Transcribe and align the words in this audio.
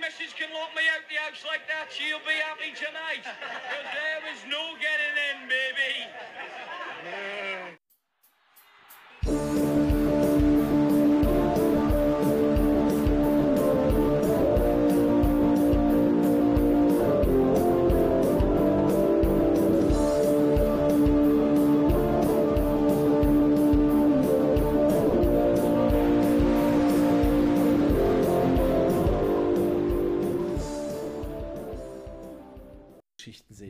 missus 0.00 0.32
can 0.34 0.52
lock 0.54 0.74
me 0.74 0.82
out 0.94 1.02
the 1.08 1.16
house 1.16 1.44
like 1.46 1.66
that, 1.68 1.90
she'll 1.90 2.22
be 2.26 2.38
happy 2.42 2.72
tonight. 2.74 3.24
Because 3.68 3.88
there 3.94 4.20
was 4.26 4.40
no 4.50 4.74
getting 4.78 5.14
in, 5.30 5.48
baby. 5.48 6.08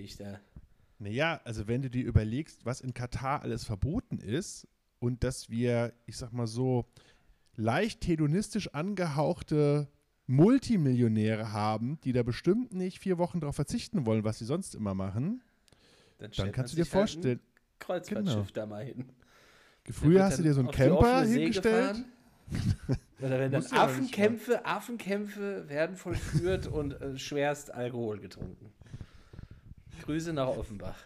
Geschichten 0.08 0.24
sehe 0.24 0.32
ich 0.32 0.38
da. 0.38 0.40
Naja, 1.00 1.40
also 1.44 1.68
wenn 1.68 1.82
du 1.82 1.90
dir 1.90 2.04
überlegst, 2.04 2.64
was 2.64 2.80
in 2.80 2.92
Katar 2.92 3.42
alles 3.42 3.64
verboten 3.64 4.18
ist 4.18 4.66
und 4.98 5.22
dass 5.22 5.48
wir, 5.48 5.92
ich 6.06 6.16
sag 6.16 6.32
mal 6.32 6.46
so, 6.48 6.86
leicht 7.54 8.06
hedonistisch 8.06 8.74
angehauchte 8.74 9.88
Multimillionäre 10.26 11.52
haben, 11.52 12.00
die 12.02 12.12
da 12.12 12.22
bestimmt 12.22 12.72
nicht 12.74 12.98
vier 12.98 13.16
Wochen 13.18 13.40
darauf 13.40 13.56
verzichten 13.56 14.06
wollen, 14.06 14.24
was 14.24 14.38
sie 14.38 14.44
sonst 14.44 14.74
immer 14.74 14.94
machen, 14.94 15.42
Dann, 16.18 16.30
dann 16.36 16.52
kannst 16.52 16.72
du 16.72 16.76
dir 16.76 16.82
halt 16.82 16.90
vorstellen, 16.90 17.38
ein 17.38 17.78
Kreuzfahrtschiff 17.78 18.34
Genau. 18.34 18.46
da 18.52 18.66
mal 18.66 18.84
hin. 18.84 19.08
früher 19.90 20.24
hast 20.24 20.38
du 20.38 20.42
dir 20.42 20.52
so 20.52 20.60
einen 20.60 20.70
Camper 20.70 21.22
hingestellt. 21.24 22.04
Oder 23.20 23.38
wenn 23.40 23.52
dann 23.52 23.64
Affenkämpfe, 23.72 24.64
Affenkämpfe 24.64 25.68
werden 25.68 25.96
vollführt 25.96 26.66
und 26.66 27.00
äh, 27.00 27.18
schwerst 27.18 27.72
Alkohol 27.72 28.20
getrunken. 28.20 28.72
Grüße 30.02 30.32
nach 30.32 30.48
Offenbach. 30.48 30.96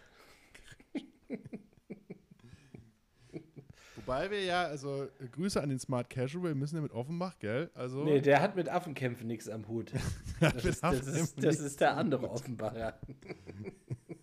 Wobei 3.95 4.29
wir 4.31 4.43
ja, 4.43 4.63
also 4.63 5.07
Grüße 5.31 5.61
an 5.61 5.69
den 5.69 5.79
Smart 5.79 6.09
Casual, 6.09 6.43
wir 6.43 6.55
müssen 6.55 6.75
ja 6.75 6.81
mit 6.81 6.91
Offenbach, 6.91 7.39
gell? 7.39 7.71
Also, 7.73 8.03
Nee, 8.03 8.19
der 8.19 8.41
hat 8.41 8.55
mit 8.55 8.67
Affenkämpfen 8.67 9.27
nichts 9.27 9.47
am 9.47 9.67
Hut. 9.67 9.91
Das 10.41 10.65
ist, 10.65 10.83
das 10.83 11.07
ist, 11.07 11.41
das 11.41 11.59
ist 11.61 11.79
der 11.79 11.95
andere 11.95 12.29
Offenbacher. 12.29 12.99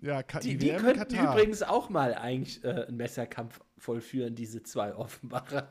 ja, 0.00 0.22
Ka 0.22 0.40
Die, 0.40 0.56
die, 0.56 0.70
die 0.70 0.76
könnten 0.76 1.00
Katar. 1.00 1.34
übrigens 1.34 1.62
auch 1.62 1.90
mal 1.90 2.14
eigentlich 2.14 2.64
äh, 2.64 2.86
einen 2.86 2.96
Messerkampf 2.96 3.60
vollführen, 3.76 4.34
diese 4.34 4.62
zwei 4.62 4.94
Offenbacher. 4.94 5.68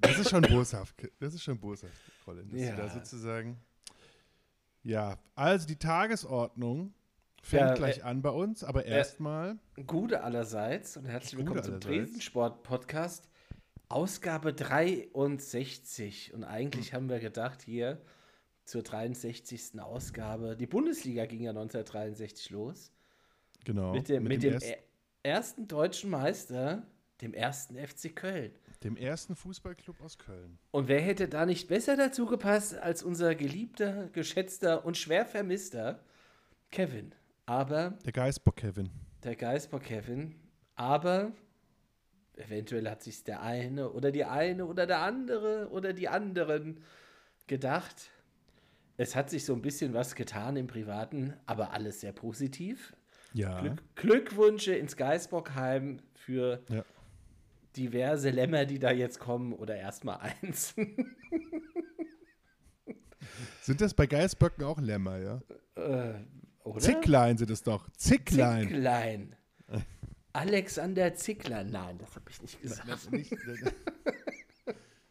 Das 0.00 0.11
ist 0.22 0.30
schon 0.30 0.42
boshaft. 0.42 0.94
Das 1.20 1.34
ist 1.34 1.42
schon 1.42 1.58
boshaft, 1.58 1.92
Colin. 2.24 2.48
Dass 2.50 2.60
Ja. 2.60 2.76
da 2.76 2.88
sozusagen. 2.88 3.58
Ja, 4.82 5.18
also 5.34 5.66
die 5.66 5.76
Tagesordnung 5.78 6.94
fängt 7.42 7.62
Ja, 7.68 7.74
gleich 7.74 7.98
äh, 7.98 8.02
an 8.02 8.22
bei 8.22 8.30
uns, 8.30 8.64
aber 8.64 8.84
erstmal. 8.84 9.58
Gute 9.86 10.22
allerseits 10.24 10.96
und 10.96 11.04
herzlich 11.06 11.38
willkommen 11.38 11.62
zum 11.62 11.74
allerseits. 11.74 11.86
Tresensport-Podcast. 11.86 13.28
Ausgabe 13.88 14.52
63. 14.54 16.32
Und 16.34 16.44
eigentlich 16.44 16.94
haben 16.94 17.08
wir 17.08 17.20
gedacht, 17.20 17.62
hier 17.62 18.00
zur 18.64 18.82
63. 18.82 19.80
Ausgabe. 19.80 20.56
Die 20.56 20.66
Bundesliga 20.66 21.26
ging 21.26 21.42
ja 21.42 21.50
1963 21.50 22.50
los. 22.50 22.92
Genau. 23.64 23.92
Mit 23.92 24.08
dem, 24.08 24.24
mit 24.24 24.42
dem, 24.42 24.54
erst- 24.54 24.66
er- 24.66 24.78
ersten 25.22 25.68
deutschen 25.68 26.10
Meister, 26.10 26.86
dem 27.20 27.34
ersten 27.34 27.76
FC 27.76 28.14
Köln. 28.14 28.52
Dem 28.84 28.96
ersten 28.96 29.34
Fußballclub 29.36 30.00
aus 30.02 30.18
Köln. 30.18 30.58
Und 30.70 30.88
wer 30.88 31.00
hätte 31.00 31.28
da 31.28 31.46
nicht 31.46 31.68
besser 31.68 31.96
dazu 31.96 32.26
gepasst 32.26 32.74
als 32.74 33.02
unser 33.02 33.34
geliebter, 33.34 34.08
geschätzter 34.12 34.84
und 34.84 34.96
schwer 34.96 35.24
vermisster 35.26 36.00
Kevin? 36.70 37.14
Aber 37.46 37.94
Der 38.04 38.12
Geistbock 38.12 38.56
Kevin. 38.56 38.90
der 39.24 39.36
Geistbock 39.36 39.82
Kevin, 39.84 40.34
aber 40.74 41.32
eventuell 42.36 42.88
hat 42.88 43.02
sich 43.02 43.24
der 43.24 43.42
eine 43.42 43.90
oder 43.90 44.10
die 44.10 44.24
eine 44.24 44.66
oder 44.66 44.86
der 44.86 45.00
andere 45.00 45.68
oder 45.70 45.92
die 45.92 46.08
anderen 46.08 46.80
gedacht. 47.46 48.10
Es 48.96 49.16
hat 49.16 49.30
sich 49.30 49.44
so 49.44 49.54
ein 49.54 49.62
bisschen 49.62 49.92
was 49.94 50.14
getan 50.14 50.56
im 50.56 50.66
Privaten, 50.66 51.34
aber 51.46 51.72
alles 51.72 52.00
sehr 52.00 52.12
positiv. 52.12 52.94
Ja. 53.34 53.60
Glück, 53.60 53.82
Glückwünsche 53.96 54.74
ins 54.74 54.96
Geisbockheim 54.96 56.00
für 56.14 56.62
Ja. 56.68 56.84
Diverse 57.76 58.30
Lämmer, 58.30 58.64
die 58.64 58.78
da 58.78 58.90
jetzt 58.90 59.18
kommen 59.18 59.52
oder 59.52 59.76
erstmal 59.76 60.18
eins. 60.42 60.74
Sind 63.62 63.80
das 63.80 63.94
bei 63.94 64.06
Geistböcken 64.06 64.64
auch 64.64 64.80
Lämmer, 64.80 65.18
ja? 65.18 65.40
äh, 65.76 66.14
oder? 66.64 66.80
Zicklein 66.80 67.38
sind 67.38 67.50
es 67.50 67.62
doch. 67.62 67.88
Zicklein. 67.96 68.68
Zicklein. 68.68 69.36
Alexander 70.32 71.14
Zicklein. 71.14 71.70
Nein, 71.70 71.98
das 71.98 72.14
habe 72.14 72.30
ich 72.30 72.40
nicht 72.42 72.60
gesagt. 72.60 72.88
Das, 72.88 73.10
nicht, 73.10 73.36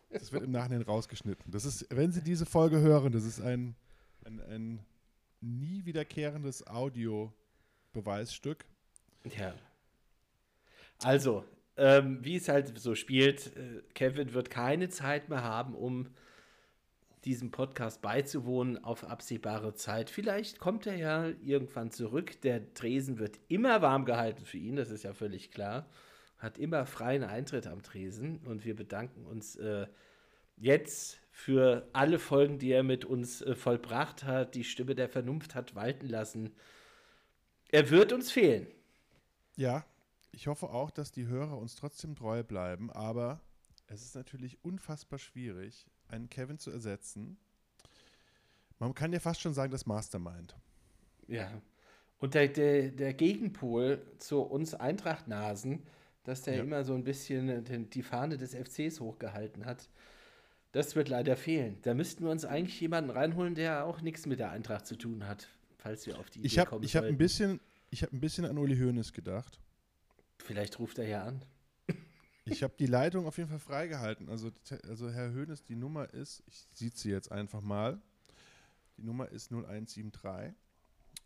das 0.09 0.31
wird 0.31 0.43
im 0.43 0.51
Nachhinein 0.51 0.81
rausgeschnitten. 0.81 1.51
Das 1.51 1.65
ist, 1.65 1.85
wenn 1.89 2.11
Sie 2.11 2.21
diese 2.21 2.45
Folge 2.45 2.79
hören, 2.79 3.11
das 3.11 3.23
ist 3.23 3.39
ein, 3.39 3.75
ein, 4.25 4.41
ein 4.41 4.85
nie 5.39 5.85
wiederkehrendes 5.85 6.65
Audio-Beweisstück. 6.67 8.65
Ja. 9.37 9.53
Also, 11.03 11.45
ähm, 11.81 12.19
wie 12.21 12.35
es 12.35 12.47
halt 12.47 12.77
so 12.77 12.93
spielt, 12.93 13.57
äh, 13.57 13.81
Kevin 13.95 14.35
wird 14.35 14.51
keine 14.51 14.89
Zeit 14.89 15.29
mehr 15.29 15.43
haben, 15.43 15.73
um 15.73 16.09
diesem 17.25 17.49
Podcast 17.49 18.03
beizuwohnen 18.03 18.83
auf 18.83 19.03
absehbare 19.03 19.73
Zeit. 19.73 20.11
Vielleicht 20.11 20.59
kommt 20.59 20.85
er 20.85 20.95
ja 20.95 21.29
irgendwann 21.43 21.89
zurück. 21.89 22.39
Der 22.41 22.71
Tresen 22.75 23.17
wird 23.17 23.39
immer 23.47 23.81
warm 23.81 24.05
gehalten 24.05 24.45
für 24.45 24.59
ihn, 24.59 24.75
das 24.75 24.91
ist 24.91 25.03
ja 25.03 25.13
völlig 25.13 25.49
klar. 25.49 25.89
Hat 26.37 26.59
immer 26.59 26.85
freien 26.85 27.23
Eintritt 27.23 27.65
am 27.65 27.81
Tresen 27.81 28.37
und 28.45 28.63
wir 28.63 28.75
bedanken 28.75 29.25
uns 29.25 29.55
äh, 29.55 29.87
jetzt 30.57 31.19
für 31.31 31.89
alle 31.93 32.19
Folgen, 32.19 32.59
die 32.59 32.71
er 32.71 32.83
mit 32.83 33.05
uns 33.05 33.41
äh, 33.41 33.55
vollbracht 33.55 34.23
hat, 34.23 34.53
die 34.53 34.63
Stimme 34.63 34.93
der 34.93 35.09
Vernunft 35.09 35.55
hat 35.55 35.73
walten 35.73 36.07
lassen. 36.07 36.51
Er 37.71 37.89
wird 37.89 38.13
uns 38.13 38.31
fehlen. 38.31 38.67
Ja, 39.55 39.83
ich 40.31 40.47
hoffe 40.47 40.69
auch, 40.69 40.91
dass 40.91 41.11
die 41.11 41.27
Hörer 41.27 41.57
uns 41.57 41.75
trotzdem 41.75 42.15
treu 42.15 42.43
bleiben, 42.43 42.91
aber 42.91 43.41
es 43.87 44.01
ist 44.03 44.15
natürlich 44.15 44.63
unfassbar 44.63 45.19
schwierig, 45.19 45.85
einen 46.07 46.29
Kevin 46.29 46.57
zu 46.57 46.71
ersetzen. 46.71 47.37
Man 48.79 48.93
kann 48.93 49.13
ja 49.13 49.19
fast 49.19 49.41
schon 49.41 49.53
sagen, 49.53 49.71
das 49.71 49.85
Mastermind. 49.85 50.55
Ja. 51.27 51.61
Und 52.19 52.33
der, 52.33 52.47
der, 52.47 52.89
der 52.89 53.13
Gegenpol 53.13 54.01
zu 54.17 54.41
uns 54.41 54.73
Eintracht-Nasen, 54.73 55.83
dass 56.23 56.43
der 56.43 56.55
Ja. 56.55 56.63
immer 56.63 56.83
so 56.83 56.93
ein 56.93 57.03
bisschen 57.03 57.63
den, 57.65 57.89
die 57.89 58.03
Fahne 58.03 58.37
des 58.37 58.53
FCs 58.55 58.99
hochgehalten 58.99 59.65
hat, 59.65 59.89
das 60.71 60.95
wird 60.95 61.09
leider 61.09 61.35
fehlen. 61.35 61.77
Da 61.81 61.93
müssten 61.93 62.23
wir 62.23 62.31
uns 62.31 62.45
eigentlich 62.45 62.79
jemanden 62.79 63.09
reinholen, 63.09 63.55
der 63.55 63.85
auch 63.85 64.01
nichts 64.01 64.25
mit 64.25 64.39
der 64.39 64.51
Eintracht 64.51 64.85
zu 64.87 64.95
tun 64.95 65.27
hat, 65.27 65.49
falls 65.77 66.05
wir 66.07 66.17
auf 66.17 66.29
die 66.29 66.39
Idee 66.39 66.47
Ich 66.47 66.59
habe 66.59 66.69
kommen 66.69 66.83
ich 66.83 66.95
hab 66.95 67.03
ein, 67.03 67.17
bisschen, 67.17 67.59
ich 67.89 68.03
hab 68.03 68.13
ein 68.13 68.21
bisschen 68.21 68.45
an 68.45 68.57
Uli 68.57 68.77
Hoeneß 68.77 69.11
gedacht. 69.13 69.59
Vielleicht 70.41 70.79
ruft 70.79 70.97
er 70.99 71.07
ja 71.07 71.23
an. 71.23 71.43
Ich 72.45 72.63
habe 72.63 72.73
die 72.77 72.87
Leitung 72.87 73.27
auf 73.27 73.37
jeden 73.37 73.49
Fall 73.49 73.59
freigehalten. 73.59 74.27
Also, 74.27 74.51
also 74.87 75.09
Herr 75.09 75.31
Hoeneß, 75.33 75.63
die 75.63 75.75
Nummer 75.75 76.11
ist, 76.13 76.43
ich 76.47 76.65
sieht 76.73 76.97
sie 76.97 77.11
jetzt 77.11 77.31
einfach 77.31 77.61
mal. 77.61 78.01
Die 78.97 79.03
Nummer 79.03 79.29
ist 79.29 79.51
0173 79.51 80.53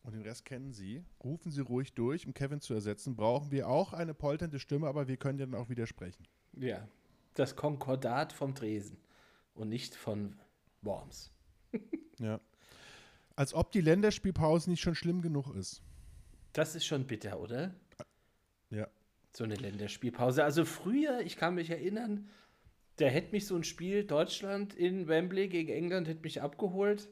und 0.04 0.14
den 0.14 0.22
Rest 0.22 0.46
kennen 0.46 0.74
Sie. 0.74 1.04
Rufen 1.24 1.52
Sie 1.52 1.62
ruhig 1.62 1.94
durch, 1.94 2.28
um 2.28 2.34
Kevin 2.34 2.60
zu 2.60 2.74
ersetzen. 2.74 3.16
Brauchen 3.16 3.50
wir 3.50 3.70
auch 3.70 3.94
eine 3.94 4.14
polternde 4.14 4.60
Stimme, 4.60 4.88
aber 4.88 5.08
wir 5.08 5.18
können 5.18 5.40
ja 5.40 5.46
dann 5.46 5.56
auch 5.56 5.70
widersprechen. 5.70 6.28
Ja. 6.54 6.88
Das 7.34 7.56
Konkordat 7.56 8.34
vom 8.34 8.54
Tresen 8.54 8.98
und 9.56 9.70
nicht 9.70 9.96
von 9.96 10.36
Worms. 10.82 11.32
Ja. 12.20 12.40
Als 13.36 13.54
ob 13.54 13.72
die 13.72 13.82
Länderspielpause 13.82 14.70
nicht 14.70 14.82
schon 14.82 14.96
schlimm 14.96 15.22
genug 15.22 15.54
ist. 15.56 15.82
Das 16.54 16.76
ist 16.76 16.86
schon 16.86 17.08
bitter, 17.08 17.40
oder? 17.40 17.74
Ja. 18.70 18.88
So 19.36 19.44
eine 19.44 19.56
Länderspielpause. 19.56 20.46
Also 20.46 20.64
früher, 20.64 21.20
ich 21.20 21.36
kann 21.36 21.56
mich 21.56 21.70
erinnern, 21.70 22.30
da 22.96 23.08
hätte 23.08 23.34
mich 23.34 23.46
so 23.46 23.58
ein 23.58 23.66
Spiel 23.66 24.06
Deutschland 24.06 24.74
in 24.74 25.10
Wembley 25.10 25.50
gegen 25.50 25.74
England 25.74 26.08
hätte 26.08 26.22
mich 26.22 26.42
abgeholt. 26.42 27.10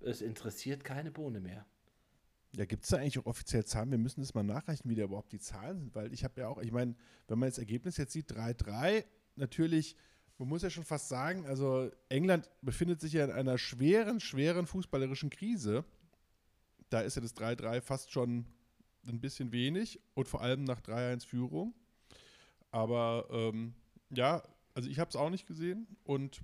Es 0.00 0.20
interessiert 0.20 0.82
keine 0.82 1.12
Bohne 1.12 1.38
mehr. 1.38 1.64
Ja, 2.56 2.64
gibt 2.64 2.82
es 2.82 2.90
da 2.90 2.96
eigentlich 2.96 3.20
auch 3.20 3.26
offiziell 3.26 3.64
Zahlen? 3.64 3.92
Wir 3.92 3.98
müssen 3.98 4.20
das 4.20 4.34
mal 4.34 4.42
nachrechnen, 4.42 4.90
wie 4.90 4.96
da 4.96 5.04
überhaupt 5.04 5.30
die 5.30 5.38
Zahlen 5.38 5.78
sind, 5.78 5.94
weil 5.94 6.12
ich 6.12 6.24
habe 6.24 6.40
ja 6.40 6.48
auch, 6.48 6.58
ich 6.60 6.72
meine, 6.72 6.96
wenn 7.28 7.38
man 7.38 7.48
das 7.48 7.58
Ergebnis 7.58 7.96
jetzt 7.98 8.12
sieht, 8.12 8.32
3-3, 8.32 9.04
natürlich, 9.36 9.94
man 10.38 10.48
muss 10.48 10.62
ja 10.62 10.70
schon 10.70 10.82
fast 10.82 11.08
sagen, 11.08 11.46
also 11.46 11.88
England 12.08 12.50
befindet 12.62 13.00
sich 13.00 13.12
ja 13.12 13.24
in 13.24 13.30
einer 13.30 13.58
schweren, 13.58 14.18
schweren 14.18 14.66
fußballerischen 14.66 15.30
Krise. 15.30 15.84
Da 16.88 17.02
ist 17.02 17.14
ja 17.14 17.22
das 17.22 17.36
3-3 17.36 17.80
fast 17.80 18.10
schon 18.10 18.46
ein 19.06 19.20
bisschen 19.20 19.52
wenig 19.52 20.00
und 20.14 20.28
vor 20.28 20.42
allem 20.42 20.64
nach 20.64 20.80
3-1 20.80 21.26
Führung. 21.26 21.74
Aber 22.70 23.26
ähm, 23.30 23.74
Ja, 24.10 24.42
also 24.74 24.88
ich 24.88 24.98
habe 24.98 25.08
es 25.08 25.16
auch 25.16 25.30
nicht 25.30 25.46
gesehen 25.46 25.86
und 26.04 26.42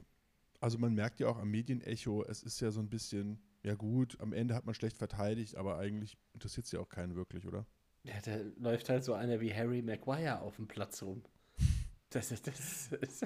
also 0.61 0.79
man 0.79 0.95
merkt 0.95 1.21
ja 1.21 1.29
auch 1.29 1.39
am 1.39 1.51
Medienecho, 1.51 2.25
es 2.25 2.43
ist 2.43 2.61
ja 2.61 2.71
so 2.71 2.81
ein 2.81 2.89
bisschen, 2.89 3.39
ja 3.63 3.75
gut, 3.75 4.19
am 4.21 4.33
Ende 4.33 4.55
hat 4.55 4.65
man 4.67 4.75
schlecht 4.75 4.97
verteidigt, 4.99 5.57
aber 5.57 5.79
eigentlich 5.79 6.17
interessiert 6.33 6.67
es 6.67 6.73
ja 6.73 6.81
auch 6.81 6.89
keinen 6.89 7.15
wirklich, 7.15 7.47
oder? 7.47 7.67
Ja, 8.05 8.15
da 8.25 8.37
läuft 8.59 8.89
halt 8.89 9.05
so 9.05 9.15
einer 9.15 9.41
wie 9.41 9.53
Harry 9.53 9.83
Maguire 9.83 10.41
auf 10.41 10.57
dem 10.57 10.67
Platz 10.69 11.03
rum. 11.03 11.23
Das, 12.11 12.29
das, 12.29 12.41
das, 12.43 13.21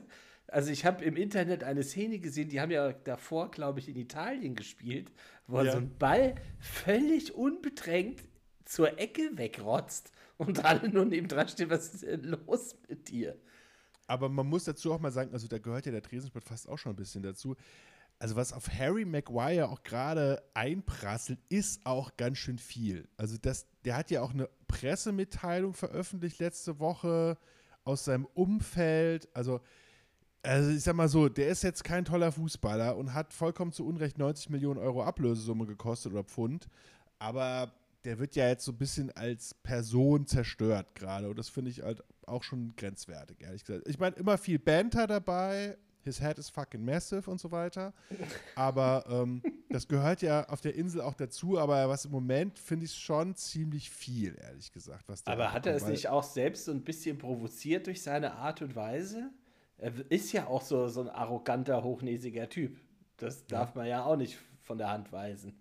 also 0.48 0.70
ich 0.70 0.86
habe 0.86 1.04
im 1.04 1.14
Internet 1.16 1.62
eine 1.62 1.82
Szene 1.82 2.18
gesehen, 2.18 2.48
die 2.48 2.60
haben 2.60 2.70
ja 2.72 2.92
davor, 2.92 3.50
glaube 3.50 3.78
ich, 3.78 3.88
in 3.90 3.94
Italien 3.96 4.56
gespielt, 4.56 5.12
wo 5.46 5.62
Ja. 5.62 5.72
so 5.72 5.76
ein 5.78 5.96
Ball 5.98 6.34
völlig 6.58 7.34
unbedrängt 7.34 8.22
zur 8.70 8.98
Ecke 8.98 9.36
wegrotzt 9.36 10.12
und 10.38 10.64
alle 10.64 10.88
nur 10.88 11.04
nebendran 11.04 11.48
stehen, 11.48 11.70
was 11.70 11.92
ist 11.92 12.04
denn 12.04 12.22
los 12.22 12.76
mit 12.88 13.08
dir? 13.08 13.36
Aber 14.06 14.28
man 14.28 14.46
muss 14.46 14.64
dazu 14.64 14.92
auch 14.92 15.00
mal 15.00 15.10
sagen, 15.10 15.32
also 15.32 15.48
da 15.48 15.58
gehört 15.58 15.86
ja 15.86 15.92
der 15.92 16.02
Tresensport 16.02 16.44
fast 16.44 16.68
auch 16.68 16.78
schon 16.78 16.92
ein 16.92 16.96
bisschen 16.96 17.22
dazu. 17.22 17.56
Also 18.20 18.36
was 18.36 18.52
auf 18.52 18.68
Harry 18.72 19.04
Maguire 19.04 19.68
auch 19.68 19.82
gerade 19.82 20.42
einprasselt, 20.54 21.40
ist 21.48 21.84
auch 21.84 22.16
ganz 22.16 22.38
schön 22.38 22.58
viel. 22.58 23.08
Also 23.16 23.36
das, 23.40 23.66
der 23.84 23.96
hat 23.96 24.10
ja 24.10 24.22
auch 24.22 24.32
eine 24.32 24.48
Pressemitteilung 24.68 25.74
veröffentlicht 25.74 26.38
letzte 26.38 26.78
Woche 26.78 27.38
aus 27.82 28.04
seinem 28.04 28.26
Umfeld. 28.34 29.28
Also, 29.34 29.60
also 30.42 30.70
ich 30.70 30.82
sag 30.82 30.94
mal 30.94 31.08
so, 31.08 31.28
der 31.28 31.48
ist 31.48 31.62
jetzt 31.62 31.82
kein 31.82 32.04
toller 32.04 32.30
Fußballer 32.30 32.96
und 32.96 33.14
hat 33.14 33.32
vollkommen 33.32 33.72
zu 33.72 33.84
Unrecht 33.86 34.18
90 34.18 34.50
Millionen 34.50 34.78
Euro 34.78 35.02
Ablösesumme 35.02 35.66
gekostet 35.66 36.12
oder 36.12 36.24
Pfund. 36.24 36.68
Aber 37.18 37.72
der 38.04 38.18
wird 38.18 38.36
ja 38.36 38.48
jetzt 38.48 38.64
so 38.64 38.72
ein 38.72 38.78
bisschen 38.78 39.10
als 39.12 39.54
Person 39.54 40.26
zerstört 40.26 40.94
gerade. 40.94 41.28
Und 41.28 41.38
das 41.38 41.48
finde 41.48 41.70
ich 41.70 41.82
halt 41.82 42.02
auch 42.26 42.42
schon 42.42 42.74
grenzwertig, 42.76 43.42
ehrlich 43.42 43.64
gesagt. 43.64 43.88
Ich 43.88 43.98
meine, 43.98 44.16
immer 44.16 44.38
viel 44.38 44.58
Banter 44.58 45.06
dabei. 45.06 45.76
His 46.02 46.18
head 46.18 46.38
is 46.38 46.48
fucking 46.48 46.82
massive 46.82 47.30
und 47.30 47.38
so 47.38 47.50
weiter. 47.50 47.92
Aber 48.54 49.04
ähm, 49.10 49.42
das 49.68 49.86
gehört 49.86 50.22
ja 50.22 50.48
auf 50.48 50.62
der 50.62 50.74
Insel 50.74 51.02
auch 51.02 51.12
dazu. 51.12 51.58
Aber 51.58 51.90
was 51.90 52.06
im 52.06 52.10
Moment 52.10 52.58
finde 52.58 52.86
ich 52.86 52.94
schon 52.94 53.36
ziemlich 53.36 53.90
viel, 53.90 54.34
ehrlich 54.40 54.72
gesagt. 54.72 55.04
Was 55.08 55.26
Aber 55.26 55.52
hat 55.52 55.66
er 55.66 55.74
es 55.74 55.86
nicht 55.86 56.08
auch 56.08 56.22
selbst 56.22 56.64
so 56.64 56.72
ein 56.72 56.82
bisschen 56.82 57.18
provoziert 57.18 57.86
durch 57.86 58.02
seine 58.02 58.32
Art 58.32 58.62
und 58.62 58.74
Weise? 58.74 59.30
Er 59.76 59.92
ist 60.10 60.32
ja 60.32 60.46
auch 60.46 60.62
so, 60.62 60.88
so 60.88 61.02
ein 61.02 61.08
arroganter, 61.08 61.82
hochnäsiger 61.82 62.48
Typ. 62.48 62.78
Das 63.18 63.46
darf 63.46 63.74
man 63.74 63.86
ja 63.86 64.04
auch 64.04 64.16
nicht 64.16 64.38
von 64.62 64.78
der 64.78 64.90
Hand 64.90 65.12
weisen. 65.12 65.59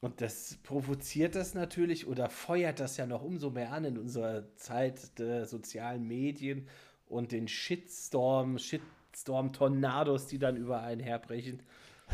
Und 0.00 0.22
das 0.22 0.58
provoziert 0.62 1.34
das 1.34 1.54
natürlich 1.54 2.06
oder 2.06 2.30
feuert 2.30 2.80
das 2.80 2.96
ja 2.96 3.06
noch 3.06 3.22
umso 3.22 3.50
mehr 3.50 3.72
an 3.72 3.84
in 3.84 3.98
unserer 3.98 4.54
Zeit 4.56 5.18
der 5.18 5.44
sozialen 5.46 6.06
Medien 6.08 6.66
und 7.06 7.32
den 7.32 7.48
Shitstorm, 7.48 8.58
Shitstorm-Tornados, 8.58 10.26
die 10.26 10.38
dann 10.38 10.56
über 10.56 10.80
einen 10.82 11.02
herbrechen. 11.02 11.62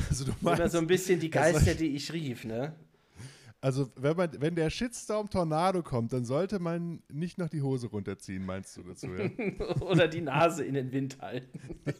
Also, 0.08 0.24
du 0.24 0.32
meinst, 0.40 0.72
so 0.72 0.78
ein 0.78 0.88
bisschen 0.88 1.20
die 1.20 1.30
Geister, 1.30 1.74
die 1.74 1.94
ich 1.94 2.12
rief, 2.12 2.44
ne? 2.44 2.74
also 3.60 3.90
wenn, 3.96 4.16
man, 4.16 4.30
wenn 4.40 4.54
der 4.54 4.70
Shitstorm 4.70 5.28
Tornado 5.28 5.82
kommt, 5.82 6.12
dann 6.12 6.24
sollte 6.24 6.58
man 6.58 7.02
nicht 7.10 7.36
noch 7.38 7.48
die 7.48 7.62
Hose 7.62 7.88
runterziehen, 7.88 8.46
meinst 8.46 8.76
du 8.76 8.82
dazu, 8.82 9.08
ja? 9.08 9.28
Oder 9.80 10.08
die 10.08 10.20
Nase 10.20 10.64
in 10.64 10.74
den 10.74 10.92
Wind 10.92 11.18
halten. 11.20 11.58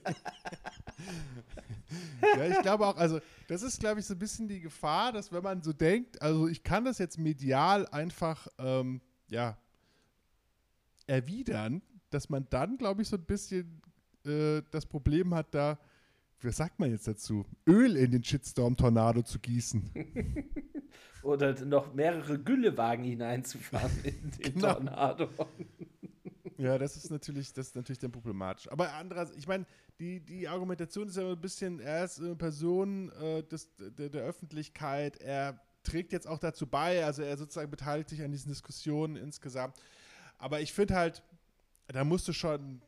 Ja, 2.36 2.46
ich 2.46 2.60
glaube 2.62 2.86
auch, 2.86 2.96
also 2.96 3.20
das 3.48 3.62
ist, 3.62 3.78
glaube 3.80 4.00
ich, 4.00 4.06
so 4.06 4.14
ein 4.14 4.18
bisschen 4.18 4.48
die 4.48 4.60
Gefahr, 4.60 5.12
dass 5.12 5.32
wenn 5.32 5.42
man 5.42 5.62
so 5.62 5.72
denkt, 5.72 6.20
also 6.20 6.48
ich 6.48 6.62
kann 6.62 6.84
das 6.84 6.98
jetzt 6.98 7.18
medial 7.18 7.86
einfach, 7.88 8.48
ähm, 8.58 9.00
ja, 9.28 9.56
erwidern, 11.06 11.82
dass 12.10 12.28
man 12.28 12.46
dann, 12.50 12.76
glaube 12.78 13.02
ich, 13.02 13.08
so 13.08 13.16
ein 13.16 13.24
bisschen 13.24 13.80
äh, 14.24 14.62
das 14.70 14.86
Problem 14.86 15.34
hat, 15.34 15.54
da, 15.54 15.78
was 16.42 16.56
sagt 16.56 16.78
man 16.78 16.90
jetzt 16.90 17.06
dazu, 17.08 17.44
Öl 17.66 17.96
in 17.96 18.10
den 18.10 18.24
Shitstorm-Tornado 18.24 19.22
zu 19.22 19.38
gießen. 19.38 19.90
Oder 21.22 21.64
noch 21.64 21.92
mehrere 21.92 22.38
Güllewagen 22.38 23.04
hineinzufahren 23.04 23.90
in 24.04 24.30
den 24.30 24.42
Genau. 24.54 24.74
Tornado. 24.74 25.28
Ja, 26.58 26.78
das 26.78 26.96
ist 26.96 27.10
natürlich, 27.10 27.52
das 27.52 27.68
ist 27.68 27.76
natürlich 27.76 27.98
dann 27.98 28.12
problematisch. 28.12 28.70
Aber 28.70 28.92
andererseits, 28.94 29.36
ich 29.36 29.46
meine, 29.46 29.66
die, 30.00 30.20
die 30.20 30.46
Argumentation 30.48 31.08
ist 31.08 31.16
ja 31.16 31.28
ein 31.30 31.40
bisschen, 31.40 31.80
er 31.80 32.04
ist 32.04 32.20
eine 32.20 32.36
Person 32.36 33.10
äh, 33.12 33.42
des, 33.42 33.70
der, 33.78 34.10
der 34.10 34.22
Öffentlichkeit, 34.24 35.16
er 35.20 35.60
trägt 35.82 36.12
jetzt 36.12 36.26
auch 36.26 36.38
dazu 36.38 36.66
bei, 36.66 37.04
also 37.04 37.22
er 37.22 37.36
sozusagen 37.36 37.70
beteiligt 37.70 38.08
sich 38.08 38.22
an 38.22 38.32
diesen 38.32 38.48
Diskussionen 38.48 39.16
insgesamt. 39.16 39.76
Aber 40.38 40.60
ich 40.60 40.72
finde 40.72 40.94
halt, 40.94 41.22
da 41.88 42.04
musst 42.04 42.26
du 42.28 42.32
schon 42.32 42.82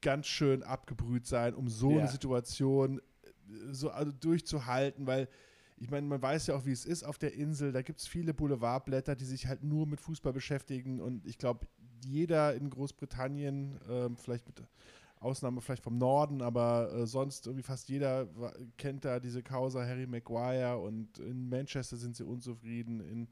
ganz 0.00 0.26
schön 0.26 0.62
abgebrüht 0.62 1.26
sein, 1.26 1.54
um 1.54 1.68
so 1.68 1.92
Ja. 1.92 1.98
eine 1.98 2.08
Situation 2.08 2.98
äh, 2.98 3.72
so 3.72 3.90
also 3.90 4.12
durchzuhalten, 4.12 5.06
weil 5.06 5.28
ich 5.80 5.90
meine, 5.90 6.06
man 6.08 6.20
weiß 6.20 6.48
ja 6.48 6.56
auch, 6.56 6.64
wie 6.64 6.72
es 6.72 6.84
ist 6.84 7.04
auf 7.04 7.18
der 7.18 7.34
Insel. 7.34 7.70
Da 7.70 7.82
gibt 7.82 8.00
es 8.00 8.08
viele 8.08 8.34
Boulevardblätter, 8.34 9.14
die 9.14 9.24
sich 9.24 9.46
halt 9.46 9.62
nur 9.62 9.86
mit 9.86 10.00
Fußball 10.00 10.32
beschäftigen. 10.32 11.00
Und 11.00 11.24
ich 11.24 11.38
glaube, 11.38 11.68
jeder 12.04 12.54
in 12.54 12.68
Großbritannien, 12.68 13.78
ähm, 13.88 14.16
vielleicht 14.16 14.46
mit 14.48 14.60
Ausnahme 15.20 15.60
vielleicht 15.60 15.82
vom 15.82 15.98
Norden, 15.98 16.42
aber 16.42 16.92
äh, 16.92 17.06
sonst 17.06 17.46
irgendwie 17.46 17.62
fast 17.62 17.88
jeder 17.88 18.28
kennt 18.76 19.04
da 19.04 19.20
diese 19.20 19.42
Causa 19.42 19.84
Harry 19.84 20.06
Maguire 20.06 20.78
und 20.78 21.18
in 21.18 21.48
Manchester 21.48 21.96
sind 21.96 22.16
sie 22.16 22.24
unzufrieden, 22.24 23.00
in, 23.00 23.28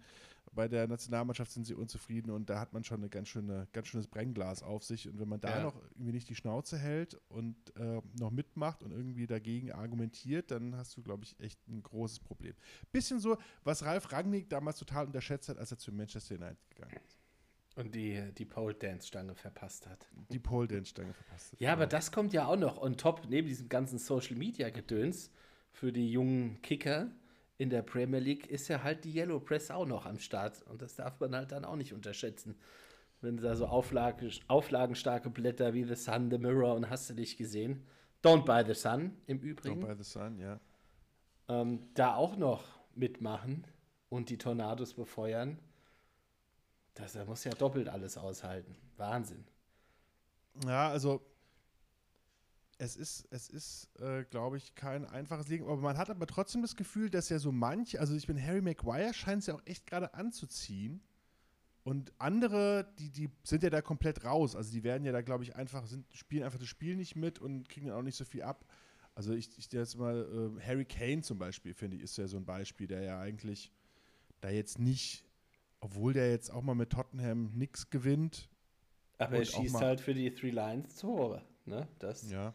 bei 0.53 0.69
der 0.69 0.89
Nationalmannschaft 0.89 1.53
sind 1.53 1.67
sie 1.67 1.75
unzufrieden 1.75 2.31
und 2.31 2.49
da 2.49 2.59
hat 2.59 2.73
man 2.73 2.83
schon 2.83 2.99
eine 3.01 3.11
ganz 3.11 3.29
schöne, 3.29 3.69
ganz 3.73 3.89
schönes 3.89 4.07
Brennglas 4.07 4.63
auf 4.63 4.85
sich 4.85 5.07
und 5.09 5.19
wenn 5.21 5.29
man 5.29 5.41
da 5.41 5.59
Ja. 5.59 5.63
noch 5.65 5.77
irgendwie 5.93 6.13
nicht 6.13 6.29
die 6.31 6.35
Schnauze 6.35 6.79
hält 6.79 7.21
und 7.29 7.57
äh, 7.77 8.01
noch 8.19 8.31
mitmacht 8.31 8.83
und 8.83 8.91
irgendwie 8.91 9.27
dagegen 9.27 9.71
argumentiert, 9.73 10.51
dann 10.51 10.75
hast 10.77 10.97
du, 10.97 11.03
glaube 11.03 11.25
ich, 11.25 11.39
echt 11.41 11.61
ein 11.69 11.83
großes 11.83 12.21
Problem. 12.21 12.55
Bisschen 12.91 13.21
so, 13.21 13.37
was 13.65 13.85
Ralf 13.85 14.11
Rangnick 14.13 14.49
damals 14.49 14.79
total 14.79 15.07
unterschätzt 15.07 15.49
hat, 15.51 15.59
als 15.59 15.73
er 15.73 15.79
zu 15.79 15.93
Manchester 15.93 16.37
United 16.37 16.59
gegangen 16.71 16.97
ist. 17.07 17.16
Und 17.77 17.95
die, 17.95 18.33
die 18.37 18.47
Pole 18.47 18.75
Dance 18.75 19.07
Stange 19.07 19.35
verpasst 19.35 19.87
hat. 19.87 20.09
Die 20.31 20.39
Pole 20.39 20.67
Dance 20.67 20.91
Stange 20.91 21.13
verpasst 21.13 21.53
hat. 21.53 21.61
Ja, 21.61 21.73
aber 21.73 21.87
das 21.87 22.11
kommt 22.11 22.33
ja 22.33 22.47
auch 22.47 22.57
noch 22.57 22.81
on 22.81 22.97
top, 22.97 23.27
neben 23.29 23.47
diesem 23.47 23.69
ganzen 23.69 23.99
Social 23.99 24.37
Media 24.37 24.71
Gedöns 24.71 25.31
für 25.73 25.93
die 25.93 26.11
jungen 26.11 26.61
Kicker 26.63 27.11
in 27.59 27.71
der 27.71 27.83
Premier 27.83 28.21
League 28.21 28.47
ist 28.47 28.69
ja 28.69 28.83
halt 28.83 29.05
die 29.05 29.15
Yellow 29.15 29.41
Press 29.41 29.71
auch 29.71 29.87
noch 29.87 30.07
am 30.07 30.19
Start. 30.19 30.63
Und 30.63 30.83
das 30.83 30.97
darf 30.97 31.21
man 31.21 31.35
halt 31.35 31.53
dann 31.53 31.65
auch 31.65 31.77
nicht 31.77 31.93
unterschätzen. 31.93 32.57
Wenn 33.21 33.39
da 33.39 33.57
so 33.57 33.67
Auflage, 33.67 34.31
auflagenstarke 34.49 35.31
Blätter 35.31 35.73
wie 35.73 35.85
The 35.85 35.95
Sun, 35.95 36.31
The 36.31 36.39
Mirror 36.39 36.75
und 36.75 36.91
hast 36.91 37.09
du 37.09 37.15
dich 37.15 37.37
gesehen. 37.37 37.87
Don't 38.23 38.45
buy 38.45 38.65
the 38.67 38.79
Sun 38.79 39.13
im 39.27 39.39
Übrigen. 39.41 39.83
Don't 39.83 39.87
by 39.87 40.03
the 40.03 40.09
Sun, 40.09 40.39
ja. 40.39 40.61
ähm, 41.49 41.81
da 41.95 42.15
auch 42.15 42.37
noch 42.37 42.65
mitmachen 42.95 43.67
und 44.09 44.31
die 44.31 44.39
Tornados 44.39 44.95
befeuern, 44.95 45.59
das 46.97 47.15
er 47.15 47.25
muss 47.25 47.45
ja 47.45 47.53
doppelt 47.53 47.89
alles 47.89 48.17
aushalten. 48.17 48.75
Wahnsinn. 48.97 49.45
Ja, 50.65 50.89
also 50.89 51.23
es 52.79 52.97
ist, 52.97 53.27
es 53.31 53.49
ist, 53.49 53.89
äh, 54.01 54.25
glaube 54.25 54.57
ich, 54.59 54.75
kein 54.75 55.07
einfaches 55.07 55.49
Leben, 55.49 55.65
aber 55.65 55.77
man 55.77 55.97
hat 55.97 56.11
aber 56.11 56.27
trotzdem 56.27 56.63
das 56.63 56.77
Gefühl, 56.77 57.09
dass 57.09 57.29
ja 57.29 57.39
so 57.39 57.53
manch, 57.53 57.99
also 58.01 58.15
ich 58.15 58.27
bin 58.27 58.43
Harry 58.43 58.61
Maguire, 58.61 59.15
scheint 59.15 59.41
es 59.41 59.47
ja 59.47 59.55
auch 59.55 59.63
echt 59.65 59.87
gerade 59.87 60.13
anzuziehen. 60.15 61.03
Und 61.85 62.13
andere, 62.19 62.93
die, 62.99 63.11
die 63.11 63.31
sind 63.45 63.63
ja 63.63 63.71
da 63.71 63.81
komplett 63.81 64.25
raus. 64.25 64.57
Also 64.57 64.73
die 64.73 64.83
werden 64.83 65.05
ja 65.05 65.13
da, 65.13 65.23
glaube 65.23 65.45
ich, 65.45 65.55
einfach, 65.55 65.87
sind, 65.87 66.05
spielen 66.13 66.43
einfach 66.43 66.59
das 66.59 66.67
Spiel 66.67 66.97
nicht 66.97 67.15
mit 67.15 67.39
und 67.39 67.69
kriegen 67.69 67.87
dann 67.87 67.97
auch 67.97 68.03
nicht 68.03 68.17
so 68.17 68.25
viel 68.25 68.43
ab. 68.43 68.67
Also 69.15 69.33
ich, 69.33 69.57
ich 69.57 69.71
jetzt 69.73 69.97
mal, 69.97 70.59
äh, 70.59 70.67
Harry 70.67 70.85
Kane 70.85 71.23
zum 71.23 71.39
Beispiel, 71.39 71.75
finde 71.75 71.97
ich, 71.97 72.03
ist 72.03 72.19
ja 72.19 72.27
so 72.27 72.37
ein 72.39 72.45
Beispiel, 72.45 72.89
der 72.89 73.03
ja 73.03 73.21
eigentlich 73.21 73.73
da 74.41 74.51
jetzt 74.51 74.81
nicht, 74.81 75.25
obwohl 75.81 76.13
der 76.13 76.31
jetzt 76.31 76.51
auch 76.51 76.63
mal 76.63 76.75
mit 76.75 76.91
Tottenham 76.91 77.53
nichts 77.55 77.91
gewinnt. 77.91 78.49
Aber 79.19 79.37
er 79.39 79.45
schießt 79.45 79.81
halt 79.81 80.01
für 80.01 80.15
die 80.15 80.31
Three 80.35 80.51
Lions 80.51 80.97
Tore. 80.97 81.43
Ne? 81.65 81.89
Das, 81.99 82.31
Ja. 82.31 82.55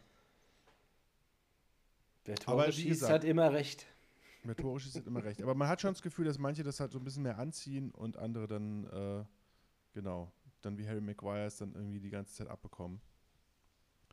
Aber 2.27 2.35
Tore 2.35 2.67
wie 2.67 2.71
schießt 2.73 2.87
gesagt- 3.01 3.13
hat 3.13 3.23
immer 3.23 3.51
recht. 3.51 3.87
Rhetorisch 4.45 4.87
ist 4.87 4.95
immer 5.05 5.23
recht. 5.23 5.41
Aber 5.41 5.53
man 5.53 5.67
hat 5.67 5.81
schon 5.81 5.91
das 5.93 6.01
Gefühl, 6.01 6.25
dass 6.25 6.39
manche 6.39 6.63
das 6.63 6.79
halt 6.79 6.91
so 6.91 6.97
ein 6.99 7.03
bisschen 7.03 7.23
mehr 7.23 7.37
anziehen 7.37 7.91
und 7.91 8.17
andere 8.17 8.47
dann, 8.47 8.85
äh, 8.85 9.23
genau, 9.93 10.31
dann 10.61 10.77
wie 10.77 10.87
Harry 10.87 11.01
Maguire 11.01 11.45
es 11.45 11.57
dann 11.57 11.73
irgendwie 11.75 11.99
die 11.99 12.09
ganze 12.09 12.33
Zeit 12.33 12.47
abbekommen. 12.47 13.01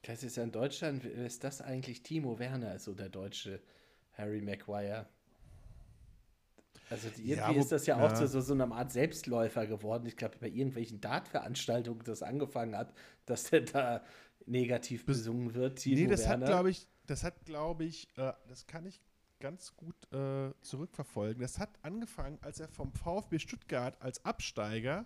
Das 0.03 0.23
ist 0.23 0.37
ja 0.37 0.43
in 0.45 0.53
Deutschland, 0.53 1.03
wer 1.05 1.27
ist 1.27 1.45
das 1.45 1.61
eigentlich? 1.61 2.03
Timo 2.03 2.39
Werner 2.39 2.75
ist 2.75 2.85
so 2.85 2.95
der 2.95 3.09
deutsche 3.09 3.63
Harry 4.13 4.41
Maguire. 4.43 5.07
Also 6.91 7.09
die, 7.11 7.27
Ja, 7.29 7.37
irgendwie 7.45 7.57
wo- 7.57 7.61
ist 7.61 7.73
das 7.73 7.87
ja 7.87 7.97
auch 7.97 8.11
ja. 8.11 8.15
zu 8.15 8.27
so, 8.41 8.53
einer 8.53 8.71
Art 8.73 8.93
Selbstläufer 8.93 9.67
geworden. 9.67 10.07
Ich 10.07 10.17
glaube, 10.17 10.37
bei 10.41 10.49
irgendwelchen 10.49 11.01
Dart-Veranstaltungen 11.01 12.01
das 12.05 12.23
angefangen 12.23 12.77
hat, 12.77 12.93
dass 13.27 13.45
der 13.45 13.63
da 13.63 14.03
negativ 14.47 15.05
besungen 15.05 15.55
wird. 15.55 15.79
Timo 15.81 15.97
nee, 15.97 16.07
das 16.07 16.21
Werner. 16.27 16.47
hat, 16.47 16.53
glaube 16.53 16.71
ich, 16.71 16.87
das 17.07 17.23
hat, 17.25 17.45
glaube 17.45 17.85
ich, 17.85 18.09
äh, 18.17 18.33
das 18.49 18.67
kann 18.67 18.87
ich 18.87 19.01
ganz 19.41 19.77
gut 19.77 19.95
äh, 20.13 20.53
zurückverfolgen. 20.63 21.41
Das 21.43 21.59
hat 21.59 21.71
angefangen, 21.83 22.39
als 22.43 22.59
er 22.61 22.69
vom 22.69 22.93
VfB 22.93 23.39
Stuttgart 23.39 24.01
als 24.01 24.25
Absteiger 24.25 25.05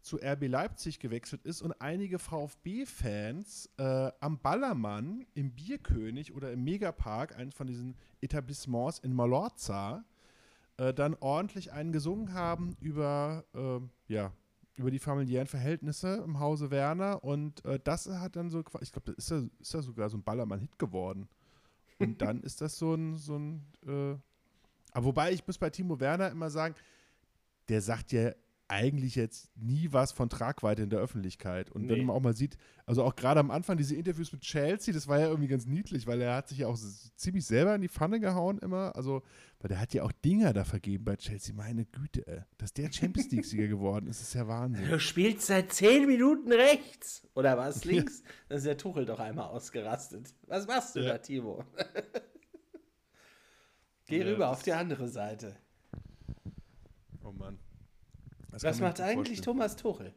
zu 0.00 0.16
RB 0.22 0.46
Leipzig 0.48 1.00
gewechselt 1.00 1.44
ist 1.44 1.60
und 1.60 1.72
einige 1.80 2.18
VfB-Fans 2.18 3.70
äh, 3.78 4.10
am 4.20 4.38
Ballermann, 4.40 5.26
im 5.34 5.52
Bierkönig 5.52 6.34
oder 6.34 6.52
im 6.52 6.64
Megapark, 6.64 7.36
eines 7.36 7.54
von 7.54 7.66
diesen 7.66 7.96
Etablissements 8.20 8.98
in 9.00 9.12
Malorza, 9.12 10.04
äh, 10.78 10.94
dann 10.94 11.14
ordentlich 11.20 11.72
einen 11.72 11.92
gesungen 11.92 12.32
haben 12.32 12.76
über, 12.80 13.44
äh, 13.54 14.12
ja, 14.12 14.32
über 14.76 14.90
die 14.90 14.98
familiären 14.98 15.48
Verhältnisse 15.48 16.22
im 16.24 16.38
Hause 16.38 16.70
Werner 16.70 17.22
und 17.24 17.64
äh, 17.64 17.80
das 17.82 18.08
hat 18.08 18.36
dann 18.36 18.48
so, 18.48 18.60
ich 18.80 18.92
glaube, 18.92 19.12
das 19.12 19.16
ist 19.16 19.30
ja, 19.30 19.42
ist 19.60 19.74
ja 19.74 19.82
sogar 19.82 20.08
so 20.08 20.16
ein 20.16 20.22
Ballermann-Hit 20.22 20.78
geworden. 20.78 21.28
Und 21.98 22.22
dann 22.22 22.40
ist 22.42 22.60
das 22.60 22.78
so 22.78 22.94
ein, 22.94 23.16
so 23.16 23.36
ein 23.36 23.66
äh, 23.86 24.16
aber 24.92 25.06
wobei 25.06 25.32
ich 25.32 25.46
muss 25.46 25.58
bei 25.58 25.70
Timo 25.70 26.00
Werner 26.00 26.30
immer 26.30 26.50
sagen, 26.50 26.74
der 27.68 27.82
sagt 27.82 28.12
ja 28.12 28.32
eigentlich 28.70 29.14
jetzt 29.14 29.50
nie 29.56 29.88
was 29.92 30.12
von 30.12 30.28
Tragweite 30.28 30.82
in 30.82 30.90
der 30.90 30.98
Öffentlichkeit. 31.00 31.70
Und 31.70 31.88
wenn 31.88 31.98
Nee. 31.98 32.04
man 32.04 32.16
auch 32.16 32.20
mal 32.20 32.36
sieht, 32.36 32.58
also 32.84 33.02
auch 33.02 33.16
gerade 33.16 33.40
am 33.40 33.50
Anfang 33.50 33.78
diese 33.78 33.94
Interviews 33.96 34.30
mit 34.30 34.42
Chelsea, 34.42 34.92
das 34.92 35.08
war 35.08 35.18
ja 35.18 35.28
irgendwie 35.28 35.48
ganz 35.48 35.64
niedlich, 35.66 36.06
weil 36.06 36.20
er 36.20 36.34
hat 36.36 36.48
sich 36.48 36.58
ja 36.58 36.66
auch 36.66 36.76
ziemlich 37.16 37.46
selber 37.46 37.74
in 37.74 37.80
die 37.80 37.88
Pfanne 37.88 38.20
gehauen 38.20 38.58
immer. 38.58 38.94
Also, 38.94 39.22
weil 39.60 39.68
der 39.68 39.80
hat 39.80 39.94
ja 39.94 40.02
auch 40.02 40.12
Dinger 40.12 40.52
da 40.52 40.64
vergeben 40.64 41.04
bei 41.04 41.16
Chelsea. 41.16 41.54
Meine 41.54 41.86
Güte, 41.86 42.26
ey. 42.26 42.42
Dass 42.58 42.72
der 42.74 42.92
Champions 42.92 43.30
League-Sieger 43.32 43.68
geworden 43.68 44.06
ist, 44.06 44.20
ist 44.20 44.34
ja 44.34 44.46
Wahnsinn. 44.46 44.86
Du 44.88 45.00
spielst 45.00 45.46
seit 45.46 45.72
zehn 45.72 46.06
Minuten 46.06 46.52
rechts. 46.52 47.26
Oder 47.34 47.56
was 47.56 47.84
links? 47.86 48.22
Dann 48.48 48.58
ist 48.58 48.66
der 48.66 48.76
Tuchel 48.76 49.06
doch 49.06 49.18
einmal 49.18 49.46
ausgerastet. 49.46 50.34
Was 50.46 50.66
machst 50.66 50.94
du 50.94 51.00
Ja. 51.00 51.12
da, 51.12 51.18
Timo? 51.18 51.64
Geh 54.06 54.18
Ja, 54.20 54.26
rüber 54.26 54.48
auf 54.50 54.62
die 54.62 54.72
andere 54.72 55.08
Seite. 55.08 55.56
Oh 57.22 57.32
Mann. 57.32 57.58
Das 58.50 58.62
Was 58.64 58.80
macht 58.80 59.00
eigentlich 59.00 59.38
vorstellen. 59.38 59.44
Thomas 59.44 59.76
Tuchel? 59.76 60.14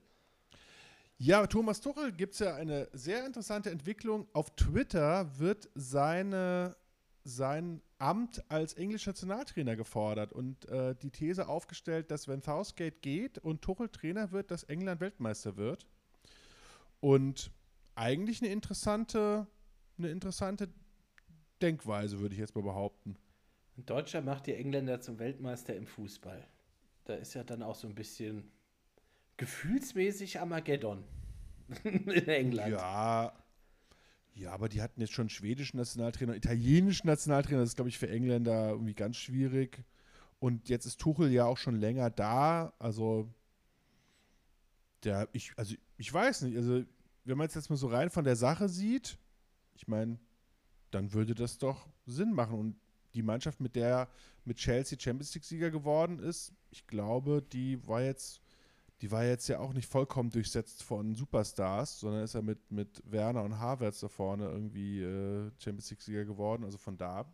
Ja, 1.17 1.45
Thomas 1.45 1.81
Tuchel 1.81 2.11
gibt 2.11 2.33
es 2.33 2.39
ja 2.39 2.55
eine 2.55 2.89
sehr 2.93 3.25
interessante 3.25 3.69
Entwicklung. 3.69 4.27
Auf 4.33 4.55
Twitter 4.55 5.37
wird 5.37 5.69
seine, 5.75 6.75
sein 7.23 7.81
Amt 7.99 8.43
als 8.49 8.73
englischer 8.73 9.11
Nationaltrainer 9.11 9.75
gefordert 9.75 10.33
und 10.33 10.67
äh, 10.69 10.95
die 10.95 11.11
These 11.11 11.47
aufgestellt, 11.47 12.09
dass 12.09 12.27
wenn 12.27 12.41
Southgate 12.41 13.03
geht 13.03 13.37
und 13.37 13.61
Tuchel 13.61 13.89
Trainer 13.89 14.31
wird, 14.31 14.49
dass 14.49 14.63
England 14.63 14.99
Weltmeister 14.99 15.57
wird. 15.57 15.85
Und 16.99 17.51
eigentlich 17.93 18.41
eine 18.41 18.51
interessante, 18.51 19.45
eine 19.99 20.09
interessante 20.09 20.69
Denkweise, 21.61 22.19
würde 22.19 22.33
ich 22.33 22.39
jetzt 22.39 22.55
mal 22.55 22.63
behaupten. 22.63 23.15
Ein 23.77 23.85
Deutscher 23.85 24.21
macht 24.21 24.47
die 24.47 24.55
Engländer 24.55 24.99
zum 25.01 25.19
Weltmeister 25.19 25.75
im 25.75 25.85
Fußball. 25.85 26.47
Da 27.05 27.15
ist 27.15 27.33
ja 27.33 27.43
dann 27.43 27.63
auch 27.63 27.75
so 27.75 27.87
ein 27.87 27.95
bisschen 27.95 28.51
gefühlsmäßig 29.37 30.39
Armageddon 30.39 31.03
in 31.83 32.27
England. 32.27 32.71
Ja. 32.71 33.33
Ja, 34.33 34.53
aber 34.53 34.69
die 34.69 34.81
hatten 34.81 35.01
jetzt 35.01 35.11
schon 35.13 35.29
schwedischen 35.29 35.77
Nationaltrainer, 35.77 36.35
italienischen 36.35 37.07
Nationaltrainer, 37.07 37.59
das 37.59 37.71
ist, 37.71 37.75
glaube 37.75 37.89
ich, 37.89 37.97
für 37.97 38.09
Engländer 38.09 38.69
irgendwie 38.69 38.93
ganz 38.93 39.17
schwierig. 39.17 39.83
Und 40.39 40.69
jetzt 40.69 40.85
ist 40.85 40.99
Tuchel 41.01 41.31
ja 41.31 41.45
auch 41.45 41.57
schon 41.57 41.75
länger 41.75 42.09
da. 42.09 42.73
Also, 42.79 43.29
der, 45.03 45.27
ich, 45.33 45.51
also 45.57 45.75
ich 45.97 46.13
weiß 46.13 46.43
nicht, 46.43 46.55
also 46.55 46.83
wenn 47.25 47.37
man 47.37 47.47
es 47.47 47.55
jetzt 47.55 47.69
mal 47.69 47.75
so 47.75 47.87
rein 47.87 48.09
von 48.09 48.23
der 48.23 48.35
Sache 48.35 48.69
sieht, 48.69 49.17
ich 49.75 49.87
meine, 49.87 50.17
dann 50.91 51.13
würde 51.13 51.35
das 51.35 51.57
doch 51.57 51.87
Sinn 52.05 52.33
machen. 52.33 52.57
Und 52.57 52.75
die 53.13 53.23
Mannschaft, 53.23 53.59
mit 53.59 53.75
der 53.75 54.07
mit 54.45 54.57
Chelsea 54.57 54.97
Champions 54.99 55.33
League-Sieger 55.35 55.71
geworden 55.71 56.19
ist, 56.19 56.53
ich 56.71 56.87
glaube, 56.87 57.41
die 57.41 57.85
war 57.87 58.01
jetzt 58.01 58.41
die 59.01 59.11
war 59.11 59.25
jetzt 59.25 59.47
ja 59.47 59.59
auch 59.59 59.73
nicht 59.73 59.87
vollkommen 59.87 60.29
durchsetzt 60.29 60.83
von 60.83 61.15
Superstars, 61.15 61.99
sondern 61.99 62.23
ist 62.23 62.35
ja 62.35 62.41
mit, 62.41 62.71
mit 62.71 63.01
Werner 63.03 63.43
und 63.43 63.57
Havertz 63.57 63.99
da 63.99 64.07
vorne 64.07 64.45
irgendwie 64.45 65.01
äh, 65.01 65.51
Champions 65.57 65.89
League-Sieger 65.89 66.25
geworden, 66.25 66.63
also 66.63 66.77
von 66.77 66.97
da. 66.97 67.25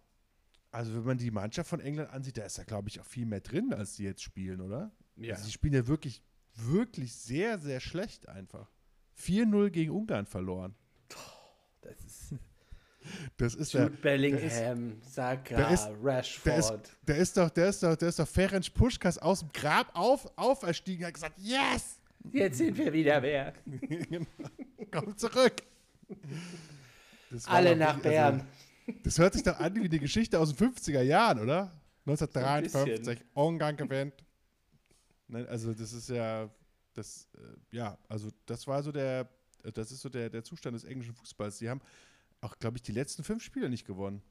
Also 0.71 0.93
wenn 0.95 1.03
man 1.03 1.17
die 1.17 1.31
Mannschaft 1.31 1.69
von 1.69 1.81
England 1.81 2.09
ansieht, 2.11 2.37
da 2.37 2.43
ist 2.43 2.57
ja, 2.57 2.63
glaube 2.63 2.87
ich, 2.87 3.01
auch 3.01 3.05
viel 3.05 3.25
mehr 3.25 3.41
drin, 3.41 3.73
als 3.73 3.95
die 3.95 4.03
jetzt 4.03 4.21
spielen, 4.21 4.61
oder? 4.61 4.91
Ja. 5.17 5.33
Also 5.33 5.45
die 5.45 5.51
spielen 5.51 5.73
ja 5.73 5.87
wirklich, 5.87 6.23
wirklich 6.55 7.13
sehr, 7.13 7.59
sehr 7.59 7.81
schlecht 7.81 8.29
einfach. 8.29 8.71
4-0 9.19 9.69
gegen 9.69 9.91
Ungarn 9.91 10.25
verloren. 10.25 10.73
Das 11.81 12.03
ist 12.05 12.35
Das 13.37 13.55
ist 13.55 13.73
der, 13.73 13.83
Jude 13.83 13.97
Bellingham, 13.97 15.01
Saka, 15.01 15.55
der 15.55 15.69
ist- 15.69 15.89
Rashford. 16.03 16.45
der 16.47 16.57
ist, 16.57 16.73
der 17.07 17.17
ist 17.17 17.37
doch, 17.37 17.49
der 17.49 17.67
ist 17.69 17.83
doch, 17.83 17.95
der 17.95 18.09
ist 18.09 18.19
doch 18.19 18.27
Ferenc 18.27 18.73
Puschkas 18.73 19.17
aus 19.17 19.39
dem 19.39 19.49
Grab 19.53 19.89
auf, 19.93 20.27
auferstiegen, 20.37 21.05
hat 21.05 21.13
gesagt, 21.13 21.37
yes! 21.39 21.99
Jetzt 22.31 22.57
sind 22.57 22.77
wir 22.77 22.91
wieder 22.91 23.21
wer. 23.21 23.53
Komm 24.91 25.17
zurück! 25.17 25.63
Alle 27.45 27.75
nach 27.75 27.95
also- 27.95 28.01
Bern. 28.09 28.47
Das 29.03 29.19
hört 29.19 29.33
sich 29.33 29.43
doch 29.43 29.59
an 29.59 29.75
wie 29.75 29.85
eine 29.85 29.99
Geschichte 29.99 30.39
aus 30.39 30.55
den 30.55 30.73
50er 30.73 31.01
Jahren, 31.01 31.39
oder? 31.39 31.73
1953, 32.05 32.99
bisschen. 33.05 33.27
Ungarn 33.33 33.75
gewinnt. 33.75 34.13
Nein, 35.27 35.45
also 35.47 35.73
das 35.73 35.91
ist 35.91 36.07
ja, 36.09 36.49
das, 36.93 37.27
äh, 37.35 37.75
ja, 37.75 37.97
also 38.07 38.29
das 38.45 38.65
war 38.65 38.81
so 38.81 38.93
der, 38.93 39.27
das 39.73 39.91
ist 39.91 39.99
so 39.99 40.07
der, 40.07 40.29
der 40.29 40.41
Zustand 40.41 40.75
des 40.75 40.85
englischen 40.85 41.13
Fußballs. 41.13 41.57
Die 41.57 41.69
haben 41.69 41.81
auch, 42.47 42.57
glaube 42.59 42.77
ich, 42.77 42.83
die 42.83 42.91
letzten 42.91 43.23
fünf 43.23 43.43
Spiele 43.43 43.69
nicht 43.69 43.85
gewonnen. 43.85 44.21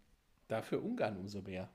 Dafür 0.48 0.82
Ungarn 0.82 1.16
umso 1.16 1.42
mehr. 1.42 1.68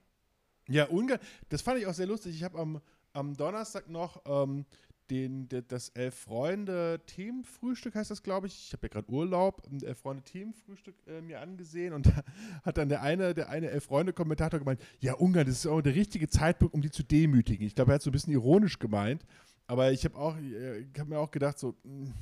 Ja, 0.68 0.86
Ungarn, 0.86 1.20
das 1.50 1.62
fand 1.62 1.80
ich 1.80 1.88
auch 1.88 1.94
sehr 1.94 2.08
lustig. 2.08 2.36
Ich 2.36 2.44
habe 2.44 2.58
am, 2.58 2.82
am 3.14 3.36
Donnerstag 3.36 3.90
noch 3.90 4.22
ähm, 4.26 4.66
den, 5.10 5.50
das 5.68 5.90
Elf-Freunde-Themenfrühstück, 5.90 7.96
heißt 7.96 8.12
das, 8.12 8.24
glaube 8.24 8.48
ich. 8.48 8.68
Ich 8.68 8.74
habe 8.74 8.88
ja 8.88 8.90
gerade 8.90 9.12
Urlaub, 9.12 9.68
ein 9.70 9.84
Elf-Freunde-Themenfrühstück 9.84 10.96
äh, 11.08 11.20
mir 11.22 11.42
angesehen 11.42 11.94
und 11.94 12.06
da 12.08 12.24
hat 12.64 12.78
dann 12.78 12.88
der 12.90 13.02
eine, 13.02 13.34
der 13.34 13.50
eine 13.50 13.70
Elf-Freunde-Kommentator 13.70 14.60
gemeint, 14.60 14.82
ja, 15.00 15.16
Ungarn, 15.16 15.46
das 15.46 15.58
ist 15.58 15.68
auch 15.68 15.82
der 15.82 15.96
richtige 15.96 16.30
Zeitpunkt, 16.30 16.74
um 16.74 16.82
die 16.82 16.92
zu 16.92 17.04
demütigen. 17.04 17.68
Ich 17.68 17.76
glaube, 17.76 17.92
er 17.92 17.96
hat 17.96 18.02
so 18.02 18.10
ein 18.10 18.14
bisschen 18.14 18.32
ironisch 18.34 18.80
gemeint, 18.80 19.26
aber 19.68 19.92
ich 19.92 20.06
habe 20.06 20.18
auch, 20.18 20.38
äh, 20.38 20.80
ich 20.80 20.98
habe 20.98 21.10
mir 21.10 21.20
auch 21.20 21.32
gedacht, 21.32 21.60
so, 21.60 21.76
mh, 21.84 22.14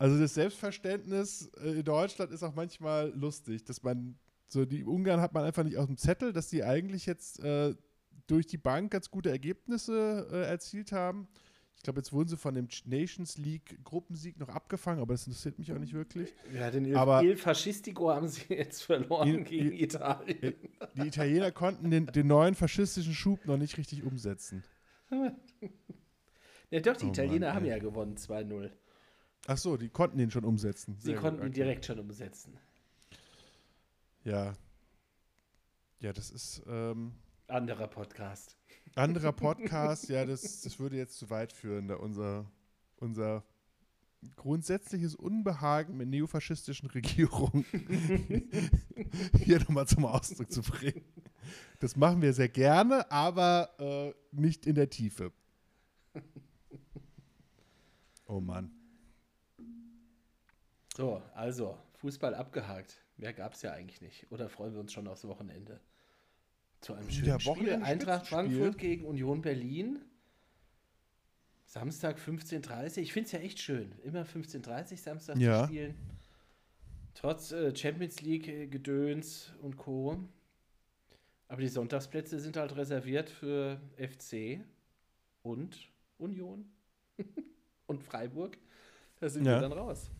also 0.00 0.18
das 0.18 0.34
Selbstverständnis 0.34 1.50
äh, 1.62 1.78
in 1.78 1.84
Deutschland 1.84 2.32
ist 2.32 2.42
auch 2.42 2.54
manchmal 2.54 3.10
lustig, 3.14 3.64
dass 3.64 3.82
man 3.82 4.16
so 4.48 4.64
die 4.64 4.84
Ungarn 4.84 5.20
hat 5.20 5.32
man 5.34 5.44
einfach 5.44 5.62
nicht 5.62 5.76
auf 5.76 5.86
dem 5.86 5.96
Zettel, 5.96 6.32
dass 6.32 6.48
die 6.48 6.64
eigentlich 6.64 7.06
jetzt 7.06 7.38
äh, 7.40 7.74
durch 8.26 8.46
die 8.46 8.58
Bank 8.58 8.90
ganz 8.90 9.10
gute 9.10 9.30
Ergebnisse 9.30 10.26
äh, 10.32 10.42
erzielt 10.46 10.90
haben. 10.92 11.28
Ich 11.76 11.82
glaube, 11.84 12.00
jetzt 12.00 12.12
wurden 12.12 12.28
sie 12.28 12.36
von 12.36 12.54
dem 12.54 12.68
Nations 12.84 13.38
League 13.38 13.82
Gruppensieg 13.84 14.38
noch 14.38 14.48
abgefangen, 14.48 15.00
aber 15.00 15.14
das 15.14 15.26
interessiert 15.26 15.58
mich 15.58 15.72
auch 15.72 15.78
nicht 15.78 15.94
wirklich. 15.94 16.32
Ja, 16.52 16.70
den 16.70 16.84
Il, 16.84 16.96
Aber- 16.96 17.22
Il 17.22 17.36
Fascistico 17.36 18.10
haben 18.10 18.28
sie 18.28 18.42
jetzt 18.48 18.82
verloren 18.82 19.28
Il- 19.28 19.44
gegen 19.44 19.72
Il- 19.72 19.82
Italien. 19.82 20.54
Die 20.96 21.06
Italiener 21.06 21.52
konnten 21.52 21.90
den, 21.90 22.06
den 22.06 22.26
neuen 22.26 22.54
faschistischen 22.54 23.14
Schub 23.14 23.44
noch 23.46 23.56
nicht 23.56 23.76
richtig 23.78 24.02
umsetzen. 24.04 24.64
Ja, 26.70 26.78
doch, 26.80 26.96
die 26.96 27.06
Oh 27.06 27.08
Italiener 27.08 27.48
Mann, 27.48 27.56
haben 27.56 27.64
ja 27.66 27.78
gewonnen 27.78 28.14
2-0. 28.16 28.70
Ach 29.46 29.58
so, 29.58 29.76
die 29.76 29.88
konnten 29.88 30.18
den 30.18 30.30
schon 30.30 30.44
umsetzen. 30.44 30.96
Sie 30.98 31.06
Sehr 31.06 31.14
gut, 31.14 31.22
konnten 31.22 31.40
ihn 31.40 31.48
okay. 31.48 31.54
direkt 31.54 31.86
schon 31.86 31.98
umsetzen. 31.98 32.58
Ja. 34.24 34.54
Ja, 36.00 36.12
das 36.12 36.30
ist 36.30 36.62
ähm, 36.66 37.12
Anderer 37.48 37.88
Podcast. 37.88 38.56
anderer 38.94 39.32
Podcast. 39.32 40.08
ja, 40.08 40.24
das, 40.24 40.62
das 40.62 40.78
würde 40.78 40.96
jetzt 40.96 41.18
zu 41.18 41.30
weit 41.30 41.52
führen, 41.52 41.88
da 41.88 41.96
unser, 41.96 42.50
unser 42.96 43.44
grundsätzliches 44.36 45.14
Unbehagen 45.14 45.96
mit 45.96 46.08
neofaschistischen 46.08 46.90
Regierungen 46.90 47.64
hier 49.38 49.58
nochmal 49.60 49.86
zum 49.86 50.04
Ausdruck 50.04 50.52
zu 50.52 50.62
bringen. 50.62 51.04
Das 51.80 51.96
machen 51.96 52.20
wir 52.20 52.32
sehr 52.32 52.48
gerne, 52.48 53.10
aber 53.10 53.70
äh, 53.78 54.12
nicht 54.32 54.66
in 54.66 54.74
der 54.74 54.90
Tiefe. 54.90 55.32
Oh 58.26 58.38
Mann. 58.38 58.70
So, 60.96 61.22
also, 61.34 61.78
Fußball 61.98 62.34
abgehakt. 62.34 62.96
Mehr 63.16 63.32
gab 63.32 63.54
es 63.54 63.62
ja 63.62 63.72
eigentlich 63.72 64.00
nicht. 64.00 64.26
Oder 64.30 64.48
freuen 64.48 64.72
wir 64.72 64.80
uns 64.80 64.92
schon 64.92 65.06
aufs 65.06 65.26
Wochenende? 65.26 65.80
Zu 66.80 66.94
einem 66.94 67.10
schönen 67.10 67.26
Ja, 67.26 67.40
Spiel. 67.40 67.74
Eintracht. 67.82 68.26
Frankfurt 68.28 68.78
gegen 68.78 69.04
Union 69.04 69.42
Berlin. 69.42 70.00
Samstag 71.66 72.18
15.30 72.18 72.98
Ich 72.98 73.12
finde 73.12 73.26
es 73.26 73.32
ja 73.32 73.38
echt 73.40 73.58
schön. 73.60 73.92
Immer 74.02 74.24
15.30 74.24 74.96
Samstag 74.96 75.36
Ja. 75.36 75.60
zu 75.62 75.68
spielen. 75.68 75.94
Trotz 77.14 77.52
äh, 77.52 77.74
Champions 77.76 78.22
League 78.22 78.48
äh, 78.48 78.66
Gedöns 78.66 79.52
und 79.60 79.76
Co. 79.76 80.18
Aber 81.48 81.60
die 81.60 81.68
Sonntagsplätze 81.68 82.40
sind 82.40 82.56
halt 82.56 82.74
reserviert 82.76 83.28
für 83.28 83.80
FC 83.98 84.60
und 85.42 85.78
Union 86.18 86.64
und 87.86 88.02
Freiburg. 88.02 88.56
Da 89.20 89.28
sind 89.28 89.44
Ja. 89.44 89.56
wir 89.56 89.60
dann 89.68 89.72
raus. 89.72 90.10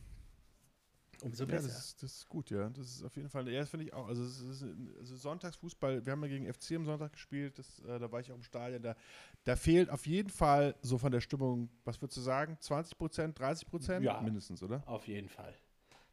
Umso 1.22 1.44
Ja, 1.44 1.50
besser. 1.50 1.68
das 1.68 1.78
ist, 1.86 2.02
das 2.02 2.12
ist 2.16 2.28
gut, 2.28 2.50
ja. 2.50 2.68
Das 2.70 2.86
ist 2.86 3.02
auf 3.04 3.16
jeden 3.16 3.28
Fall, 3.28 3.48
ja, 3.48 3.60
das 3.60 3.70
finde 3.70 3.86
ich 3.86 3.92
auch. 3.92 4.06
Also, 4.08 4.24
es 4.24 4.40
ist, 4.40 4.64
also 4.98 5.16
Sonntagsfußball, 5.16 6.04
wir 6.04 6.12
haben 6.12 6.22
ja 6.22 6.28
gegen 6.28 6.52
FC 6.52 6.72
am 6.76 6.84
Sonntag 6.84 7.12
gespielt, 7.12 7.58
das, 7.58 7.80
äh, 7.80 7.98
da 7.98 8.10
war 8.10 8.20
ich 8.20 8.30
auch 8.30 8.36
im 8.36 8.42
Stadion, 8.42 8.82
da, 8.82 8.96
da 9.44 9.56
fehlt 9.56 9.90
auf 9.90 10.06
jeden 10.06 10.30
Fall 10.30 10.74
so 10.82 10.98
von 10.98 11.12
der 11.12 11.20
Stimmung, 11.20 11.70
was 11.84 12.00
würdest 12.00 12.16
du 12.16 12.20
sagen, 12.22 12.56
20 12.60 12.96
Prozent, 12.98 13.38
30 13.38 13.68
Prozent? 13.68 14.04
Ja. 14.04 14.20
Mindestens, 14.20 14.62
oder? 14.62 14.82
Auf 14.86 15.06
jeden 15.08 15.28
Fall. 15.28 15.54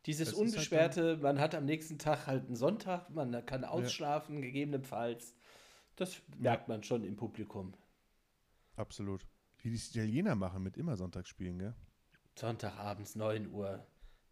Dieses 0.06 0.30
Das 0.30 0.38
halt 0.38 0.48
Unbeschwerte, 0.48 1.18
man 1.18 1.40
hat 1.40 1.54
am 1.54 1.66
nächsten 1.66 1.98
Tag 2.00 2.28
halt 2.28 2.46
einen 2.46 2.56
Sonntag, 2.56 3.10
man 3.10 3.46
kann 3.46 3.66
ausschlafen, 3.66 4.42
gegebenenfalls. 4.42 5.36
Das 5.98 6.22
merkt 6.38 6.68
man 6.68 6.84
schon 6.84 7.04
im 7.04 7.16
Publikum. 7.16 7.74
Absolut. 8.76 9.26
Wie 9.62 9.70
die 9.72 9.76
Italiener 9.76 10.36
machen 10.36 10.64
mit 10.64 10.78
immer 10.78 10.96
Sonntagsspielen, 10.96 11.58
gell? 11.60 11.76
Sonntagabends 12.36 13.16
9 13.16 13.50
Uhr, 13.50 13.86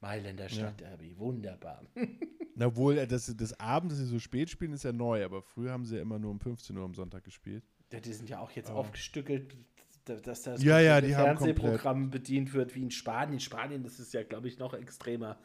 Mailänder 0.06 0.48
Stadtderby, 0.50 1.18
wunderbar. 1.18 1.84
Na 2.56 2.76
wohl, 2.76 2.98
äh, 3.00 3.08
das, 3.08 3.34
das 3.36 3.60
Abend, 3.60 3.92
dass 3.92 3.98
sie 4.00 4.06
so 4.06 4.20
spät 4.20 4.50
spielen, 4.52 4.72
ist 4.74 4.84
ja 4.84 4.94
neu, 4.94 5.26
aber 5.26 5.42
früher 5.42 5.72
haben 5.72 5.84
sie 5.86 5.96
ja 5.96 6.02
immer 6.04 6.20
nur 6.20 6.30
um 6.32 6.40
15 6.40 6.78
Uhr 6.78 6.86
am 6.86 6.94
Sonntag 6.94 7.24
gespielt. 7.24 7.64
Ja, 7.92 8.00
die 8.00 8.14
sind 8.14 8.30
ja 8.30 8.40
auch 8.40 8.52
jetzt 8.52 8.70
Aber- 8.70 8.80
aufgestückelt, 8.80 9.58
da- 10.06 10.16
dass 10.18 10.44
das 10.44 10.64
Ja, 10.64 10.80
ja, 10.80 11.02
Fernsehprogramm 11.02 12.12
bedient 12.12 12.54
wird 12.54 12.76
wie 12.76 12.84
in 12.84 12.92
Spanien. 12.92 13.34
In 13.34 13.40
Spanien 13.40 13.84
ist 13.84 14.00
es 14.00 14.14
ja, 14.14 14.22
glaube 14.24 14.48
ich, 14.48 14.60
noch 14.60 14.74
extremer. 14.76 15.38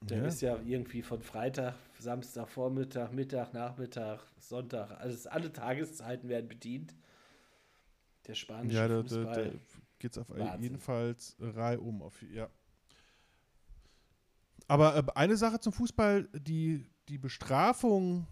Da 0.00 0.16
Ja. 0.16 0.24
ist 0.26 0.40
ja 0.42 0.58
irgendwie 0.64 1.02
von 1.02 1.20
Freitag, 1.22 1.74
Samstag, 1.98 2.48
Vormittag, 2.48 3.12
Mittag, 3.12 3.52
Nachmittag, 3.52 4.20
Sonntag, 4.38 4.92
also 5.00 5.28
alle 5.28 5.52
Tageszeiten 5.52 6.28
werden 6.28 6.48
bedient. 6.48 6.94
Der 8.26 8.34
spanische 8.34 8.76
Ja, 8.76 8.86
da, 8.88 8.96
da, 8.96 9.02
Fußball. 9.02 9.50
da 9.50 9.58
geht 9.98 10.12
es 10.12 10.18
auf 10.18 10.30
Wahnsinn. 10.30 10.62
jedenfalls 10.62 11.36
Reihe 11.40 11.80
um. 11.80 12.02
Auf, 12.02 12.22
ja. 12.22 12.48
Aber 14.72 14.96
äh, 14.96 15.02
eine 15.14 15.36
Sache 15.36 15.60
zum 15.60 15.72
Fußball, 15.72 16.28
die, 16.32 16.86
die 17.08 17.18
Bestrafung, 17.18 18.26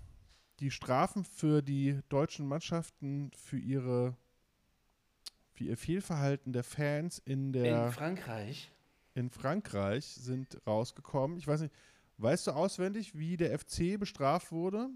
die 0.58 0.70
Strafen 0.70 1.24
für 1.24 1.60
die 1.62 2.00
deutschen 2.08 2.46
Mannschaften 2.46 3.30
für 3.36 3.58
ihre 3.58 4.16
für 5.52 5.64
ihr 5.64 5.76
Fehlverhalten 5.76 6.54
der 6.54 6.64
Fans 6.64 7.18
in 7.18 7.52
der 7.52 7.86
in 7.86 7.92
Frankreich. 7.92 8.72
in 9.14 9.28
Frankreich 9.28 10.06
sind 10.06 10.56
rausgekommen. 10.66 11.36
Ich 11.36 11.46
weiß 11.46 11.60
nicht, 11.60 11.74
weißt 12.16 12.46
du 12.46 12.52
auswendig, 12.52 13.18
wie 13.18 13.36
der 13.36 13.58
FC 13.58 13.98
bestraft 13.98 14.50
wurde? 14.52 14.88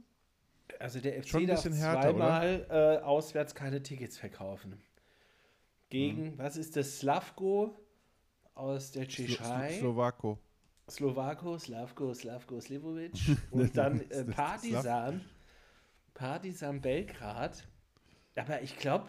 Also 0.79 1.01
der 1.01 1.23
FC 1.23 1.29
Schon 1.29 1.41
ein 1.43 1.47
darf 1.49 1.65
härter, 1.65 2.01
zweimal 2.11 2.67
äh, 2.71 3.03
auswärts 3.05 3.55
keine 3.55 3.83
Tickets 3.83 4.17
verkaufen. 4.17 4.81
Gegen, 5.91 6.31
Mhm. 6.31 6.39
was 6.39 6.57
ist 6.57 6.77
das, 6.77 6.99
Slavko 7.01 7.79
aus 8.55 8.93
der 8.93 9.07
Tschechei? 9.07 9.69
Slo 9.73 9.93
Slowako. 9.93 10.39
Slowako, 10.91 11.59
Slavko, 11.59 12.13
Slavko 12.15 12.61
Slivovic 12.61 13.19
und 13.51 13.77
dann 13.77 14.01
äh, 14.11 14.25
Partisan, 14.25 15.25
Partisan 16.13 16.81
Belgrad. 16.81 17.67
Aber 18.37 18.63
ich 18.63 18.77
glaube, 18.77 19.09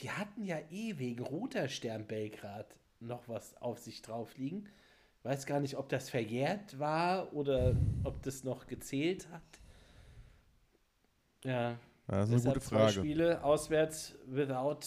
die 0.00 0.10
hatten 0.10 0.44
ja 0.44 0.58
eh 0.70 0.98
wegen 0.98 1.22
Roter 1.22 1.68
Stern 1.68 2.06
Belgrad 2.06 2.76
noch 3.00 3.28
was 3.28 3.56
auf 3.60 3.78
sich 3.78 4.02
drauf 4.02 4.36
liegen. 4.36 4.68
Weiß 5.22 5.44
gar 5.44 5.60
nicht, 5.60 5.76
ob 5.76 5.88
das 5.88 6.08
verjährt 6.08 6.78
war 6.78 7.32
oder 7.34 7.76
ob 8.04 8.22
das 8.22 8.44
noch 8.44 8.66
gezählt 8.66 9.28
hat. 9.30 9.42
Ja, 11.44 11.78
Das 12.06 12.28
ist 12.28 12.32
eine 12.32 12.36
deshalb 12.36 12.54
gute 12.54 12.66
zwei 12.66 12.76
Frage. 12.76 12.92
Spiele 12.92 13.44
auswärts 13.44 14.14
without 14.26 14.80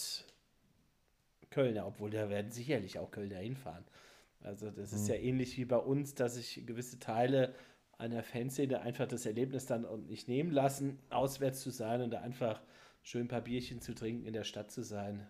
Kölner, 1.50 1.86
obwohl 1.86 2.10
da 2.10 2.28
werden 2.28 2.50
sicherlich 2.50 2.98
auch 2.98 3.10
Kölner 3.10 3.38
hinfahren. 3.38 3.84
Also 4.44 4.70
das 4.70 4.92
Mhm. 4.92 4.96
ist 4.98 5.08
ja 5.08 5.16
ähnlich 5.16 5.56
wie 5.58 5.64
bei 5.64 5.78
uns, 5.78 6.14
dass 6.14 6.36
sich 6.36 6.64
gewisse 6.66 7.00
Teile 7.00 7.54
einer 7.98 8.22
Fanszene 8.22 8.80
einfach 8.82 9.08
das 9.08 9.26
Erlebnis 9.26 9.66
dann 9.66 9.86
auch 9.86 9.96
nicht 9.98 10.28
nehmen 10.28 10.52
lassen, 10.52 10.98
auswärts 11.10 11.60
zu 11.62 11.70
sein 11.70 12.02
und 12.02 12.10
da 12.12 12.20
einfach 12.20 12.62
schön 13.02 13.22
ein 13.26 13.28
paar 13.28 13.40
Bierchen 13.42 13.80
zu 13.80 13.94
trinken, 13.94 14.26
in 14.26 14.34
der 14.34 14.44
Stadt 14.44 14.70
zu 14.70 14.82
sein, 14.84 15.26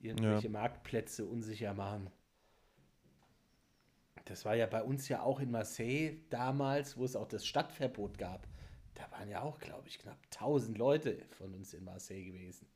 irgendwelche 0.00 0.50
Marktplätze 0.50 1.26
unsicher 1.26 1.74
machen. 1.74 2.10
Das 4.24 4.44
war 4.44 4.54
ja 4.54 4.66
bei 4.66 4.82
uns 4.82 5.08
ja 5.08 5.22
auch 5.22 5.40
in 5.40 5.50
Marseille 5.50 6.18
damals, 6.30 6.96
wo 6.96 7.04
es 7.04 7.16
auch 7.16 7.28
das 7.28 7.46
Stadtverbot 7.46 8.18
gab. 8.18 8.46
Da 8.94 9.10
waren 9.12 9.28
ja 9.28 9.42
auch, 9.42 9.58
glaube 9.58 9.88
ich, 9.88 9.98
knapp 9.98 10.18
1000 10.30 10.78
Leute 10.78 11.22
von 11.30 11.54
uns 11.54 11.74
in 11.74 11.84
Marseille 11.84 12.24
gewesen. 12.24 12.66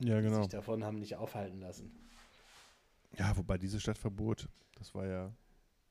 Ja, 0.00 0.20
Die 0.20 0.22
genau. 0.22 0.42
sich 0.42 0.48
davon 0.48 0.84
haben 0.84 0.98
nicht 0.98 1.16
aufhalten 1.16 1.60
lassen. 1.60 1.92
Ja, 3.16 3.36
wobei 3.36 3.58
dieses 3.58 3.82
Stadtverbot, 3.82 4.48
das 4.76 4.94
war 4.94 5.06
ja. 5.06 5.32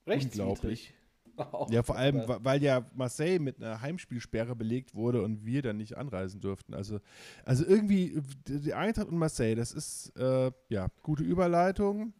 Rechtswidrig. 0.05 0.93
Auch. 1.37 1.69
Ja, 1.69 1.83
vor 1.83 1.95
allem, 1.95 2.23
weil 2.25 2.63
ja 2.63 2.89
Marseille 2.95 3.37
mit 3.37 3.61
einer 3.61 3.79
Heimspielsperre 3.79 4.55
belegt 4.55 4.95
wurde 4.95 5.21
und 5.21 5.45
wir 5.45 5.61
dann 5.61 5.77
nicht 5.77 5.95
anreisen 5.95 6.41
durften. 6.41 6.73
Also, 6.73 6.99
also 7.45 7.63
irgendwie, 7.63 8.15
äh, 8.15 8.21
die 8.59 8.73
Eintracht 8.73 9.07
und 9.07 9.17
Marseille, 9.17 9.55
das 9.55 9.71
ist, 9.71 10.17
äh, 10.17 10.51
ja, 10.69 10.87
gute 11.03 11.23
Überleitung. 11.23 12.13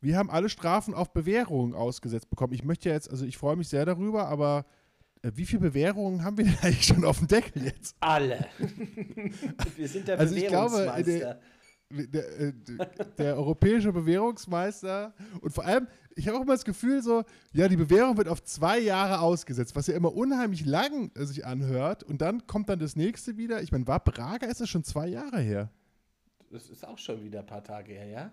Wir 0.00 0.16
haben 0.16 0.30
alle 0.30 0.48
Strafen 0.48 0.94
auf 0.94 1.12
Bewährung 1.12 1.74
ausgesetzt 1.74 2.30
bekommen. 2.30 2.54
Ich 2.54 2.64
möchte 2.64 2.88
ja 2.88 2.94
jetzt, 2.94 3.10
also 3.10 3.26
ich 3.26 3.36
freue 3.36 3.56
mich 3.56 3.68
sehr 3.68 3.84
darüber, 3.84 4.28
aber 4.28 4.64
äh, 5.22 5.32
wie 5.34 5.44
viele 5.44 5.60
Bewährungen 5.60 6.24
haben 6.24 6.38
wir 6.38 6.44
denn 6.44 6.56
eigentlich 6.62 6.86
schon 6.86 7.04
auf 7.04 7.18
dem 7.18 7.28
Deckel 7.28 7.64
jetzt? 7.64 7.96
Alle. 8.00 8.46
Wir 9.76 9.88
sind 9.88 10.08
der 10.08 10.18
Also 10.18 10.34
ich 10.34 10.46
glaube, 10.46 10.76
Bewährungsmeister. 10.76 11.40
Der, 11.90 12.40
äh, 12.40 12.52
der 13.16 13.36
europäische 13.36 13.92
Bewährungsmeister 13.92 15.14
und 15.40 15.52
vor 15.52 15.64
allem, 15.64 15.88
ich 16.14 16.26
habe 16.26 16.36
auch 16.38 16.42
immer 16.42 16.52
das 16.52 16.64
Gefühl 16.64 17.02
so, 17.02 17.24
ja, 17.52 17.68
die 17.68 17.76
Bewährung 17.76 18.16
wird 18.16 18.28
auf 18.28 18.42
zwei 18.42 18.78
Jahre 18.78 19.20
ausgesetzt, 19.20 19.74
was 19.76 19.86
ja 19.86 19.94
immer 19.94 20.14
unheimlich 20.14 20.66
lang 20.66 21.10
äh, 21.14 21.24
sich 21.24 21.46
anhört 21.46 22.02
und 22.02 22.20
dann 22.20 22.46
kommt 22.46 22.68
dann 22.68 22.78
das 22.78 22.96
nächste 22.96 23.36
wieder. 23.36 23.62
Ich 23.62 23.72
meine, 23.72 23.86
war 23.86 24.00
Braga 24.00 24.46
ist 24.46 24.60
das 24.60 24.68
schon 24.68 24.84
zwei 24.84 25.08
Jahre 25.08 25.40
her. 25.40 25.70
Das 26.50 26.68
ist 26.68 26.86
auch 26.86 26.98
schon 26.98 27.22
wieder 27.22 27.40
ein 27.40 27.46
paar 27.46 27.64
Tage 27.64 27.92
her, 27.92 28.06
ja? 28.06 28.30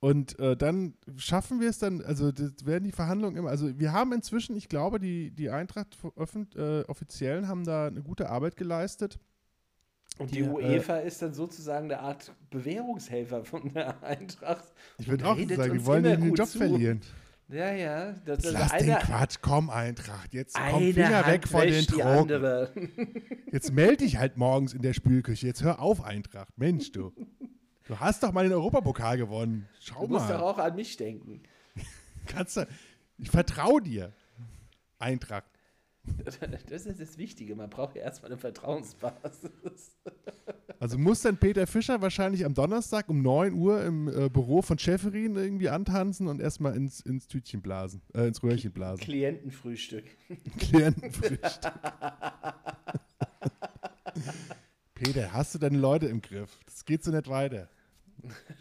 Und 0.00 0.38
äh, 0.38 0.56
dann 0.56 0.94
schaffen 1.16 1.60
wir 1.60 1.68
es 1.68 1.78
dann, 1.78 2.00
also 2.02 2.30
das 2.30 2.64
werden 2.64 2.84
die 2.84 2.92
Verhandlungen 2.92 3.36
immer, 3.36 3.50
also 3.50 3.76
wir 3.80 3.92
haben 3.92 4.12
inzwischen, 4.12 4.56
ich 4.56 4.68
glaube, 4.68 5.00
die, 5.00 5.32
die 5.32 5.50
Eintracht 5.50 5.98
öffent, 6.16 6.54
äh, 6.54 6.82
Offiziellen 6.82 7.48
haben 7.48 7.64
da 7.64 7.88
eine 7.88 8.02
gute 8.02 8.30
Arbeit 8.30 8.56
geleistet. 8.56 9.18
Und 10.18 10.30
Die, 10.30 10.36
die 10.36 10.40
äh, 10.40 10.48
UEFA 10.48 10.98
ist 10.98 11.22
dann 11.22 11.32
sozusagen 11.32 11.86
eine 11.86 12.00
Art 12.00 12.32
Bewährungshelfer 12.50 13.44
von 13.44 13.72
der 13.72 14.02
Eintracht. 14.02 14.64
Ich 14.98 15.08
würde 15.08 15.24
auch 15.26 15.36
sagen, 15.36 15.72
die 15.74 15.86
wollen 15.86 16.02
den 16.02 16.34
Job 16.34 16.48
zu. 16.48 16.58
verlieren. 16.58 17.00
Ja, 17.48 17.72
ja. 17.72 18.12
Das, 18.26 18.42
das 18.42 18.52
Lass 18.52 18.72
den 18.72 18.90
einer, 18.90 18.98
Quatsch, 18.98 19.36
komm 19.40 19.70
Eintracht, 19.70 20.34
jetzt 20.34 20.54
komm 20.54 20.92
Finger 20.92 21.26
weg 21.26 21.48
von 21.48 21.62
den 21.62 21.86
Drogen. 21.86 22.68
Jetzt 23.52 23.72
melde 23.72 23.98
dich 23.98 24.18
halt 24.18 24.36
morgens 24.36 24.74
in 24.74 24.82
der 24.82 24.92
Spülküche. 24.92 25.46
Jetzt 25.46 25.62
hör 25.62 25.80
auf, 25.80 26.04
Eintracht. 26.04 26.52
Mensch, 26.58 26.92
du. 26.92 27.12
Du 27.86 27.98
hast 27.98 28.22
doch 28.22 28.32
mal 28.32 28.44
den 28.44 28.52
Europapokal 28.52 29.16
gewonnen. 29.16 29.66
Schau 29.80 30.02
Du 30.02 30.08
musst 30.12 30.28
doch 30.28 30.40
mal. 30.40 30.42
auch 30.42 30.58
an 30.58 30.74
mich 30.76 30.98
denken. 30.98 31.42
Kannst 32.26 32.58
du, 32.58 32.66
ich 33.16 33.30
vertraue 33.30 33.80
dir. 33.80 34.12
Eintracht. 34.98 35.46
Das 36.68 36.86
ist 36.86 37.00
das 37.00 37.18
Wichtige. 37.18 37.54
Man 37.54 37.70
braucht 37.70 37.96
ja 37.96 38.02
erstmal 38.02 38.30
eine 38.30 38.38
Vertrauensbasis. 38.40 39.96
Also 40.80 40.96
muss 40.96 41.22
dann 41.22 41.38
Peter 41.38 41.66
Fischer 41.66 42.00
wahrscheinlich 42.02 42.44
am 42.44 42.54
Donnerstag 42.54 43.08
um 43.08 43.20
9 43.20 43.52
Uhr 43.52 43.82
im 43.84 44.06
äh, 44.06 44.28
Büro 44.28 44.62
von 44.62 44.78
Schäferin 44.78 45.34
irgendwie 45.34 45.68
antanzen 45.68 46.28
und 46.28 46.40
erstmal 46.40 46.76
ins, 46.76 47.00
ins 47.00 47.26
Tütchen 47.26 47.62
blasen, 47.62 48.00
äh, 48.14 48.28
ins 48.28 48.44
Röhrchen 48.44 48.70
blasen. 48.70 49.02
Klientenfrühstück. 49.02 50.04
Klientenfrühstück. 50.58 51.72
Peter, 54.94 55.32
hast 55.32 55.56
du 55.56 55.58
deine 55.58 55.78
Leute 55.78 56.06
im 56.06 56.20
Griff? 56.22 56.60
Das 56.66 56.84
geht 56.84 57.02
so 57.02 57.10
nicht 57.10 57.28
weiter. 57.28 57.68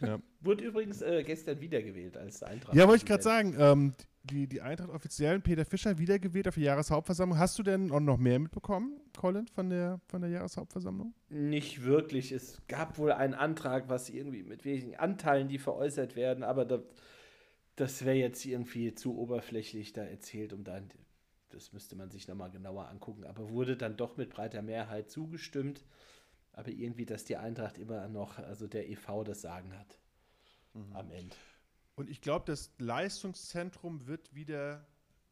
Ja. 0.01 0.19
Wurde 0.41 0.63
übrigens 0.63 1.01
äh, 1.01 1.23
gestern 1.23 1.59
wiedergewählt 1.59 2.17
als 2.17 2.43
Eintracht. 2.43 2.75
Ja, 2.75 2.87
wollte 2.87 3.03
ich 3.03 3.05
gerade 3.05 3.23
sagen, 3.23 3.55
ähm, 3.59 3.93
die, 4.27 4.47
die 4.47 4.61
Eintracht 4.61 4.89
offiziellen 4.89 5.41
Peter 5.41 5.65
Fischer 5.65 5.97
wiedergewählt 5.97 6.47
auf 6.47 6.55
die 6.55 6.61
Jahreshauptversammlung. 6.61 7.37
Hast 7.37 7.57
du 7.57 7.63
denn 7.63 7.91
auch 7.91 7.99
noch 7.99 8.17
mehr 8.17 8.39
mitbekommen, 8.39 8.99
Colin, 9.17 9.47
von 9.47 9.69
der, 9.69 9.99
von 10.07 10.21
der 10.21 10.29
Jahreshauptversammlung? 10.29 11.13
Nicht 11.29 11.83
wirklich. 11.83 12.31
Es 12.31 12.61
gab 12.67 12.97
wohl 12.97 13.11
einen 13.11 13.33
Antrag, 13.33 13.89
was 13.89 14.09
irgendwie 14.09 14.43
mit 14.43 14.65
welchen 14.65 14.95
Anteilen 14.95 15.47
die 15.47 15.59
veräußert 15.59 16.15
werden, 16.15 16.43
aber 16.43 16.65
das, 16.65 16.81
das 17.75 18.05
wäre 18.05 18.17
jetzt 18.17 18.45
irgendwie 18.45 18.93
zu 18.93 19.17
oberflächlich 19.17 19.93
da 19.93 20.03
erzählt, 20.03 20.53
um 20.53 20.63
dann, 20.63 20.89
das 21.49 21.73
müsste 21.73 21.95
man 21.95 22.11
sich 22.11 22.27
nochmal 22.27 22.51
genauer 22.51 22.89
angucken, 22.89 23.23
aber 23.23 23.49
wurde 23.49 23.77
dann 23.77 23.97
doch 23.97 24.17
mit 24.17 24.29
breiter 24.29 24.61
Mehrheit 24.61 25.09
zugestimmt. 25.09 25.83
Aber 26.53 26.69
irgendwie, 26.69 27.05
dass 27.05 27.23
die 27.23 27.37
Eintracht 27.37 27.77
immer 27.77 28.07
noch, 28.07 28.39
also 28.39 28.65
der 28.65 28.89
EV 28.89 29.23
das 29.23 29.41
Sagen 29.41 29.77
hat. 29.77 29.99
Am 30.93 31.11
Ende. 31.11 31.35
Und 31.97 32.11
ich 32.11 32.21
glaube, 32.21 32.45
das 32.45 32.71
Leistungszentrum 32.77 34.05
wird 34.05 34.35
wieder 34.35 34.85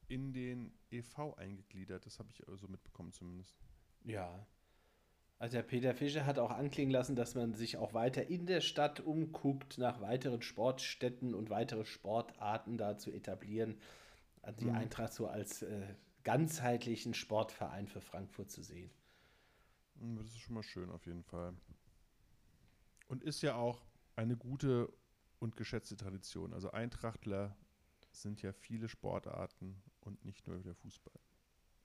in 0.08 0.34
den 0.34 0.73
EV 0.89 1.36
eingegliedert. 1.38 2.08
Das 2.08 2.17
habe 2.17 2.32
ich 2.32 2.41
so 2.56 2.67
mitbekommen 2.67 3.13
zumindest. 3.13 3.56
Ja. 4.04 4.47
Also 5.38 5.58
der 5.58 5.63
Peter 5.63 5.93
Fischer 5.93 6.25
hat 6.25 6.39
auch 6.39 6.49
anklingen 6.49 6.91
lassen, 6.91 7.15
dass 7.15 7.36
man 7.36 7.54
sich 7.54 7.78
auch 7.78 7.93
weiter 7.93 8.28
in 8.30 8.47
der 8.47 8.62
Stadt 8.62 8.99
umguckt, 8.99 9.78
nach 9.78 10.01
weiteren 10.01 10.41
Sportstätten 10.41 11.36
und 11.36 11.51
weitere 11.51 11.86
Sportarten 11.86 12.80
da 12.80 12.97
zu 12.97 13.12
etablieren. 13.12 13.80
Also 14.41 14.62
die 14.62 14.71
Mhm. 14.71 14.75
Eintracht 14.78 15.13
so 15.13 15.28
als 15.28 15.62
äh, 15.62 15.93
ganzheitlichen 16.23 17.13
Sportverein 17.13 17.88
für 17.88 18.01
Frankfurt 18.01 18.49
zu 18.49 18.63
sehen. 18.63 18.89
Das 20.17 20.25
ist 20.25 20.39
schon 20.39 20.56
mal 20.56 20.63
schön 20.63 20.89
auf 20.89 21.06
jeden 21.06 21.23
Fall. 21.23 21.54
Und 23.08 23.23
ist 23.23 23.43
ja 23.43 23.54
auch 23.54 23.86
eine 24.15 24.36
gute 24.36 24.91
und 25.45 25.55
geschätzte 25.55 25.95
Tradition. 25.95 26.53
Also 26.53 26.71
Eintrachtler 26.71 27.55
sind 28.12 28.41
ja 28.41 28.51
viele 28.51 28.89
Sportarten 28.89 29.81
und 30.01 30.25
nicht 30.25 30.47
nur 30.47 30.58
der 30.60 30.73
Fußball. 30.75 31.13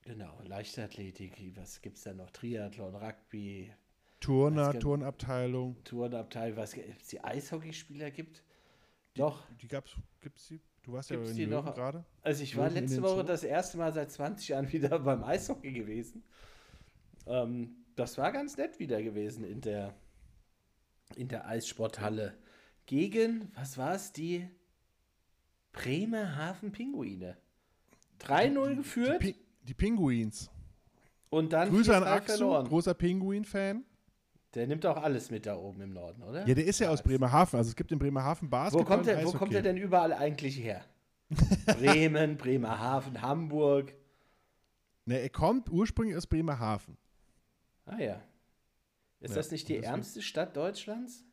Genau, 0.03 0.41
Leichtathletik, 0.43 1.37
was 1.57 1.83
gibt 1.83 1.99
es 1.99 2.05
da 2.05 2.15
noch? 2.15 2.31
Triathlon, 2.31 2.95
Rugby, 2.95 3.71
Turner, 4.19 4.71
gibt- 4.71 4.83
Turnabteilung, 4.83 5.77
Turnabteil, 5.85 6.57
was 6.57 6.75
es 6.75 7.09
die 7.09 7.23
Eishockeyspieler 7.23 8.11
gibt? 8.11 8.43
Doch, 9.15 9.45
die 9.61 9.69
gab's, 9.69 9.95
gibt's 10.21 10.47
die? 10.49 10.61
Du 10.83 10.93
warst 10.95 11.11
ja 11.11 11.17
Gibt's 11.17 11.33
in 11.33 11.37
die 11.37 11.45
Löwen 11.45 11.65
noch? 11.67 11.75
gerade. 11.75 12.05
also 12.23 12.43
ich 12.43 12.57
war 12.57 12.69
Löwen 12.71 12.77
in 12.79 12.85
letzte 12.85 13.03
Woche 13.03 13.17
Zoo? 13.21 13.23
das 13.25 13.45
erste 13.45 13.77
Mal 13.77 13.93
seit 13.93 14.11
20 14.11 14.49
Jahren 14.49 14.73
wieder 14.73 14.99
beim 14.99 15.23
Eishockey 15.23 15.73
gewesen. 15.73 16.23
Ähm, 17.27 17.77
das 17.97 18.17
war 18.17 18.33
ganz 18.33 18.57
nett 18.57 18.79
wieder 18.79 19.03
gewesen 19.03 19.45
in 19.45 19.61
der, 19.61 19.95
in 21.17 21.29
der 21.29 21.47
Eissporthalle. 21.47 22.39
Gegen, 22.91 23.53
was 23.55 23.79
war 23.79 23.95
es, 23.95 24.13
die 24.13 24.49
Bremerhaven 25.71 26.73
Pinguine. 26.73 27.37
3-0 28.21 28.75
geführt 28.75 29.23
Die, 29.23 29.33
Pi 29.33 29.37
die 29.63 29.75
Pinguins. 29.75 30.51
und 31.29 31.53
dann 31.53 31.69
Grüße 31.71 31.97
an 31.97 32.03
4-3 32.03 32.07
Axel, 32.07 32.37
verloren. 32.39 32.67
großer 32.67 32.95
Pinguin-Fan. 32.95 33.85
Der 34.55 34.67
nimmt 34.67 34.85
auch 34.87 34.97
alles 34.97 35.31
mit 35.31 35.47
da 35.47 35.55
oben 35.57 35.83
im 35.83 35.93
Norden, 35.93 36.21
oder? 36.25 36.45
Ja, 36.49 36.55
der 36.57 36.65
ist 36.65 36.81
ja 36.81 36.91
aus 36.91 37.01
Bremerhaven. 37.01 37.59
Also 37.59 37.69
es 37.69 37.77
gibt 37.77 37.93
in 37.93 38.01
Bremerhaven 38.01 38.49
Wo 38.49 38.51
Basketball 38.51 38.85
kommt, 38.85 39.07
und 39.07 39.07
der, 39.07 39.25
wo 39.25 39.31
kommt 39.39 39.55
er 39.55 39.63
denn 39.63 39.77
überall 39.77 40.13
eigentlich 40.13 40.59
her? 40.59 40.85
Bremen, 41.67 42.37
Bremerhaven, 42.39 43.23
Hamburg. 43.23 43.95
Ne, 45.05 45.21
er 45.21 45.31
kommt 45.31 45.71
ursprünglich 45.71 46.17
aus 46.17 46.27
Bremerhaven. 46.27 46.97
Ah 47.87 47.99
ja. 48.01 48.21
Ist 49.21 49.31
Ja, 49.31 49.37
das 49.37 49.53
nicht 49.53 49.69
die 49.69 49.77
ärmste 49.77 50.23
Stadt 50.23 50.57
Deutschlands? 50.57 51.25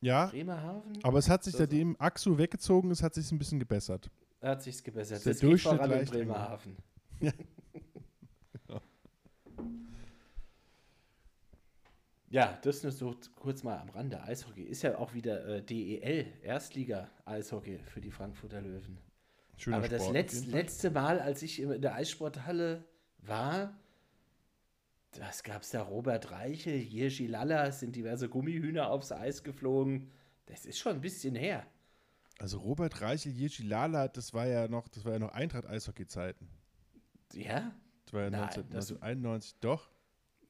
Ja, 0.00 0.26
Bremerhaven? 0.26 0.98
aber 1.02 1.18
es 1.18 1.28
hat 1.28 1.42
sich, 1.44 1.52
Das- 1.52 1.58
seitdem 1.60 1.96
Axu 1.98 2.38
weggezogen 2.38 2.90
ist, 2.90 3.02
hat 3.02 3.14
sich 3.14 3.30
ein 3.32 3.38
bisschen 3.38 3.58
gebessert. 3.58 4.10
Hat 4.40 4.62
sich's 4.62 4.82
gebessert. 4.84 5.18
Ist 5.18 5.26
der 5.26 5.32
Das 5.32 5.40
geht 5.40 5.50
Durchschnitt 5.50 5.76
voran 5.76 5.92
in. 6.00 6.06
Bremerhaven. 6.06 6.76
Ja. 7.20 7.32
Ja, 12.30 12.58
das 12.62 12.82
nur 12.82 12.92
so 12.92 13.14
kurz 13.36 13.62
mal 13.62 13.78
am 13.78 13.88
Rande. 13.88 14.22
Eishockey 14.22 14.62
ist 14.62 14.82
ja 14.82 14.98
auch 14.98 15.14
wieder 15.14 15.46
äh, 15.46 15.62
DEL, 15.62 16.26
Erstliga-Eishockey 16.42 17.78
für 17.78 18.00
die 18.02 18.10
Frankfurter 18.10 18.60
Löwen. 18.60 18.98
Schöner 19.56 19.78
Aber 19.78 19.88
das 19.88 20.02
Sport 20.02 20.08
auf 20.08 20.22
letz, 20.22 20.44
letzte 20.46 20.90
Mal, 20.90 21.20
als 21.20 21.42
ich 21.42 21.60
in 21.62 21.80
der 21.80 21.94
Eissporthalle 21.94 22.84
war, 23.18 23.74
das 25.12 25.42
gab 25.42 25.62
es 25.62 25.70
da 25.70 25.82
Robert 25.82 26.30
Reichel, 26.30 26.76
Jirschi 26.76 27.26
Lalla, 27.26 27.66
es 27.66 27.80
sind 27.80 27.96
diverse 27.96 28.28
Gummihühner 28.28 28.90
aufs 28.90 29.12
Eis 29.12 29.42
geflogen. 29.42 30.10
Das 30.46 30.64
ist 30.66 30.78
schon 30.78 30.96
ein 30.96 31.00
bisschen 31.00 31.34
her. 31.34 31.66
Also 32.38 32.58
Robert 32.58 33.00
Reichel, 33.00 33.32
Jirschi 33.32 33.64
Lala, 33.64 34.06
das 34.08 34.32
war 34.32 34.46
ja 34.46 34.68
noch, 34.68 34.86
das 34.88 35.04
war 35.04 35.12
ja 35.14 35.18
noch 35.18 35.32
Eintracht-Eishockey-Zeiten. 35.32 36.48
Ja? 37.34 37.72
Das 38.04 38.12
war 38.14 38.22
ja 38.22 38.30
Nein, 38.30 38.40
19, 38.42 38.62
das- 38.70 38.90
1991, 38.92 39.56
doch. 39.60 39.90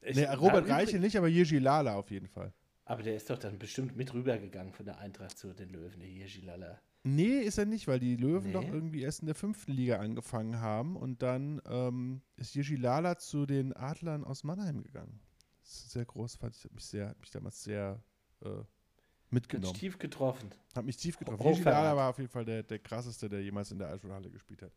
Ich- 0.01 0.15
Nee, 0.15 0.25
Robert 0.25 0.69
Reichel 0.69 0.99
nicht, 0.99 1.17
aber 1.17 1.27
Jirschi 1.27 1.57
Lala 1.59 1.95
auf 1.95 2.09
jeden 2.11 2.27
Fall. 2.27 2.53
Aber 2.85 3.03
der 3.03 3.15
ist 3.15 3.29
doch 3.29 3.37
dann 3.37 3.59
bestimmt 3.59 3.95
mit 3.97 4.13
rübergegangen 4.13 4.71
von 4.73 4.85
der 4.85 4.99
Eintracht 4.99 5.37
zu 5.37 5.53
den 5.53 5.69
Löwen, 5.69 5.99
der 5.99 6.09
Jirschi 6.09 6.41
Lalla. 6.41 6.79
Nee, 7.03 7.39
ist 7.39 7.57
er 7.57 7.65
nicht, 7.65 7.87
weil 7.87 7.99
die 7.99 8.15
Löwen 8.17 8.47
Nee. 8.47 8.53
doch 8.53 8.63
irgendwie 8.67 9.01
erst 9.01 9.21
in 9.21 9.25
der 9.27 9.35
fünften 9.35 9.71
Liga 9.71 9.97
angefangen 9.99 10.59
haben 10.59 10.95
und 10.97 11.21
dann 11.21 11.61
ähm, 11.65 12.21
ist 12.35 12.53
Jirschi 12.55 12.75
Lala 12.75 13.17
zu 13.17 13.45
den 13.45 13.73
Adlern 13.73 14.23
aus 14.25 14.43
Mannheim 14.43 14.83
gegangen. 14.83 15.19
Das 15.61 15.71
ist 15.85 15.91
sehr 15.91 16.05
groß, 16.05 16.35
fand 16.35 16.55
ich, 16.55 16.63
hat 16.65 16.73
mich, 16.73 16.85
sehr, 16.85 17.09
hat 17.09 17.19
mich 17.19 17.29
damals 17.31 17.63
sehr 17.63 18.03
äh, 18.41 18.49
Hat 18.49 18.65
mitgenommen. 19.29 19.75
tief 19.75 19.97
getroffen. 19.97 20.49
Hat 20.75 20.85
mich 20.85 20.97
tief 20.97 21.17
getroffen. 21.17 21.41
Jirschi 21.45 21.63
Lala 21.63 21.95
war 21.95 22.09
auf 22.09 22.17
jeden 22.17 22.29
Fall 22.31 22.43
der, 22.45 22.63
der 22.63 22.79
krasseste, 22.79 23.29
der 23.29 23.41
jemals 23.43 23.71
in 23.71 23.79
der 23.79 23.89
Eissporthalle 23.89 24.29
gespielt 24.29 24.61
hat. 24.61 24.71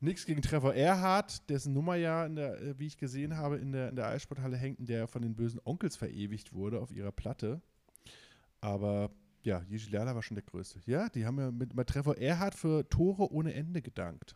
Nichts 0.00 0.26
gegen 0.26 0.42
Trevor 0.42 0.74
Erhardt, 0.74 1.48
dessen 1.50 1.72
Nummer 1.72 1.96
ja, 1.96 2.26
in 2.26 2.36
der, 2.36 2.60
äh, 2.60 2.78
wie 2.78 2.86
ich 2.86 2.96
gesehen 2.98 3.36
habe, 3.36 3.56
in 3.56 3.72
der, 3.72 3.88
in 3.88 3.96
der 3.96 4.06
Eissporthalle 4.08 4.56
hängt, 4.56 4.86
der 4.88 5.08
von 5.08 5.22
den 5.22 5.34
bösen 5.34 5.60
Onkels 5.64 5.96
verewigt 5.96 6.52
wurde 6.52 6.78
auf 6.80 6.92
ihrer 6.92 7.12
Platte. 7.12 7.60
Aber 8.60 9.10
ja, 9.44 9.62
Jiří 9.68 9.90
Lala 9.92 10.14
war 10.14 10.22
schon 10.22 10.34
der 10.36 10.44
Größte. 10.44 10.80
Ja, 10.86 11.08
die 11.08 11.26
haben 11.26 11.38
ja 11.38 11.50
mit, 11.50 11.74
mit 11.74 11.88
Trevor 11.88 12.16
Erhardt 12.18 12.54
für 12.54 12.88
Tore 12.88 13.30
ohne 13.32 13.54
Ende 13.54 13.82
gedankt. 13.82 14.34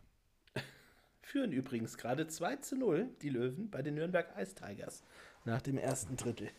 Führen 1.21 1.51
übrigens 1.51 1.97
gerade 1.97 2.27
2 2.27 2.55
zu 2.57 2.75
0 2.75 3.09
die 3.21 3.29
Löwen 3.29 3.69
bei 3.69 3.81
den 3.81 3.95
Nürnberg 3.95 4.27
Ice 4.37 4.55
Tigers 4.55 5.03
nach 5.45 5.61
dem 5.61 5.77
ersten 5.77 6.15
Drittel. 6.15 6.49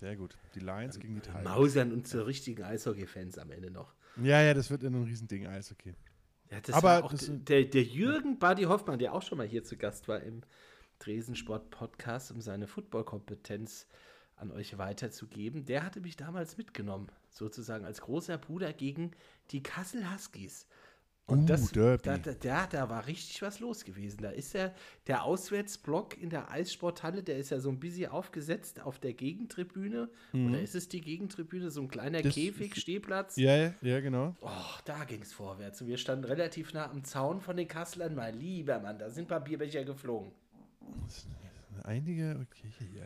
Sehr 0.00 0.16
gut. 0.16 0.36
Die 0.54 0.60
Lions 0.60 0.98
gegen 1.00 1.14
die 1.14 1.20
Tigers. 1.20 1.44
Mausern 1.44 1.92
und 1.92 2.06
zu 2.06 2.24
richtigen 2.26 2.62
Eishockey-Fans 2.62 3.38
am 3.38 3.50
Ende 3.50 3.70
noch. 3.70 3.94
Ja, 4.22 4.40
ja, 4.42 4.54
das 4.54 4.70
wird 4.70 4.82
in 4.84 4.94
ein 4.94 5.02
Riesending, 5.04 5.46
Eis, 5.46 5.72
okay. 5.72 5.94
Ja, 6.50 6.60
das 6.60 6.74
Aber 6.76 7.08
das- 7.10 7.28
der, 7.30 7.64
der 7.64 7.82
Jürgen 7.82 8.38
Buddy 8.38 8.64
Hoffmann, 8.64 8.98
der 8.98 9.12
auch 9.12 9.22
schon 9.22 9.38
mal 9.38 9.46
hier 9.46 9.64
zu 9.64 9.76
Gast 9.76 10.06
war 10.06 10.20
im 10.20 10.42
Dresensport-Podcast, 11.00 12.30
um 12.30 12.40
seine 12.40 12.66
Football-Kompetenz 12.66 13.86
an 14.36 14.50
euch 14.50 14.76
weiterzugeben. 14.78 15.64
Der 15.64 15.84
hatte 15.84 16.00
mich 16.00 16.16
damals 16.16 16.56
mitgenommen, 16.56 17.08
sozusagen 17.30 17.84
als 17.84 18.00
großer 18.00 18.38
Bruder 18.38 18.72
gegen 18.72 19.12
die 19.50 19.62
Kassel 19.62 20.10
Huskies. 20.12 20.66
Und 21.26 21.44
Uh, 21.44 21.46
das. 21.46 21.72
Da, 22.02 22.18
da, 22.18 22.66
da, 22.66 22.90
war 22.90 23.06
richtig 23.06 23.40
was 23.40 23.58
los 23.58 23.86
gewesen. 23.86 24.20
Da 24.20 24.28
ist 24.28 24.52
ja 24.52 24.74
der 25.06 25.24
Auswärtsblock 25.24 26.20
in 26.20 26.28
der 26.28 26.50
Eissporthalle, 26.50 27.22
der 27.22 27.38
ist 27.38 27.48
ja 27.48 27.60
so 27.60 27.70
ein 27.70 27.80
bisschen 27.80 28.10
aufgesetzt 28.10 28.82
auf 28.82 28.98
der 28.98 29.14
Gegentribüne. 29.14 30.10
Oder 30.34 30.60
ist 30.60 30.74
es 30.74 30.90
die 30.90 31.00
Gegentribüne? 31.00 31.70
So 31.70 31.80
ein 31.80 31.88
kleiner 31.88 32.20
Das- 32.20 32.34
Käfig, 32.34 32.76
Stehplatz. 32.76 33.36
Ja, 33.36 33.56
ja, 33.56 33.74
ja, 33.80 34.00
genau. 34.00 34.34
Oh, 34.42 34.50
da 34.84 35.04
ging 35.04 35.22
es 35.22 35.32
vorwärts. 35.32 35.80
Und 35.80 35.88
wir 35.88 35.96
standen 35.96 36.26
relativ 36.26 36.74
nah 36.74 36.90
am 36.90 37.04
Zaun 37.04 37.40
von 37.40 37.56
den 37.56 37.68
Kasslern. 37.68 38.14
Mein 38.14 38.38
lieber 38.38 38.78
Mann, 38.80 38.98
da 38.98 39.08
sind 39.08 39.26
Papierbecher 39.26 39.82
geflogen. 39.84 40.30
Einige, 41.84 42.38
okay, 42.42 42.70
ja. 42.94 43.04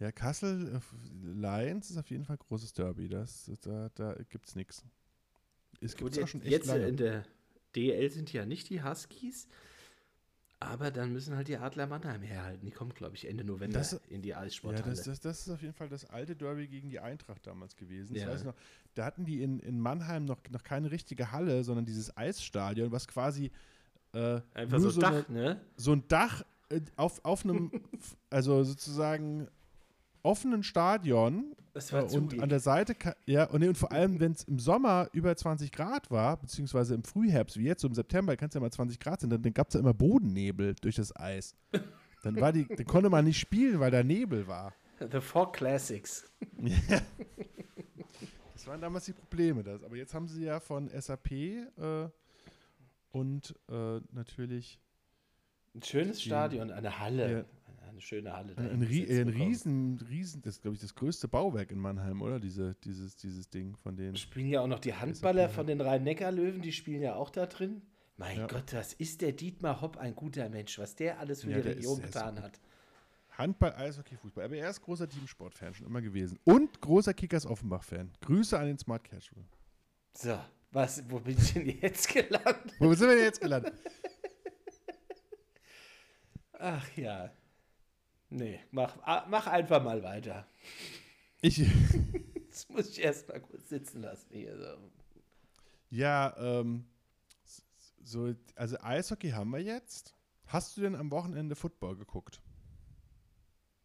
Ja, 0.00 0.10
Kassel, 0.12 0.74
äh, 0.76 0.80
Lions 1.24 1.90
ist 1.90 1.98
auf 1.98 2.10
jeden 2.10 2.24
Fall 2.24 2.38
großes 2.38 2.72
Derby. 2.72 3.08
Das, 3.08 3.50
da 3.62 3.90
da 3.94 4.14
gibt 4.30 4.48
es 4.48 4.56
nichts. 4.56 4.84
Es 5.80 5.94
gibt 5.94 6.16
jetzt, 6.16 6.30
schon 6.30 6.42
echt 6.42 6.50
jetzt 6.50 6.66
lange. 6.66 6.88
in 6.88 6.96
der 6.96 7.24
DL 7.76 8.10
sind 8.10 8.32
ja 8.32 8.44
nicht 8.46 8.68
die 8.70 8.82
Huskies. 8.82 9.46
Aber 10.62 10.90
dann 10.90 11.12
müssen 11.14 11.36
halt 11.36 11.48
die 11.48 11.56
Adler 11.56 11.86
Mannheim 11.86 12.20
herhalten. 12.20 12.66
Die 12.66 12.70
kommen, 12.70 12.92
glaube 12.92 13.16
ich, 13.16 13.26
Ende 13.26 13.44
November 13.44 13.78
Das- 13.78 13.94
in 14.08 14.20
die 14.20 14.28
Ja, 14.30 14.40
Eissporthalle. 14.40 14.90
das, 14.94 15.04
das, 15.04 15.20
das 15.20 15.40
ist 15.46 15.48
auf 15.50 15.62
jeden 15.62 15.72
Fall 15.72 15.88
das 15.88 16.04
alte 16.04 16.36
Derby 16.36 16.68
gegen 16.68 16.90
die 16.90 17.00
Eintracht 17.00 17.46
damals 17.46 17.76
gewesen. 17.76 18.14
Ja. 18.14 18.26
noch, 18.44 18.54
da 18.94 19.06
hatten 19.06 19.24
die 19.24 19.42
in, 19.42 19.58
in 19.60 19.80
Mannheim 19.80 20.26
noch, 20.26 20.38
noch 20.50 20.62
keine 20.62 20.90
richtige 20.90 21.32
Halle, 21.32 21.64
sondern 21.64 21.86
dieses 21.86 22.14
Eisstadion, 22.14 22.92
was 22.92 23.08
quasi 23.08 23.50
äh, 24.12 24.40
Einfach 24.52 24.80
so 24.80 24.90
so, 24.90 25.00
Dach, 25.00 25.28
eine, 25.30 25.38
ne? 25.38 25.60
so 25.76 25.92
ein 25.92 26.06
Dach 26.08 26.44
äh, 26.68 26.80
auf, 26.96 27.24
auf 27.24 27.44
einem, 27.44 27.70
also 28.28 28.62
sozusagen 28.62 29.48
offenen 30.22 30.62
Stadion 30.62 31.56
äh, 31.74 32.02
und 32.02 32.40
an 32.40 32.48
der 32.48 32.60
Seite, 32.60 32.94
ja, 33.26 33.44
und, 33.44 33.60
nee, 33.60 33.68
und 33.68 33.78
vor 33.78 33.92
allem, 33.92 34.20
wenn 34.20 34.32
es 34.32 34.44
im 34.44 34.58
Sommer 34.58 35.08
über 35.12 35.36
20 35.36 35.72
Grad 35.72 36.10
war, 36.10 36.36
beziehungsweise 36.36 36.94
im 36.94 37.04
Frühherbst, 37.04 37.56
wie 37.58 37.64
jetzt, 37.64 37.82
so 37.82 37.88
im 37.88 37.94
September, 37.94 38.36
kann 38.36 38.48
es 38.48 38.54
ja 38.54 38.60
mal 38.60 38.70
20 38.70 38.98
Grad 38.98 39.20
sein, 39.20 39.30
dann, 39.30 39.42
dann 39.42 39.54
gab 39.54 39.68
es 39.68 39.74
ja 39.74 39.80
immer 39.80 39.94
Bodennebel 39.94 40.74
durch 40.80 40.96
das 40.96 41.14
Eis. 41.16 41.54
Dann, 42.22 42.38
war 42.40 42.52
die, 42.52 42.66
dann 42.66 42.84
konnte 42.84 43.08
man 43.08 43.24
nicht 43.24 43.38
spielen, 43.38 43.80
weil 43.80 43.90
da 43.90 44.02
Nebel 44.02 44.46
war. 44.46 44.74
The 45.10 45.20
Four 45.20 45.52
Classics. 45.52 46.30
Das 48.60 48.66
waren 48.66 48.82
damals 48.82 49.06
die 49.06 49.14
Probleme. 49.14 49.62
Das. 49.62 49.82
Aber 49.82 49.96
jetzt 49.96 50.12
haben 50.12 50.28
sie 50.28 50.44
ja 50.44 50.60
von 50.60 50.90
SAP 50.90 51.32
äh, 51.32 51.66
und 53.10 53.54
äh, 53.70 54.00
natürlich 54.12 54.78
Ein 55.74 55.82
schönes 55.82 56.22
Stadion, 56.22 56.70
eine 56.70 56.98
Halle. 56.98 57.32
Ja. 57.32 57.44
Eine 58.00 58.06
schöne 58.06 58.32
Halle. 58.32 58.56
ein, 58.56 58.56
dahin 58.56 58.82
ein, 58.82 59.28
ein 59.28 59.28
riesen, 59.28 60.00
riesen, 60.08 60.40
das 60.40 60.54
ist 60.54 60.62
glaube 60.62 60.74
ich 60.74 60.80
das 60.80 60.94
größte 60.94 61.28
Bauwerk 61.28 61.70
in 61.70 61.78
Mannheim, 61.78 62.22
oder? 62.22 62.40
Diese, 62.40 62.74
dieses, 62.82 63.14
dieses 63.16 63.50
Ding 63.50 63.76
von 63.76 63.94
denen. 63.94 64.16
Spielen 64.16 64.48
ja 64.48 64.62
auch 64.62 64.66
noch 64.66 64.78
die 64.78 64.94
Handballer 64.94 65.50
von 65.50 65.66
den 65.66 65.82
Rhein-Neckar-Löwen, 65.82 66.62
die 66.62 66.72
spielen 66.72 67.02
ja 67.02 67.14
auch 67.14 67.28
da 67.28 67.44
drin. 67.44 67.82
Mein 68.16 68.38
Ja. 68.38 68.46
Gott, 68.46 68.72
was 68.72 68.94
ist 68.94 69.20
der 69.20 69.32
Dietmar 69.32 69.82
Hopp 69.82 69.98
ein 69.98 70.14
guter 70.14 70.48
Mensch, 70.48 70.78
was 70.78 70.96
der 70.96 71.20
alles 71.20 71.42
für 71.42 71.50
Ja, 71.50 71.60
die 71.60 71.68
ist 71.68 71.76
Region 71.76 71.96
sehr 71.96 72.06
getan 72.06 72.42
hat. 72.42 72.58
Handball, 73.36 73.74
Eishockey, 73.74 74.16
Fußball. 74.16 74.44
Aber 74.44 74.56
er 74.56 74.70
ist 74.70 74.80
großer 74.80 75.06
Teamsport-Fan 75.06 75.74
schon 75.74 75.86
immer 75.86 76.00
gewesen. 76.00 76.38
Und 76.44 76.80
großer 76.80 77.12
Kickers-Offenbach-Fan. 77.12 78.12
Grüße 78.22 78.58
an 78.58 78.66
den 78.66 78.78
Smart 78.78 79.04
Casual. 79.04 79.44
So, 80.14 80.38
was, 80.72 81.02
wo 81.10 81.20
bin 81.20 81.36
ich 81.36 81.52
denn 81.52 81.68
jetzt 81.82 82.08
gelandet? 82.08 82.74
Wo 82.78 82.94
sind 82.94 83.08
wir 83.08 83.16
denn 83.16 83.24
jetzt 83.24 83.40
gelandet? 83.42 83.74
Ach 86.58 86.96
ja. 86.96 87.30
Nee, 88.30 88.60
mach, 88.70 88.96
ah, 89.02 89.26
mach 89.28 89.46
einfach 89.46 89.82
mal 89.82 90.02
weiter. 90.02 90.46
Ich, 91.42 91.58
Das 92.50 92.68
muss 92.68 92.90
ich 92.90 93.02
erst 93.02 93.28
mal 93.28 93.40
kurz 93.40 93.68
sitzen 93.68 94.02
lassen 94.02 94.28
hier. 94.32 94.56
So. 94.58 94.76
ja, 95.88 96.34
ähm, 96.36 96.84
so, 98.02 98.34
also 98.56 98.76
Eishockey 98.80 99.30
haben 99.30 99.50
wir 99.50 99.60
jetzt. 99.60 100.14
Hast 100.46 100.76
du 100.76 100.80
denn 100.80 100.96
am 100.96 101.10
Wochenende 101.12 101.54
Football 101.54 101.96
geguckt? 101.96 102.42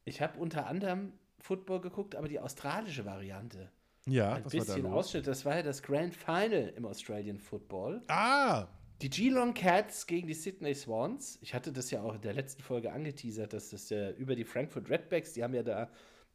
Ich 0.03 0.21
habe 0.21 0.39
unter 0.39 0.65
anderem 0.65 1.13
Football 1.39 1.81
geguckt, 1.81 2.15
aber 2.15 2.27
die 2.27 2.39
australische 2.39 3.05
Variante. 3.05 3.71
Ja, 4.07 4.33
Ein 4.33 4.45
was 4.45 4.53
war 4.53 4.59
da 4.59 4.65
bisschen 4.65 4.83
los? 4.83 4.93
Ausschnitt. 5.05 5.27
Das 5.27 5.45
war 5.45 5.55
ja 5.55 5.63
das 5.63 5.83
Grand 5.83 6.15
Final 6.15 6.73
im 6.75 6.85
Australian 6.85 7.39
Football. 7.39 8.03
Ah, 8.07 8.67
Die 9.01 9.09
Geelong 9.09 9.53
Cats 9.53 10.07
gegen 10.07 10.27
die 10.27 10.33
Sydney 10.33 10.73
Swans. 10.73 11.37
Ich 11.41 11.53
hatte 11.53 11.73
das 11.73 11.91
ja 11.91 12.01
auch 12.01 12.15
in 12.15 12.21
der 12.21 12.33
letzten 12.33 12.61
Folge 12.61 12.93
angeteasert, 12.93 13.51
dass 13.51 13.69
das 13.69 13.89
ja 13.89 14.11
über 14.11 14.35
die 14.35 14.45
Frankfurt 14.45 14.89
Redbacks, 14.89 15.33
die 15.33 15.43
haben 15.43 15.53
ja 15.53 15.63
da 15.63 15.89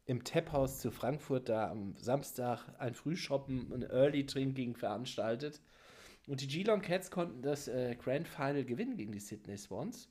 im 0.04 0.24
Tap-Haus 0.24 0.80
zu 0.80 0.90
Frankfurt 0.90 1.48
da 1.48 1.70
am 1.70 1.96
Samstag 1.96 2.68
ein 2.78 2.94
Frühshoppen, 2.94 3.72
ein 3.72 3.82
Early 3.82 4.26
Drinking 4.26 4.76
veranstaltet. 4.76 5.62
Und 6.26 6.42
die 6.42 6.48
Geelong 6.48 6.82
Cats 6.82 7.10
konnten 7.10 7.40
das 7.42 7.66
äh, 7.66 7.96
Grand 7.96 8.28
Final 8.28 8.64
gewinnen 8.64 8.96
gegen 8.96 9.12
die 9.12 9.20
Sydney 9.20 9.56
Swans. 9.56 10.08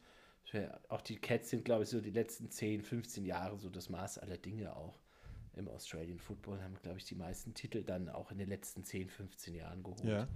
Auch 0.88 1.02
die 1.02 1.18
Cats 1.18 1.52
sind, 1.52 1.64
glaube 1.64 1.84
ich, 1.84 1.90
so 1.90 2.02
die 2.02 2.10
letzten 2.10 2.50
10, 2.50 2.82
15 2.82 3.26
Jahre 3.26 3.60
so 3.60 3.70
das 3.70 3.90
Maß 3.90 4.18
aller 4.18 4.38
Dinge 4.38 4.76
auch 4.76 5.00
im 5.56 5.68
Australian 5.68 6.18
Football. 6.18 6.64
Haben, 6.64 6.76
glaube 6.82 6.98
ich, 6.98 7.06
die 7.06 7.14
meisten 7.14 7.54
Titel 7.54 7.84
dann 7.84 8.10
auch 8.10 8.32
in 8.32 8.40
den 8.40 8.50
letzten 8.50 8.84
10, 8.84 9.10
15 9.10 9.54
Jahren 9.54 9.84
geholt 9.84 10.04
ja. 10.04 10.28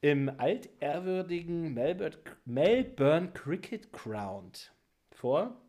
Im 0.00 0.28
altehrwürdigen 0.28 1.74
Melbourne, 1.74 2.18
Melbourne 2.44 3.32
Cricket 3.32 3.92
Ground 3.92 4.72
vor, 5.10 5.60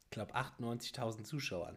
ich 0.00 0.10
glaube, 0.10 0.34
98.000 0.34 1.24
Zuschauern. 1.24 1.76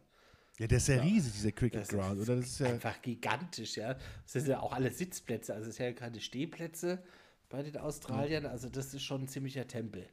Ja, 0.60 0.68
der 0.68 0.78
ist 0.78 0.88
ja 0.88 1.02
riesig, 1.02 1.34
dieser 1.34 1.52
Cricket 1.52 1.82
Das 1.82 1.90
Ground, 1.90 2.20
oder? 2.20 2.36
Das 2.36 2.46
ist 2.46 2.60
ja. 2.60 2.68
einfach 2.68 3.02
gigantisch, 3.02 3.78
ja. 3.78 3.94
Das 3.94 4.34
sind 4.34 4.48
ja 4.48 4.60
auch 4.60 4.74
alle 4.74 4.92
Sitzplätze, 4.92 5.54
also 5.54 5.70
es 5.70 5.76
sind 5.76 5.86
ja 5.86 5.94
keine 5.94 6.20
Stehplätze 6.20 7.04
bei 7.50 7.64
den 7.64 7.78
Australiern, 7.78 8.46
also 8.46 8.70
das 8.70 8.94
ist 8.94 9.04
schon 9.04 9.24
ein 9.24 9.28
ziemlicher 9.28 9.68
Tempel, 9.68 10.08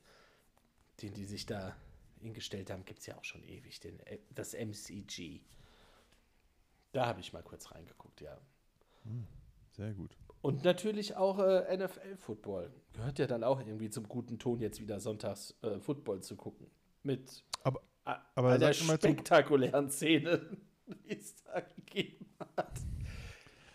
den 1.03 1.15
die 1.15 1.25
sich 1.25 1.47
da 1.47 1.77
hingestellt 2.21 2.71
haben, 2.71 2.85
gibt 2.85 3.01
es 3.01 3.07
ja 3.07 3.17
auch 3.17 3.25
schon 3.25 3.43
ewig, 3.45 3.81
den, 3.81 4.01
äh, 4.01 4.19
das 4.35 4.55
MCG. 4.55 5.41
Da 6.93 7.07
habe 7.07 7.21
ich 7.21 7.33
mal 7.33 7.43
kurz 7.43 7.71
reingeguckt, 7.73 8.21
ja. 8.21 8.39
Sehr 9.73 9.93
gut. 9.93 10.17
Und 10.45 10.63
natürlich 10.63 11.17
auch 11.17 11.39
äh, 11.39 11.75
NFL-Football. 11.75 12.71
Gehört 12.93 13.19
ja 13.19 13.27
dann 13.27 13.43
auch 13.43 13.61
irgendwie 13.61 13.89
zum 13.89 14.07
guten 14.07 14.39
Ton, 14.39 14.61
jetzt 14.61 14.79
wieder 14.79 15.01
sonntags 15.01 15.57
äh, 15.63 15.81
Football 15.81 16.21
zu 16.21 16.37
gucken. 16.37 16.67
Mit 17.03 17.43
Aber, 17.63 17.81
aber 18.05 18.51
einer 18.51 18.75
spektakulären 18.75 19.89
Szene, 19.89 20.59
die 20.87 21.17
es 21.17 21.35
da 21.37 21.61
gegeben 21.61 22.27
hat. 22.59 22.79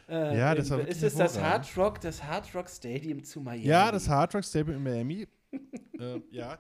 Äh, 0.08 0.38
Ja, 0.38 0.54
das 0.54 0.70
war 0.70 0.88
Ist 0.88 1.02
es 1.02 1.16
das. 1.16 1.42
Hard 1.42 1.76
Rock, 1.76 2.02
das 2.02 2.24
Hard 2.24 2.54
Rock 2.54 2.70
Stadium 2.70 3.24
zu 3.24 3.42
Miami? 3.42 3.66
Ja, 3.66 3.92
das 3.92 4.08
Hard 4.08 4.36
Rock 4.36 4.46
Stadium 4.46 4.78
in 4.78 4.84
Miami. 4.84 5.28
äh, 6.00 6.22
ja, 6.30 6.60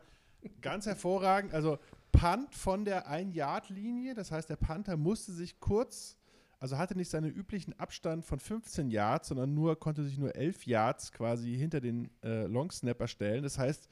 ganz 0.59 0.87
hervorragend. 0.87 1.53
Also 1.53 1.77
Punt 2.11 2.55
von 2.55 2.83
der 2.83 3.07
Ein-Yard-Linie. 3.07 4.15
Das 4.15 4.31
heißt, 4.31 4.49
der 4.49 4.55
Panther 4.55 4.97
musste 4.97 5.33
sich 5.33 5.59
kurz, 5.59 6.17
also 6.59 6.77
hatte 6.77 6.95
nicht 6.95 7.09
seinen 7.09 7.31
üblichen 7.31 7.77
Abstand 7.79 8.25
von 8.25 8.39
15 8.39 8.89
Yards, 8.89 9.29
sondern 9.29 9.53
nur 9.53 9.79
konnte 9.79 10.03
sich 10.03 10.17
nur 10.17 10.35
11 10.35 10.67
Yards 10.67 11.11
quasi 11.11 11.55
hinter 11.55 11.79
den 11.79 12.09
äh, 12.23 12.45
Long 12.47 12.69
Snapper 12.69 13.07
stellen. 13.07 13.43
Das 13.43 13.57
heißt, 13.57 13.87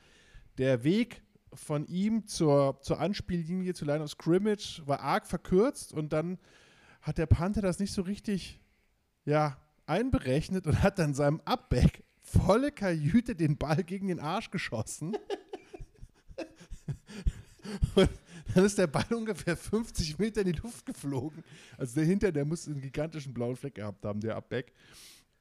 der 0.58 0.84
Weg 0.84 1.22
von 1.54 1.88
ihm 1.88 2.28
zur, 2.28 2.82
zur 2.82 3.00
Anspiellinie, 3.00 3.74
zur 3.74 3.88
Line 3.88 4.04
of 4.04 4.12
Scrimmage, 4.12 4.82
war 4.86 5.00
arg 5.00 5.26
verkürzt 5.26 5.94
und 5.94 6.12
dann 6.12 6.38
hat 7.02 7.18
der 7.18 7.26
Panther 7.26 7.62
das 7.62 7.80
nicht 7.80 7.94
so 7.94 8.02
richtig 8.02 8.60
ja, 9.24 9.58
einberechnet 9.86 10.68
und 10.68 10.84
hat 10.84 11.00
dann 11.00 11.14
seinem 11.14 11.42
Upback 11.46 12.04
volle 12.22 12.72
Kajüte 12.72 13.36
den 13.36 13.58
Ball 13.58 13.84
gegen 13.84 14.10
den 14.10 14.20
Arsch 14.20 14.52
geschossen. 14.52 15.16
und 17.96 18.10
dann 18.58 18.66
ist 18.66 18.78
der 18.78 18.88
Ball 18.88 19.06
ungefähr 19.16 19.56
50 19.56 20.18
Meter 20.18 20.42
in 20.42 20.52
die 20.52 20.60
Luft 20.60 20.86
geflogen. 20.86 21.44
Also 21.78 21.96
der 21.96 22.06
hinter, 22.06 22.32
der 22.32 22.44
muss 22.44 22.68
einen 22.68 22.82
gigantischen 22.82 23.34
blauen 23.34 23.56
Fleck 23.56 23.76
gehabt 23.76 24.04
haben, 24.04 24.20
der 24.20 24.36
Upback. 24.36 24.74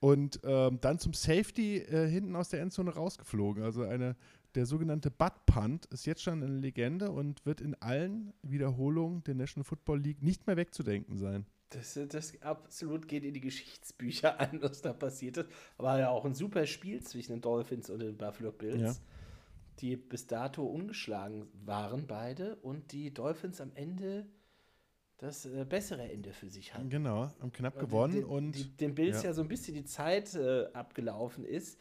Und 0.00 0.38
ähm, 0.44 0.78
dann 0.82 0.98
zum 0.98 1.14
Safety 1.14 1.78
äh, 1.78 2.06
hinten 2.06 2.36
aus 2.36 2.50
der 2.50 2.60
Endzone 2.60 2.92
rausgeflogen. 2.92 3.62
Also 3.62 3.84
eine, 3.84 4.16
der 4.54 4.66
sogenannte 4.66 5.10
Butt 5.10 5.46
Punt 5.46 5.86
ist 5.86 6.04
jetzt 6.04 6.22
schon 6.22 6.42
eine 6.42 6.58
Legende 6.58 7.10
und 7.10 7.44
wird 7.46 7.62
in 7.62 7.74
allen 7.76 8.34
Wiederholungen 8.42 9.24
der 9.24 9.34
National 9.34 9.64
Football 9.64 10.00
League 10.00 10.22
nicht 10.22 10.46
mehr 10.46 10.58
wegzudenken 10.58 11.16
sein. 11.16 11.46
Das, 11.70 11.98
das 12.08 12.40
absolut 12.42 13.08
geht 13.08 13.24
in 13.24 13.32
die 13.32 13.40
Geschichtsbücher 13.40 14.38
ein, 14.40 14.60
was 14.60 14.82
da 14.82 14.92
passiert 14.92 15.38
ist. 15.38 15.48
War 15.78 15.98
ja 15.98 16.10
auch 16.10 16.26
ein 16.26 16.34
super 16.34 16.66
Spiel 16.66 17.02
zwischen 17.02 17.32
den 17.32 17.40
Dolphins 17.40 17.88
und 17.88 18.00
den 18.00 18.18
Buffalo 18.18 18.52
Bills, 18.52 18.82
Ja. 18.82 18.94
Die 19.80 19.96
bis 19.96 20.26
dato 20.26 20.64
ungeschlagen 20.64 21.48
waren, 21.64 22.06
beide. 22.06 22.56
Und 22.56 22.92
die 22.92 23.12
Dolphins 23.12 23.60
am 23.60 23.72
Ende 23.74 24.26
das 25.18 25.46
äh, 25.46 25.64
bessere 25.64 26.10
Ende 26.10 26.32
für 26.32 26.48
sich 26.48 26.74
hatten. 26.74 26.90
Genau, 26.90 27.30
haben 27.40 27.52
knapp 27.52 27.78
gewonnen 27.78 28.12
die, 28.12 28.24
und 28.24 28.52
die, 28.52 28.76
den 28.76 28.94
Bills 28.94 29.22
ja. 29.22 29.30
ja. 29.30 29.34
so 29.34 29.42
ein 29.42 29.48
bisschen 29.48 29.74
die 29.74 29.84
Zeit 29.84 30.34
äh, 30.34 30.66
abgelaufen 30.72 31.44
ist, 31.44 31.80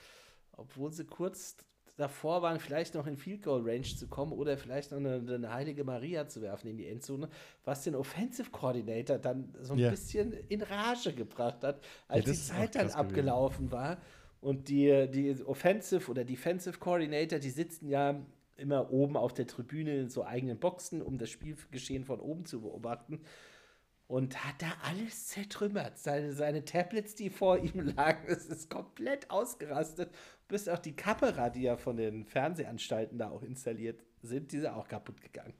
obwohl 0.53 0.91
sie 0.91 1.05
kurz 1.05 1.57
davor 1.97 2.41
waren, 2.41 2.59
vielleicht 2.59 2.93
noch 2.93 3.07
in 3.07 3.15
Field 3.17 3.43
Goal 3.43 3.61
Range 3.63 3.83
zu 3.83 4.07
kommen 4.07 4.33
oder 4.33 4.57
vielleicht 4.57 4.91
noch 4.91 4.97
eine, 4.97 5.15
eine 5.15 5.53
heilige 5.53 5.83
Maria 5.83 6.27
zu 6.27 6.41
werfen 6.41 6.67
in 6.67 6.77
die 6.77 6.87
Endzone, 6.87 7.29
was 7.63 7.83
den 7.83 7.95
Offensive 7.95 8.51
Coordinator 8.51 9.17
dann 9.17 9.53
so 9.61 9.73
ein 9.73 9.79
Ja. 9.79 9.89
bisschen 9.91 10.33
in 10.49 10.61
Rage 10.61 11.13
gebracht 11.13 11.63
hat, 11.63 11.81
als 12.07 12.25
das 12.25 12.35
die 12.35 12.41
Zeit 12.41 12.75
dann 12.75 12.87
krass 12.87 12.93
gewesen. 12.93 13.09
abgelaufen 13.09 13.71
war. 13.71 13.97
Und 14.41 14.69
die, 14.69 15.07
die 15.09 15.43
Offensive 15.43 16.09
oder 16.11 16.23
Defensive 16.23 16.77
Coordinator, 16.79 17.39
die 17.39 17.49
sitzen 17.49 17.87
ja 17.87 18.23
immer 18.57 18.91
oben 18.91 19.17
auf 19.17 19.33
der 19.33 19.47
Tribüne 19.47 19.97
in 19.97 20.09
so 20.09 20.23
eigenen 20.23 20.59
Boxen, 20.59 21.01
um 21.01 21.17
das 21.17 21.29
Spielgeschehen 21.29 22.05
von 22.05 22.19
oben 22.19 22.45
zu 22.45 22.61
beobachten 22.61 23.21
und 24.07 24.45
hat 24.45 24.61
da 24.61 24.73
alles 24.83 25.27
zertrümmert. 25.27 25.97
Seine, 25.97 26.33
seine 26.33 26.63
Tablets, 26.63 27.15
die 27.15 27.29
vor 27.29 27.57
ihm 27.57 27.79
lagen, 27.95 28.25
es 28.27 28.45
ist 28.45 28.69
komplett 28.69 29.29
ausgerastet. 29.31 30.11
Bis 30.47 30.67
auch 30.67 30.79
die 30.79 30.95
Kamera, 30.95 31.49
die 31.49 31.63
ja 31.63 31.77
von 31.77 31.97
den 31.97 32.25
Fernsehanstalten 32.25 33.17
da 33.17 33.29
auch 33.29 33.41
installiert 33.41 34.03
sind, 34.21 34.51
die 34.51 34.59
sind 34.59 34.69
auch 34.69 34.87
kaputt 34.87 35.21
gegangen. 35.21 35.53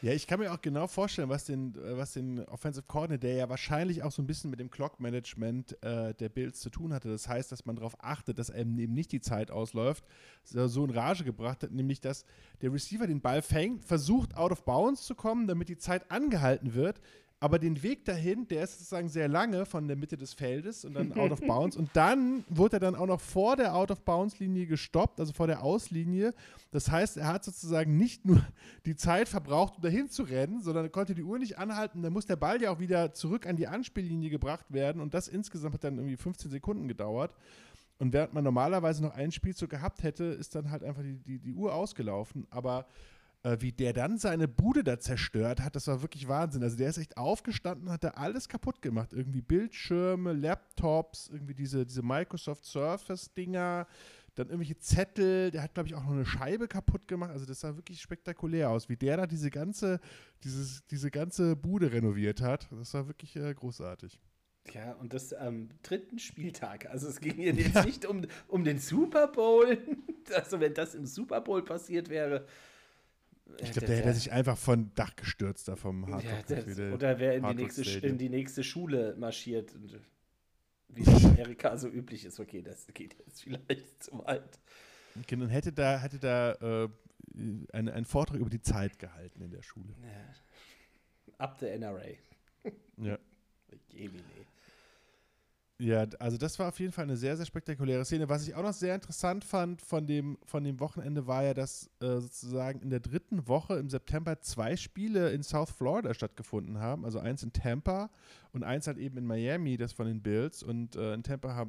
Ja, 0.00 0.12
ich 0.12 0.28
kann 0.28 0.38
mir 0.38 0.52
auch 0.52 0.60
genau 0.60 0.86
vorstellen, 0.86 1.28
was 1.28 1.44
den, 1.44 1.74
äh, 1.74 1.96
was 1.96 2.12
den 2.12 2.44
Offensive 2.44 2.84
Coordinator, 2.86 3.18
der 3.18 3.34
ja 3.34 3.48
wahrscheinlich 3.48 4.04
auch 4.04 4.12
so 4.12 4.22
ein 4.22 4.28
bisschen 4.28 4.48
mit 4.48 4.60
dem 4.60 4.70
Clock-Management 4.70 5.82
äh, 5.82 6.14
der 6.14 6.28
Bills 6.28 6.60
zu 6.60 6.70
tun 6.70 6.92
hatte. 6.92 7.08
Das 7.08 7.28
heißt, 7.28 7.50
dass 7.50 7.66
man 7.66 7.74
darauf 7.74 7.96
achtet, 7.98 8.38
dass 8.38 8.48
eben 8.48 8.74
nicht 8.74 9.10
die 9.10 9.20
Zeit 9.20 9.50
ausläuft, 9.50 10.04
so 10.44 10.84
in 10.84 10.90
Rage 10.90 11.24
gebracht 11.24 11.64
hat, 11.64 11.72
nämlich 11.72 12.00
dass 12.00 12.24
der 12.62 12.72
Receiver 12.72 13.08
den 13.08 13.20
Ball 13.20 13.42
fängt, 13.42 13.84
versucht 13.84 14.36
out 14.36 14.52
of 14.52 14.64
bounds 14.64 15.04
zu 15.04 15.16
kommen, 15.16 15.48
damit 15.48 15.68
die 15.68 15.78
Zeit 15.78 16.10
angehalten 16.12 16.74
wird. 16.74 17.00
Aber 17.40 17.60
den 17.60 17.84
Weg 17.84 18.04
dahin, 18.04 18.48
der 18.48 18.64
ist 18.64 18.72
sozusagen 18.72 19.08
sehr 19.08 19.28
lange 19.28 19.64
von 19.64 19.86
der 19.86 19.96
Mitte 19.96 20.16
des 20.16 20.34
Feldes 20.34 20.84
und 20.84 20.94
dann 20.94 21.12
out 21.12 21.30
of 21.30 21.40
bounds. 21.46 21.76
Und 21.76 21.90
dann 21.92 22.44
wurde 22.48 22.76
er 22.76 22.80
dann 22.80 22.96
auch 22.96 23.06
noch 23.06 23.20
vor 23.20 23.54
der 23.54 23.76
out 23.76 23.92
of 23.92 24.02
bounds 24.02 24.40
Linie 24.40 24.66
gestoppt, 24.66 25.20
also 25.20 25.32
vor 25.32 25.46
der 25.46 25.62
Auslinie. 25.62 26.34
Das 26.72 26.90
heißt, 26.90 27.16
er 27.16 27.28
hat 27.28 27.44
sozusagen 27.44 27.96
nicht 27.96 28.26
nur 28.26 28.44
die 28.86 28.96
Zeit 28.96 29.28
verbraucht, 29.28 29.76
um 29.76 29.82
dahin 29.82 30.10
zu 30.10 30.24
rennen, 30.24 30.60
sondern 30.60 30.86
er 30.86 30.90
konnte 30.90 31.14
die 31.14 31.22
Uhr 31.22 31.38
nicht 31.38 31.58
anhalten. 31.58 32.02
Dann 32.02 32.12
muss 32.12 32.26
der 32.26 32.36
Ball 32.36 32.60
ja 32.60 32.72
auch 32.72 32.80
wieder 32.80 33.14
zurück 33.14 33.46
an 33.46 33.54
die 33.54 33.68
Anspiellinie 33.68 34.30
gebracht 34.30 34.66
werden. 34.70 35.00
Und 35.00 35.14
das 35.14 35.28
insgesamt 35.28 35.74
hat 35.74 35.84
dann 35.84 35.96
irgendwie 35.96 36.16
15 36.16 36.50
Sekunden 36.50 36.88
gedauert. 36.88 37.32
Und 38.00 38.12
während 38.12 38.34
man 38.34 38.42
normalerweise 38.42 39.02
noch 39.02 39.14
einen 39.14 39.32
Spielzug 39.32 39.70
gehabt 39.70 40.02
hätte, 40.02 40.24
ist 40.24 40.56
dann 40.56 40.70
halt 40.70 40.82
einfach 40.82 41.02
die, 41.02 41.14
die, 41.14 41.38
die 41.38 41.54
Uhr 41.54 41.72
ausgelaufen. 41.72 42.48
Aber 42.50 42.86
äh, 43.42 43.56
wie 43.60 43.72
der 43.72 43.92
dann 43.92 44.18
seine 44.18 44.48
Bude 44.48 44.82
da 44.84 44.98
zerstört 44.98 45.60
hat, 45.60 45.76
das 45.76 45.86
war 45.86 46.02
wirklich 46.02 46.28
Wahnsinn. 46.28 46.62
Also 46.62 46.76
der 46.76 46.90
ist 46.90 46.98
echt 46.98 47.16
aufgestanden, 47.16 47.90
hat 47.90 48.04
da 48.04 48.10
alles 48.10 48.48
kaputt 48.48 48.82
gemacht. 48.82 49.12
Irgendwie 49.12 49.42
Bildschirme, 49.42 50.32
Laptops, 50.32 51.28
irgendwie 51.32 51.54
diese, 51.54 51.86
diese 51.86 52.02
Microsoft 52.02 52.64
Surface-Dinger, 52.64 53.86
dann 54.34 54.48
irgendwelche 54.48 54.78
Zettel. 54.78 55.50
Der 55.50 55.62
hat, 55.62 55.74
glaube 55.74 55.88
ich, 55.88 55.94
auch 55.94 56.02
noch 56.02 56.12
eine 56.12 56.26
Scheibe 56.26 56.68
kaputt 56.68 57.06
gemacht. 57.08 57.30
Also 57.30 57.46
das 57.46 57.60
sah 57.60 57.76
wirklich 57.76 58.00
spektakulär 58.00 58.70
aus, 58.70 58.88
wie 58.88 58.96
der 58.96 59.16
da 59.16 59.26
diese 59.26 59.50
ganze, 59.50 60.00
dieses, 60.44 60.86
diese 60.86 61.10
ganze 61.10 61.56
Bude 61.56 61.92
renoviert 61.92 62.40
hat. 62.40 62.68
Das 62.72 62.94
war 62.94 63.06
wirklich 63.06 63.36
äh, 63.36 63.54
großartig. 63.54 64.20
Ja, 64.74 64.92
und 64.94 65.14
das 65.14 65.32
am 65.32 65.70
dritten 65.82 66.18
Spieltag. 66.18 66.86
Also 66.90 67.08
es 67.08 67.20
ging 67.20 67.34
hier 67.34 67.52
jetzt 67.54 67.84
nicht 67.84 68.04
um, 68.04 68.26
um 68.48 68.64
den 68.64 68.78
Super 68.78 69.28
Bowl. 69.28 69.78
Also 70.34 70.60
wenn 70.60 70.74
das 70.74 70.94
im 70.94 71.06
Super 71.06 71.40
Bowl 71.40 71.64
passiert 71.64 72.10
wäre. 72.10 72.44
Ich 73.60 73.72
glaube, 73.72 73.86
der 73.86 73.96
hätte 73.96 74.14
sich 74.14 74.30
einfach 74.30 74.56
von 74.56 74.92
Dach 74.94 75.16
gestürzt 75.16 75.68
da 75.68 75.76
vom 75.76 76.06
Hard 76.06 76.24
Ja, 76.24 76.92
oder 76.92 77.18
wer 77.18 77.34
in 77.34 77.44
die, 77.44 77.54
nächste, 77.54 78.06
in 78.06 78.18
die 78.18 78.28
nächste 78.28 78.62
Schule 78.62 79.16
marschiert. 79.18 79.74
Und, 79.74 79.98
wie 80.88 81.02
es 81.02 81.24
in 81.24 81.30
Amerika 81.30 81.76
so 81.76 81.88
üblich 81.88 82.24
ist. 82.24 82.40
Okay, 82.40 82.62
das 82.62 82.86
geht 82.92 83.16
jetzt 83.18 83.42
vielleicht 83.42 84.02
zu 84.02 84.18
weit. 84.18 84.58
Genau, 85.26 85.44
und 85.44 85.50
hätte 85.50 85.72
da, 85.72 85.98
hätte 85.98 86.18
da 86.18 86.52
äh, 86.52 86.88
eine, 87.72 87.92
einen 87.92 88.04
Vortrag 88.04 88.38
über 88.38 88.50
die 88.50 88.62
Zeit 88.62 88.98
gehalten 88.98 89.42
in 89.42 89.50
der 89.50 89.62
Schule. 89.62 89.94
Ja. 90.02 91.38
Up 91.38 91.58
the 91.58 91.66
NRA. 91.66 92.02
Ja. 92.96 93.18
Jemine. 93.92 94.22
Ja, 95.80 96.06
also 96.18 96.38
das 96.38 96.58
war 96.58 96.68
auf 96.68 96.80
jeden 96.80 96.90
Fall 96.90 97.04
eine 97.04 97.16
sehr, 97.16 97.36
sehr 97.36 97.46
spektakuläre 97.46 98.04
Szene. 98.04 98.28
Was 98.28 98.46
ich 98.48 98.56
auch 98.56 98.64
noch 98.64 98.72
sehr 98.72 98.96
interessant 98.96 99.44
fand 99.44 99.80
von 99.80 100.08
dem, 100.08 100.36
von 100.44 100.64
dem 100.64 100.80
Wochenende 100.80 101.28
war 101.28 101.44
ja, 101.44 101.54
dass 101.54 101.88
äh, 102.00 102.18
sozusagen 102.18 102.80
in 102.80 102.90
der 102.90 102.98
dritten 102.98 103.46
Woche 103.46 103.76
im 103.76 103.88
September 103.88 104.40
zwei 104.40 104.76
Spiele 104.76 105.30
in 105.30 105.44
South 105.44 105.70
Florida 105.70 106.14
stattgefunden 106.14 106.80
haben. 106.80 107.04
Also 107.04 107.20
eins 107.20 107.44
in 107.44 107.52
Tampa 107.52 108.10
und 108.52 108.64
eins 108.64 108.88
halt 108.88 108.98
eben 108.98 109.18
in 109.18 109.24
Miami, 109.24 109.76
das 109.76 109.92
von 109.92 110.08
den 110.08 110.20
Bills. 110.20 110.64
Und 110.64 110.96
äh, 110.96 111.14
in 111.14 111.22
Tampa 111.22 111.54
hat, 111.54 111.68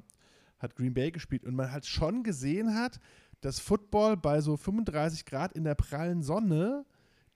hat 0.58 0.76
Green 0.76 0.96
Bay 0.96 1.12
gespielt. 1.12 1.46
Und 1.46 1.54
man 1.54 1.72
halt 1.72 1.86
schon 1.86 2.24
gesehen 2.24 2.74
hat, 2.74 3.00
dass 3.42 3.60
Football 3.60 4.18
bei 4.18 4.42
so 4.42 4.58
35 4.58 5.26
Grad 5.26 5.54
in 5.54 5.66
der 5.66 5.76
prallen 5.76 6.24
Sonne 6.24 6.84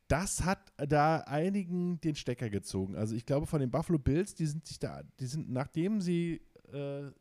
das 0.09 0.43
hat 0.43 0.73
da 0.77 1.19
einigen 1.21 1.99
den 2.01 2.15
Stecker 2.15 2.49
gezogen. 2.49 2.95
Also 2.95 3.15
ich 3.15 3.25
glaube 3.25 3.47
von 3.47 3.61
den 3.61 3.71
Buffalo 3.71 3.97
Bills, 3.97 4.35
die 4.35 4.45
sind 4.45 4.65
sich 4.67 4.77
da, 4.77 5.01
die 5.19 5.25
sind, 5.25 5.49
nachdem 5.49 6.01
sie 6.01 6.41
äh, 6.73 7.11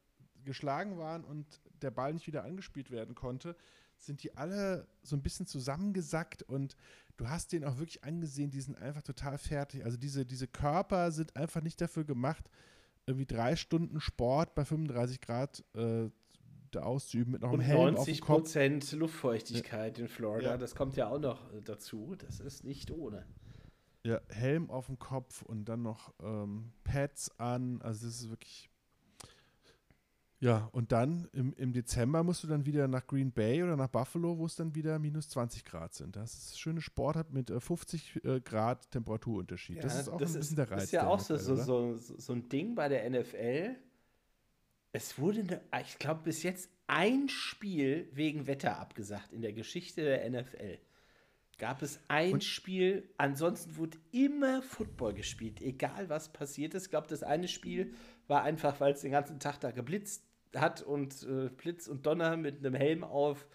geschlagen 0.44 0.98
waren 0.98 1.24
und 1.24 1.60
der 1.82 1.90
Ball 1.90 2.12
nicht 2.12 2.26
wieder 2.26 2.44
angespielt 2.44 2.90
werden 2.90 3.14
konnte, 3.14 3.56
sind 3.96 4.22
die 4.22 4.36
alle 4.36 4.88
so 5.02 5.14
ein 5.16 5.22
bisschen 5.22 5.46
zusammengesackt 5.46 6.42
und 6.42 6.76
du 7.16 7.28
hast 7.28 7.52
den 7.52 7.64
auch 7.64 7.78
wirklich 7.78 8.02
angesehen, 8.02 8.50
die 8.50 8.60
sind 8.60 8.76
einfach 8.78 9.02
total 9.02 9.38
fertig. 9.38 9.84
Also 9.84 9.96
diese, 9.96 10.26
diese 10.26 10.48
Körper 10.48 11.12
sind 11.12 11.36
einfach 11.36 11.60
nicht 11.62 11.80
dafür 11.80 12.04
gemacht, 12.04 12.50
irgendwie 13.06 13.26
drei 13.26 13.54
Stunden 13.56 14.00
Sport 14.00 14.54
bei 14.54 14.64
35 14.64 15.20
Grad 15.20 15.64
äh, 15.74 16.08
auszuüben 16.78 17.32
mit 17.32 17.42
noch 17.42 17.50
einem 17.50 17.58
Und 17.60 17.64
Helm 17.64 17.94
90 17.94 17.98
auf 17.98 18.06
dem 18.06 18.20
Kopf. 18.20 18.36
Prozent 18.42 18.92
Luftfeuchtigkeit 18.92 19.98
in 19.98 20.08
Florida, 20.08 20.50
Ja. 20.52 20.56
das 20.56 20.74
kommt 20.74 20.96
ja 20.96 21.08
auch 21.08 21.18
noch 21.20 21.52
äh, 21.52 21.60
dazu. 21.62 22.14
Das 22.16 22.40
ist 22.40 22.64
nicht 22.64 22.90
ohne. 22.90 23.26
Ja, 24.04 24.20
Helm 24.30 24.70
auf 24.70 24.86
dem 24.86 24.98
Kopf 24.98 25.42
und 25.42 25.66
dann 25.66 25.82
noch 25.82 26.12
ähm, 26.20 26.72
Pads 26.82 27.38
an. 27.38 27.80
Also 27.82 28.06
das 28.06 28.16
ist 28.20 28.30
wirklich. 28.30 28.68
Ja, 30.42 30.68
und 30.72 30.90
dann 30.90 31.28
im, 31.32 31.52
im 31.52 31.72
Dezember 31.72 32.24
musst 32.24 32.42
du 32.42 32.48
dann 32.48 32.66
wieder 32.66 32.88
nach 32.88 33.06
Green 33.06 33.30
Bay 33.30 33.62
oder 33.62 33.76
nach 33.76 33.86
Buffalo, 33.86 34.36
wo 34.38 34.46
es 34.46 34.56
dann 34.56 34.74
wieder 34.74 34.98
minus 34.98 35.28
20 35.28 35.64
Grad 35.64 35.94
sind. 35.94 36.16
Das 36.16 36.34
ist 36.34 36.58
schöne 36.58 36.80
Sportart 36.80 37.32
mit 37.32 37.48
äh, 37.48 37.60
50 37.60 38.24
äh, 38.24 38.40
Grad 38.40 38.90
Temperaturunterschied. 38.90 39.84
das 39.84 40.00
ist 40.00 40.08
auch 40.08 40.14
ein 40.14 40.18
bisschen 40.18 40.56
der 40.56 40.68
Reiz. 40.68 40.82
ist 40.82 40.90
ja 40.90 41.06
auch 41.06 41.20
so, 41.20 41.36
so, 41.36 41.54
so, 41.54 41.96
so 41.96 42.32
ein 42.32 42.48
Ding 42.48 42.74
bei 42.74 42.88
der 42.88 43.08
NFL. 43.08 43.76
Es 44.90 45.16
wurde, 45.16 45.44
ne, 45.44 45.60
ich 45.80 46.00
glaube, 46.00 46.22
bis 46.24 46.42
jetzt 46.42 46.68
ein 46.88 47.28
Spiel 47.28 48.08
wegen 48.12 48.48
Wetter 48.48 48.80
abgesagt 48.80 49.32
in 49.32 49.42
der 49.42 49.52
Geschichte 49.52 50.02
der 50.02 50.28
NFL. 50.28 50.78
Gab 51.58 51.82
es 51.82 52.00
ein 52.08 52.32
Und- 52.32 52.42
Spiel, 52.42 53.08
ansonsten 53.16 53.76
wurde 53.76 53.96
immer 54.10 54.60
Football 54.60 55.14
gespielt, 55.14 55.60
egal 55.60 56.08
was 56.08 56.32
passiert 56.32 56.74
ist. 56.74 56.86
Ich 56.86 56.90
glaube, 56.90 57.06
das 57.06 57.22
eine 57.22 57.46
Spiel 57.46 57.94
war 58.26 58.42
einfach, 58.42 58.80
weil 58.80 58.94
es 58.94 59.02
den 59.02 59.12
ganzen 59.12 59.38
Tag 59.38 59.60
da 59.60 59.70
geblitzt 59.70 60.24
hat 60.56 60.82
und 60.82 61.22
äh, 61.24 61.48
Blitz 61.50 61.88
und 61.88 62.06
Donner 62.06 62.36
mit 62.36 62.58
einem 62.58 62.74
Helm 62.74 63.04
auf, 63.04 63.46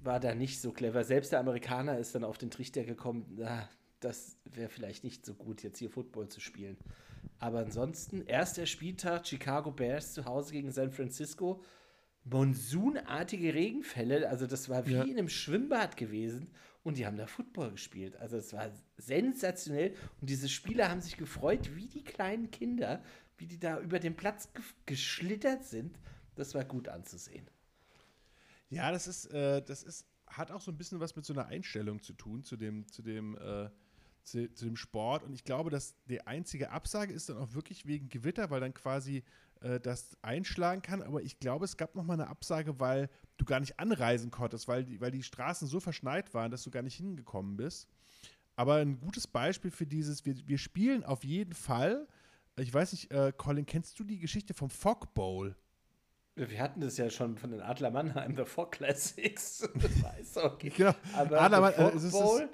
war 0.00 0.20
da 0.20 0.34
nicht 0.34 0.60
so 0.60 0.72
clever. 0.72 1.02
Selbst 1.04 1.32
der 1.32 1.40
Amerikaner 1.40 1.98
ist 1.98 2.14
dann 2.14 2.24
auf 2.24 2.38
den 2.38 2.50
Trichter 2.50 2.84
gekommen, 2.84 3.24
na, 3.36 3.68
das 4.00 4.36
wäre 4.44 4.68
vielleicht 4.68 5.02
nicht 5.02 5.24
so 5.24 5.34
gut, 5.34 5.62
jetzt 5.62 5.78
hier 5.78 5.88
Football 5.90 6.28
zu 6.28 6.40
spielen. 6.40 6.76
Aber 7.38 7.60
ansonsten, 7.60 8.22
erster 8.26 8.66
Spieltag, 8.66 9.26
Chicago 9.26 9.70
Bears 9.70 10.12
zu 10.12 10.26
Hause 10.26 10.52
gegen 10.52 10.70
San 10.70 10.90
Francisco, 10.90 11.62
monsunartige 12.24 13.54
Regenfälle, 13.54 14.28
also 14.28 14.46
das 14.46 14.68
war 14.68 14.86
wie 14.86 14.92
Ja. 14.94 15.02
in 15.02 15.18
einem 15.18 15.28
Schwimmbad 15.28 15.96
gewesen 15.96 16.50
und 16.82 16.98
die 16.98 17.06
haben 17.06 17.16
da 17.16 17.26
Football 17.26 17.72
gespielt. 17.72 18.16
Also 18.16 18.36
es 18.36 18.52
war 18.52 18.70
sensationell 18.98 19.94
und 20.20 20.28
diese 20.30 20.48
Spieler 20.48 20.90
haben 20.90 21.00
sich 21.00 21.16
gefreut 21.16 21.74
wie 21.74 21.86
die 21.86 22.04
kleinen 22.04 22.50
Kinder, 22.50 23.02
wie 23.36 23.46
die 23.46 23.58
da 23.58 23.80
über 23.80 23.98
den 23.98 24.16
Platz 24.16 24.52
ge 24.52 24.62
geschlittert 24.86 25.64
sind. 25.64 25.98
Das 26.34 26.54
war 26.54 26.64
gut 26.64 26.88
anzusehen. 26.88 27.48
Ja, 28.70 28.90
das 28.90 29.06
ist, 29.06 29.26
äh, 29.26 29.62
das 29.62 29.82
ist, 29.82 30.06
hat 30.26 30.50
auch 30.50 30.60
so 30.60 30.70
ein 30.70 30.76
bisschen 30.76 31.00
was 31.00 31.14
mit 31.14 31.24
so 31.24 31.32
einer 31.32 31.46
Einstellung 31.46 32.02
zu 32.02 32.12
tun, 32.12 32.42
zu 32.42 32.56
dem, 32.56 32.88
zu 32.88 33.02
dem, 33.02 33.36
äh, 33.36 33.70
zu, 34.24 34.52
zu 34.52 34.64
dem 34.64 34.76
Sport. 34.76 35.22
Und 35.22 35.32
ich 35.32 35.44
glaube, 35.44 35.70
dass 35.70 35.94
die 36.06 36.26
einzige 36.26 36.70
Absage 36.70 37.12
ist 37.12 37.28
dann 37.28 37.36
auch 37.36 37.52
wirklich 37.52 37.86
wegen 37.86 38.08
Gewitter, 38.08 38.50
weil 38.50 38.60
dann 38.60 38.74
quasi 38.74 39.22
äh, 39.60 39.80
das 39.80 40.16
einschlagen 40.22 40.82
kann. 40.82 41.02
Aber 41.02 41.22
ich 41.22 41.38
glaube, 41.38 41.64
es 41.64 41.76
gab 41.76 41.94
noch 41.94 42.04
mal 42.04 42.14
eine 42.14 42.28
Absage, 42.28 42.80
weil 42.80 43.08
du 43.36 43.44
gar 43.44 43.60
nicht 43.60 43.78
anreisen 43.78 44.30
konntest, 44.30 44.68
weil 44.68 44.84
die, 44.84 45.00
weil 45.00 45.10
die 45.10 45.22
Straßen 45.22 45.68
so 45.68 45.80
verschneit 45.80 46.34
waren, 46.34 46.50
dass 46.50 46.62
du 46.62 46.70
gar 46.70 46.82
nicht 46.82 46.96
hingekommen 46.96 47.56
bist. 47.56 47.88
Aber 48.56 48.76
ein 48.76 49.00
gutes 49.00 49.26
Beispiel 49.26 49.70
für 49.70 49.86
dieses, 49.86 50.24
wir, 50.24 50.36
wir 50.46 50.58
spielen 50.58 51.04
auf 51.04 51.24
jeden 51.24 51.54
Fall. 51.54 52.06
Ich 52.56 52.72
weiß 52.72 52.92
nicht, 52.92 53.10
äh, 53.10 53.32
Colin, 53.36 53.66
kennst 53.66 53.98
du 53.98 54.04
die 54.04 54.18
Geschichte 54.18 54.54
vom 54.54 54.70
Fog 54.70 55.12
Bowl? 55.14 55.56
Wir 56.36 56.60
hatten 56.60 56.80
das 56.80 56.96
ja 56.96 57.10
schon 57.10 57.36
von 57.36 57.50
den 57.50 57.60
Adler 57.60 57.90
Mannheim, 57.90 58.34
der 58.36 58.46
Four 58.46 58.70
Classics. 58.70 59.68
Das 59.74 60.02
war 60.02 60.12
Eishockey. 60.14 60.70
Genau. 60.70 60.94
Aber 61.14 61.40
Adler 61.40 61.48
der 61.50 61.60
Mann- 61.60 61.72
äh, 61.72 61.76
Fog 61.76 61.92
das- 62.02 62.10
Bowl, 62.12 62.48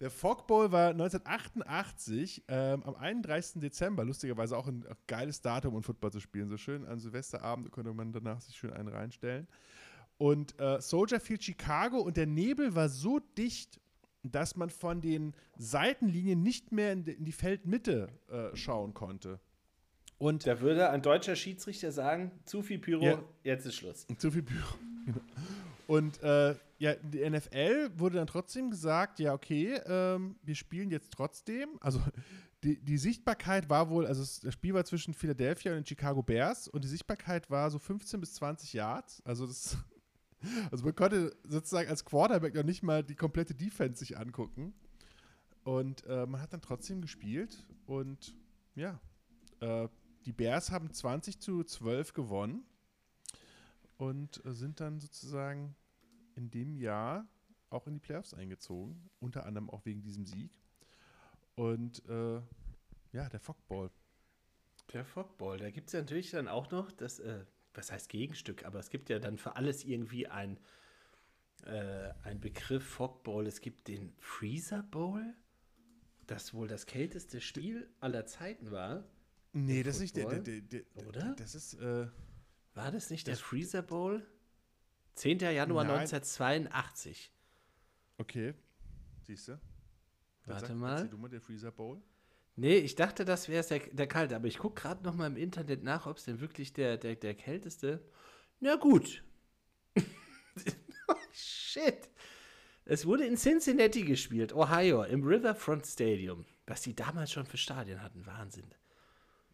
Der 0.00 0.10
Fog 0.10 0.46
Bowl 0.46 0.72
war 0.72 0.90
1988, 0.90 2.44
ähm, 2.48 2.82
am 2.84 2.94
31. 2.96 3.60
Dezember, 3.60 4.04
lustigerweise 4.04 4.56
auch 4.56 4.66
ein 4.68 4.84
geiles 5.06 5.40
Datum, 5.40 5.74
um 5.74 5.82
Football 5.82 6.12
zu 6.12 6.20
spielen. 6.20 6.48
So 6.48 6.56
schön 6.56 6.84
an 6.86 6.98
Silvesterabend 6.98 7.70
konnte 7.72 7.92
man 7.94 8.12
danach 8.12 8.40
sich 8.40 8.56
schön 8.56 8.72
einen 8.72 8.88
reinstellen. 8.88 9.46
Und 10.18 10.58
äh, 10.60 10.80
Soldier 10.80 11.20
Field 11.20 11.42
Chicago 11.44 11.98
und 11.98 12.16
der 12.16 12.26
Nebel 12.26 12.74
war 12.74 12.88
so 12.88 13.20
dicht, 13.38 13.80
dass 14.32 14.56
man 14.56 14.70
von 14.70 15.00
den 15.00 15.34
Seitenlinien 15.58 16.42
nicht 16.42 16.72
mehr 16.72 16.92
in, 16.92 17.04
die- 17.04 17.32
Feldmitte 17.32 18.08
äh, 18.30 18.54
schauen 18.56 18.94
konnte. 18.94 19.40
Und 20.18 20.46
da 20.46 20.60
würde 20.60 20.88
ein 20.90 21.02
deutscher 21.02 21.36
Schiedsrichter 21.36 21.92
sagen, 21.92 22.30
zu 22.44 22.62
viel 22.62 22.78
Pyro, 22.78 23.04
Ja. 23.04 23.22
jetzt 23.44 23.66
ist 23.66 23.74
Schluss. 23.76 24.06
Zu 24.18 24.30
viel 24.30 24.42
Büro. 24.42 24.64
Genau. 25.06 25.20
Und 25.86 26.20
äh, 26.24 26.56
ja, 26.78 26.94
die 26.96 27.30
NFL 27.30 27.90
wurde 27.96 28.16
dann 28.16 28.26
trotzdem 28.26 28.70
gesagt, 28.70 29.20
ja, 29.20 29.32
okay, 29.34 29.74
ähm, 29.86 30.34
wir 30.42 30.56
spielen 30.56 30.90
jetzt 30.90 31.12
trotzdem. 31.12 31.68
Also 31.80 32.00
die, 32.64 32.76
die 32.82 32.98
Sichtbarkeit 32.98 33.70
war 33.70 33.88
wohl, 33.88 34.04
also 34.04 34.24
das 34.44 34.52
Spiel 34.52 34.74
war 34.74 34.84
zwischen 34.84 35.14
Philadelphia 35.14 35.70
und 35.70 35.76
den 35.78 35.86
Chicago 35.86 36.24
Bears 36.24 36.66
und 36.66 36.82
die 36.82 36.88
Sichtbarkeit 36.88 37.48
war 37.50 37.70
so 37.70 37.78
15 37.78 38.18
bis 38.18 38.34
20 38.34 38.72
Yards. 38.72 39.22
Also 39.24 39.46
das, 39.46 39.76
also 40.70 40.84
man 40.84 40.94
konnte 40.94 41.36
sozusagen 41.44 41.88
als 41.88 42.04
Quarterback 42.04 42.54
noch 42.54 42.62
nicht 42.62 42.82
mal 42.82 43.02
die 43.02 43.16
komplette 43.16 43.54
Defense 43.54 43.98
sich 44.00 44.18
angucken. 44.18 44.74
Und 45.64 46.04
äh, 46.06 46.26
man 46.26 46.40
hat 46.40 46.52
dann 46.52 46.62
trotzdem 46.62 47.00
gespielt 47.00 47.66
und 47.86 48.36
ja, 48.76 49.00
äh, 49.60 49.88
die 50.24 50.32
Bears 50.32 50.70
haben 50.70 50.92
20 50.92 51.40
zu 51.40 51.64
12 51.64 52.12
gewonnen 52.12 52.64
und 53.96 54.44
äh, 54.44 54.52
sind 54.52 54.80
dann 54.80 55.00
sozusagen 55.00 55.74
in 56.36 56.50
dem 56.50 56.76
Jahr 56.76 57.26
auch 57.70 57.86
in 57.86 57.94
die 57.94 58.00
Playoffs 58.00 58.34
eingezogen, 58.34 59.10
unter 59.18 59.46
anderem 59.46 59.70
auch 59.70 59.84
wegen 59.84 60.02
diesem 60.02 60.26
Sieg. 60.26 60.52
Und 61.54 62.04
äh, 62.08 62.40
ja, 63.12 63.28
der 63.28 63.40
Fockball. 63.40 63.90
Der 64.92 65.04
Fogball, 65.04 65.58
da 65.58 65.70
gibt 65.70 65.88
es 65.88 65.94
ja 65.94 66.00
natürlich 66.00 66.30
dann 66.30 66.46
auch 66.48 66.70
noch 66.70 66.92
das, 66.92 67.18
äh, 67.18 67.44
was 67.76 67.92
heißt 67.92 68.08
Gegenstück, 68.08 68.64
aber 68.64 68.78
es 68.78 68.90
gibt 68.90 69.08
ja 69.08 69.18
dann 69.18 69.38
für 69.38 69.56
alles 69.56 69.84
irgendwie 69.84 70.26
ein, 70.26 70.58
äh, 71.64 72.12
ein 72.22 72.40
Begriff 72.40 72.84
Fogball. 72.84 73.46
Es 73.46 73.60
gibt 73.60 73.88
den 73.88 74.14
Freezer 74.18 74.82
Bowl, 74.82 75.34
das 76.26 76.54
wohl 76.54 76.68
das 76.68 76.86
kälteste 76.86 77.40
Spiel 77.40 77.88
aller 78.00 78.26
Zeiten 78.26 78.70
war. 78.70 79.04
Nee, 79.52 79.76
Der 79.76 79.84
das 79.84 79.96
ist 79.96 80.00
nicht 80.02 80.16
der, 80.16 80.26
der, 80.40 80.60
der, 80.60 80.82
der 80.82 81.06
Oder? 81.06 81.34
Das 81.36 81.54
ist, 81.54 81.74
äh, 81.74 82.08
War 82.74 82.90
das 82.90 83.10
nicht 83.10 83.26
der 83.26 83.34
Das- 83.34 83.40
Freezer 83.40 83.82
Bowl? 83.82 84.26
10. 85.14 85.38
Januar 85.38 85.84
Nein. 85.84 86.00
1982. 86.00 87.32
okay. 88.18 88.54
Siehst 89.22 89.48
du? 89.48 89.58
Warte 90.44 90.74
mal. 90.74 91.08
Du 91.08 91.16
mal, 91.18 91.28
der 91.28 91.40
Freezer 91.40 91.72
Bowl. 91.72 92.00
Nee, 92.56 92.78
ich 92.78 92.94
dachte, 92.94 93.26
das 93.26 93.48
wäre 93.48 93.64
der, 93.66 93.80
der 93.80 94.06
kalte, 94.06 94.34
aber 94.34 94.46
ich 94.46 94.58
gucke 94.58 94.80
gerade 94.80 95.04
noch 95.04 95.14
mal 95.14 95.26
im 95.26 95.36
Internet 95.36 95.82
nach, 95.82 96.06
ob 96.06 96.16
es 96.16 96.24
denn 96.24 96.40
wirklich 96.40 96.72
der, 96.72 96.96
der, 96.96 97.14
der 97.14 97.34
kälteste. 97.34 98.02
Na 98.60 98.76
gut. 98.76 99.22
oh, 101.08 101.14
shit. 101.32 102.08
Es 102.86 103.04
wurde 103.04 103.26
in 103.26 103.36
Cincinnati 103.36 104.04
gespielt, 104.04 104.54
Ohio, 104.54 105.02
im 105.02 105.22
Riverfront 105.22 105.86
Stadium. 105.86 106.46
Was 106.66 106.80
die 106.80 106.96
damals 106.96 107.30
schon 107.30 107.44
für 107.44 107.58
Stadien 107.58 108.00
hatten, 108.02 108.24
Wahnsinn. 108.24 108.74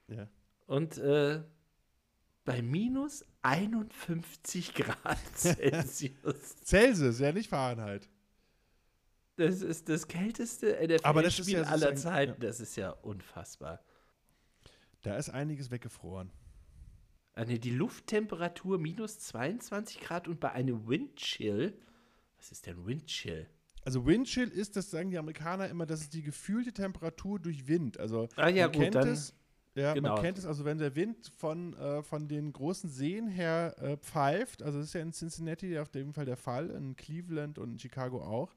Ja. 0.07 0.29
Und 0.67 0.99
äh, 0.99 1.43
bei 2.45 2.63
minus 2.63 3.25
51 3.43 4.75
Grad 4.75 5.19
Celsius. 5.35 6.57
Celsius, 6.65 7.19
ja, 7.19 7.33
nicht 7.33 7.49
Fahrenheit. 7.49 8.09
Das 9.37 9.63
ist 9.63 9.89
das 9.89 10.09
kälteste 10.09 10.77
Aber 11.05 11.23
das 11.23 11.39
ist 11.39 11.47
NFL-Spiel 11.47 11.63
ja 11.65 11.71
aller 11.71 11.95
Zeiten. 11.95 12.33
ja. 12.43 12.49
Das 12.49 12.61
ist 12.61 12.77
ja 12.77 12.91
unfassbar. 12.91 13.81
Da 15.03 15.17
ist 15.17 15.31
einiges 15.31 15.71
weggefroren. 15.71 16.31
Nee, 17.47 17.59
die 17.59 17.71
Lufttemperatur 17.71 18.79
minus 18.79 19.19
22 19.19 20.01
Grad 20.01 20.29
und 20.29 20.39
bei 20.39 20.53
einem 20.53 20.87
Windchill. 20.87 21.79
Was 22.37 22.53
ist 22.53 22.67
denn 22.67 22.85
Windchill? 22.85 23.49
Also 23.85 24.05
Windchill 24.07 24.49
ist, 24.49 24.77
das 24.77 24.91
sagen 24.91 25.11
die 25.11 25.19
Amerikaner 25.19 25.69
immer, 25.69 25.87
das 25.87 26.03
ist 26.03 26.13
die 26.15 26.23
gefühlte 26.23 26.73
Temperatur 26.73 27.41
durch 27.41 27.67
Wind. 27.67 27.99
Also 27.99 28.29
Ah 28.37 28.49
ja, 28.49 28.67
man 28.67 28.73
gut, 28.73 28.83
kennt 28.83 28.95
dann- 28.97 29.09
es, 29.09 29.35
Ja, 29.75 29.95
Genau. 29.95 30.15
man 30.15 30.23
kennt 30.23 30.37
es 30.37 30.45
also, 30.45 30.65
wenn 30.67 30.77
der 30.79 30.95
Wind 30.97 31.33
von, 31.39 31.73
äh, 31.75 32.03
von 32.03 32.29
den 32.29 32.53
großen 32.53 32.91
Seen 32.91 33.27
her 33.29 33.75
äh, 33.79 33.97
pfeift, 33.97 34.63
also 34.63 34.79
das 34.79 34.89
ist 34.89 34.93
ja 34.95 35.01
in 35.01 35.13
Cincinnati 35.13 35.79
auf 35.79 35.95
jeden 35.95 36.13
Fall 36.13 36.27
der 36.27 36.37
Fall, 36.37 36.69
in 36.71 36.95
Cleveland 36.95 37.59
und 37.59 37.73
in 37.73 37.79
Chicago 37.79 38.23
auch, 38.23 38.55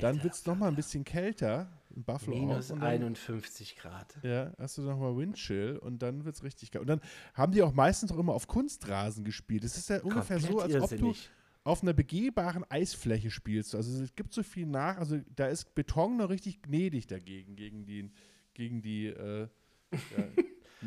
dann 0.00 0.22
wird 0.22 0.34
es 0.34 0.46
nochmal 0.46 0.68
ein 0.68 0.76
bisschen 0.76 1.02
kälter, 1.04 1.68
in 1.96 2.04
Buffalo 2.04 2.36
Minus 2.36 2.70
auch. 2.70 2.76
dann- 2.78 2.84
51 2.84 3.74
Grad. 3.76 4.16
Ja, 4.22 4.52
hast 4.58 4.78
du 4.78 4.82
nochmal 4.82 5.16
Windchill 5.16 5.76
und 5.78 6.00
dann 6.02 6.24
wird 6.24 6.36
es 6.36 6.44
richtig 6.44 6.70
geil. 6.70 6.82
Und 6.82 6.88
dann 6.88 7.00
haben 7.34 7.52
die 7.52 7.62
auch 7.62 7.72
meistens 7.74 8.12
auch 8.12 8.18
immer 8.18 8.34
auf 8.34 8.46
Kunstrasen 8.46 9.24
gespielt. 9.24 9.64
Es 9.64 9.76
ist 9.76 9.88
ja 9.88 10.02
ungefähr 10.02 10.38
so, 10.38 10.60
als 10.60 10.72
ob 10.76 10.88
du 10.90 10.94
irrsinnig. 10.94 11.30
auf 11.64 11.82
einer 11.82 11.94
begehbaren 11.94 12.64
Eisfläche 12.70 13.30
spielst. 13.32 13.74
Also 13.74 14.04
es 14.04 14.14
gibt 14.14 14.32
so 14.32 14.44
viel 14.44 14.66
nach, 14.66 14.98
also 14.98 15.18
da 15.34 15.46
ist 15.46 15.74
Beton 15.74 16.16
noch 16.18 16.28
richtig 16.30 16.62
gnädig 16.62 17.08
dagegen, 17.08 17.56
gegen 17.56 17.84
die, 17.86 18.10
gegen 18.54 18.82
die 18.82 19.06
äh, 19.06 19.48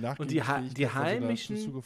ja, 0.01 0.15
Und 0.19 0.31
die 0.31 0.43
Ha- 0.43 0.61
die 0.61 0.85
von 0.85 0.93
so 0.93 0.99
einer 0.99 1.27
heimischen- 1.27 1.83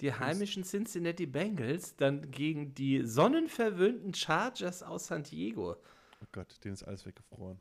Die 0.00 0.12
heimischen 0.12 0.64
Cincinnati 0.64 1.26
Bengals 1.26 1.96
dann 1.96 2.30
gegen 2.30 2.74
die 2.74 3.02
sonnenverwöhnten 3.04 4.12
Chargers 4.14 4.82
aus 4.82 5.06
San 5.06 5.22
Diego. 5.22 5.76
Oh 6.22 6.26
Gott, 6.32 6.56
denen 6.64 6.74
ist 6.74 6.82
alles 6.82 7.06
weggefroren. 7.06 7.58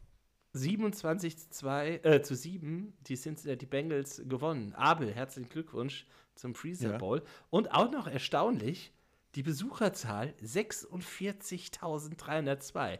27 0.53 1.37
zu, 1.37 1.49
2, 1.49 1.99
äh, 2.03 2.21
zu 2.23 2.35
7 2.35 2.93
die 3.01 3.15
Cincinnati 3.15 3.65
Bengals 3.65 4.21
gewonnen. 4.27 4.73
Abel, 4.73 5.13
herzlichen 5.13 5.49
Glückwunsch 5.49 6.05
zum 6.35 6.55
Freezer 6.55 6.91
Ja. 6.93 6.97
Bowl. 6.97 7.21
Und 7.49 7.71
auch 7.73 7.91
noch 7.91 8.07
erstaunlich, 8.07 8.93
die 9.35 9.43
Besucherzahl 9.43 10.33
46.302. 10.41 12.99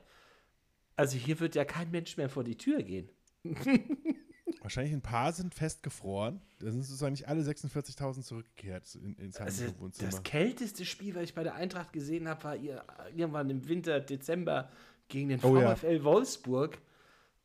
Also 0.97 1.17
hier 1.17 1.39
wird 1.39 1.55
ja 1.55 1.63
kein 1.65 1.89
Mensch 1.91 2.17
mehr 2.17 2.29
vor 2.29 2.43
die 2.43 2.57
Tür 2.57 2.83
gehen. 2.83 3.09
Wahrscheinlich 4.66 4.93
ein 4.93 5.01
paar 5.03 5.32
sind 5.32 5.53
festgefroren. 5.53 6.41
Da 6.57 6.72
sind 6.72 6.82
sozusagen 6.82 7.11
nicht 7.11 7.28
alle 7.28 7.43
46.000 7.43 8.24
zurückgekehrt 8.24 8.95
in, 8.95 9.13
ins 9.18 9.38
Also 9.38 9.63
Wohnzimmer. 9.80 10.09
das 10.09 10.24
kälteste 10.24 10.86
Spiel, 10.86 11.13
was 11.13 11.22
ich 11.26 11.36
bei 11.36 11.43
der 11.43 11.53
Eintracht 11.53 11.93
gesehen 11.93 12.28
habe, 12.28 12.43
war 12.43 12.55
ihr, 12.55 12.84
irgendwann 13.16 13.47
im 13.51 13.68
Winter, 13.68 13.99
Dezember 13.99 14.70
gegen 15.07 15.30
den 15.30 15.39
Oh 15.43 15.55
ja. 15.59 15.76
VfL 15.76 16.03
Wolfsburg. 16.03 16.80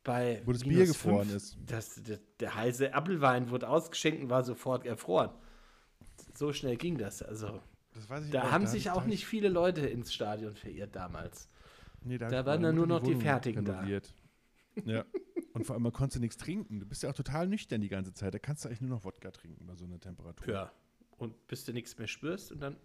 Bei 0.03 0.41
Wo 0.45 0.51
das 0.51 0.63
Bier 0.63 0.87
gefroren 0.87 1.25
fünf. 1.29 1.35
ist. 1.35 1.57
Das, 1.67 2.01
der, 2.01 2.17
der 2.39 2.55
heiße 2.55 2.91
Apfelwein 2.95 3.51
wurde 3.51 3.69
ausgeschenkt 3.69 4.23
und 4.23 4.29
war 4.31 4.43
sofort 4.43 4.83
erfroren. 4.87 5.29
So 6.33 6.53
schnell 6.53 6.75
ging 6.75 6.97
das. 6.97 7.21
Also 7.21 7.61
Das 7.93 8.07
da 8.31 8.51
haben 8.51 8.63
hab 8.63 8.67
sich 8.71 8.85
ich- 8.87 8.91
auch 8.91 9.05
nicht 9.05 9.27
viele 9.27 9.47
Leute 9.49 9.81
ins 9.81 10.11
Stadion 10.11 10.55
verirrt 10.55 10.95
damals. 10.95 11.47
Nee, 12.03 12.17
Da 12.17 12.29
ich 12.39 12.45
waren 12.47 12.63
dann 12.63 12.75
nur 12.75 12.87
noch 12.87 13.03
die 13.03 13.13
Fertigen 13.13 13.63
da. 13.63 13.73
renoviert. 13.73 14.11
Ja. 14.85 15.05
Und 15.61 15.65
vor 15.65 15.75
allem, 15.75 15.83
man 15.83 15.93
konnte 15.93 16.19
nichts 16.19 16.37
trinken. 16.37 16.79
Du 16.79 16.87
bist 16.87 17.03
ja 17.03 17.09
auch 17.11 17.13
total 17.13 17.47
nüchtern 17.47 17.81
die 17.81 17.87
ganze 17.87 18.13
Zeit. 18.13 18.33
Da 18.33 18.39
kannst 18.39 18.65
du 18.65 18.67
eigentlich 18.67 18.81
nur 18.81 18.89
noch 18.89 19.03
Wodka 19.03 19.29
trinken 19.29 19.67
bei 19.67 19.75
so 19.75 19.85
einer 19.85 19.99
Temperatur. 19.99 20.51
Ja. 20.51 20.71
Und 21.17 21.45
bis 21.45 21.65
du 21.65 21.71
nichts 21.71 21.95
mehr 21.99 22.07
spürst 22.07 22.51
und 22.51 22.61
dann. 22.61 22.77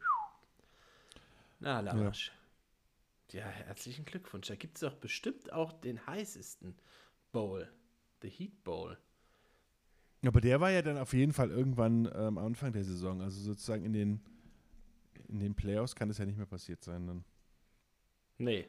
Na, 1.58 1.80
Lamasch. 1.80 2.32
Ja. 3.32 3.46
herzlichen 3.46 4.04
Glückwunsch. 4.04 4.48
Da 4.48 4.56
gibt 4.56 4.76
es 4.76 4.82
doch 4.82 4.94
bestimmt 4.94 5.54
auch 5.54 5.72
den 5.72 6.06
heißesten 6.06 6.74
Bowl. 7.32 7.66
The 8.20 8.28
Heat 8.28 8.62
Bowl. 8.62 8.98
Aber 10.22 10.42
der 10.42 10.60
war 10.60 10.70
ja 10.70 10.82
dann 10.82 10.98
auf 10.98 11.14
jeden 11.14 11.32
Fall 11.32 11.50
irgendwann 11.50 12.04
ähm, 12.06 12.12
am 12.14 12.38
Anfang 12.38 12.72
der 12.72 12.84
Saison. 12.84 13.22
Also 13.22 13.40
sozusagen 13.40 13.86
in 13.86 13.94
den, 13.94 14.20
in 15.28 15.38
den 15.38 15.54
Playoffs 15.54 15.94
kann 15.94 16.08
das 16.08 16.18
ja 16.18 16.26
nicht 16.26 16.36
mehr 16.36 16.44
passiert 16.44 16.84
sein. 16.84 17.06
Dann. 17.06 17.24
Nee. 18.36 18.68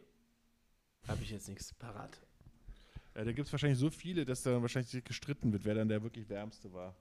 Habe 1.10 1.24
ich 1.24 1.30
jetzt 1.30 1.50
nichts 1.50 1.74
parat. 1.74 2.22
Ja, 3.18 3.26
da 3.26 3.32
gibt 3.32 3.48
es 3.48 3.52
wahrscheinlich 3.52 3.80
so 3.80 3.90
viele, 3.90 4.26
dass 4.26 4.44
da 4.44 4.62
wahrscheinlich 4.62 5.04
gestritten 5.04 5.52
wird, 5.52 5.66
wer 5.66 5.74
dann 5.74 5.90
der 5.90 6.04
wirklich 6.04 6.30
wärmste 6.30 6.72
war. 6.72 6.96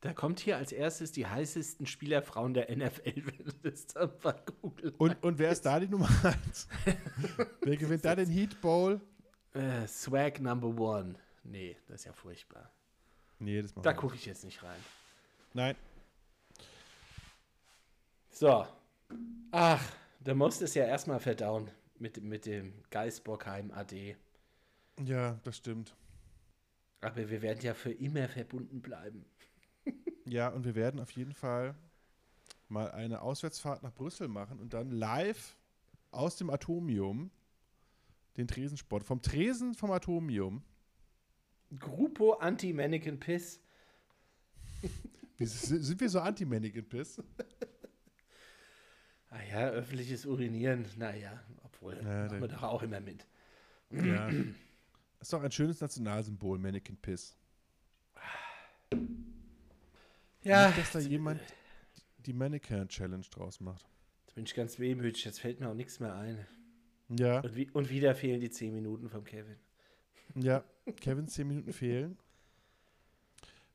Da 0.00 0.12
kommt 0.12 0.40
hier 0.40 0.56
als 0.56 0.72
erstes 0.72 1.12
die 1.12 1.28
heißesten 1.28 1.86
Spielerfrauen 1.86 2.54
der 2.54 2.76
NFL, 2.76 3.14
wenn 3.24 3.46
du 3.46 3.52
das 3.62 3.86
dann 3.86 4.10
mal 4.24 4.42
googelst. 4.60 4.98
Und, 4.98 5.22
und 5.22 5.38
wer 5.38 5.52
ist 5.52 5.64
da 5.64 5.78
die 5.78 5.86
Nummer 5.86 6.08
1? 6.24 6.68
wer 7.60 7.76
gewinnt 7.76 8.04
da 8.04 8.16
den 8.16 8.28
Heat 8.28 8.60
Bowl? 8.60 9.00
Äh, 9.52 9.86
Swag 9.86 10.40
Number 10.40 10.76
One. 10.76 11.14
Nee, 11.44 11.76
das 11.86 12.00
ist 12.00 12.06
ja 12.06 12.12
furchtbar. 12.12 12.68
Nee, 13.38 13.62
das 13.62 13.74
Da 13.74 13.92
gucke 13.92 14.16
ich 14.16 14.26
jetzt 14.26 14.44
nicht 14.44 14.60
rein. 14.60 14.80
Nein. 15.52 15.76
So. 18.30 18.66
Ach, 19.52 19.92
da 20.18 20.34
musst 20.34 20.62
es 20.62 20.74
ja 20.74 20.84
erstmal 20.84 21.20
verdauen 21.20 21.70
mit, 22.00 22.20
mit 22.24 22.44
dem 22.44 22.74
Geisbockheim 22.90 23.70
AD. 23.70 24.16
Ja, 25.02 25.38
das 25.44 25.56
stimmt. 25.56 25.94
Aber 27.00 27.28
wir 27.28 27.42
werden 27.42 27.60
ja 27.62 27.74
für 27.74 27.92
immer 27.92 28.28
verbunden 28.28 28.80
bleiben. 28.80 29.24
Ja, 30.24 30.48
und 30.48 30.64
wir 30.64 30.74
werden 30.74 31.00
auf 31.00 31.10
jeden 31.10 31.34
Fall 31.34 31.74
mal 32.68 32.90
eine 32.92 33.20
Auswärtsfahrt 33.20 33.82
nach 33.82 33.92
Brüssel 33.92 34.28
machen 34.28 34.58
und 34.58 34.72
dann 34.72 34.90
live 34.90 35.56
aus 36.10 36.36
dem 36.36 36.48
Atomium 36.48 37.30
den 38.36 38.48
Tresensport. 38.48 39.04
Vom 39.04 39.20
Tresen 39.20 39.74
vom 39.74 39.90
Atomium. 39.90 40.62
Gruppo 41.78 42.34
Anti-Mannequin 42.34 43.20
Piss. 43.20 43.60
Sind 45.38 46.00
wir 46.00 46.08
so 46.08 46.20
anti-Mannequin-Piss? 46.20 47.22
Ah 49.30 49.42
ja, 49.50 49.68
öffentliches 49.70 50.26
Urinieren, 50.26 50.86
naja, 50.96 51.42
obwohl, 51.64 51.96
Ja, 51.96 52.26
machen 52.26 52.40
wir 52.40 52.48
doch 52.48 52.62
auch 52.62 52.82
immer 52.82 53.00
mit. 53.00 53.26
Ja. 53.90 54.30
Ist 55.24 55.32
doch 55.32 55.42
ein 55.42 55.50
schönes 55.50 55.80
Nationalsymbol, 55.80 56.58
Mannequin-Piss. 56.58 57.34
Ja, 60.42 60.66
Nicht, 60.66 60.78
dass 60.78 60.92
da 60.92 60.98
jemand 60.98 61.40
die 62.18 62.34
Mannequin-Challenge 62.34 63.24
draus 63.30 63.58
macht. 63.58 63.88
jetzt 64.26 64.34
bin 64.34 64.44
ich 64.44 64.54
ganz 64.54 64.78
wehmütig, 64.78 65.24
jetzt 65.24 65.40
fällt 65.40 65.60
mir 65.60 65.70
auch 65.70 65.74
nichts 65.74 65.98
mehr 65.98 66.14
ein. 66.14 66.46
Ja, 67.08 67.40
Und, 67.40 67.56
wie, 67.56 67.70
und 67.70 67.88
wieder 67.88 68.14
fehlen 68.14 68.42
die 68.42 68.50
10 68.50 68.74
Minuten 68.74 69.08
vom 69.08 69.24
Kevin. 69.24 69.56
ja. 70.34 70.62
Kevin, 71.00 71.26
10 71.26 71.48
Minuten 71.48 71.72
fehlen. 71.72 72.18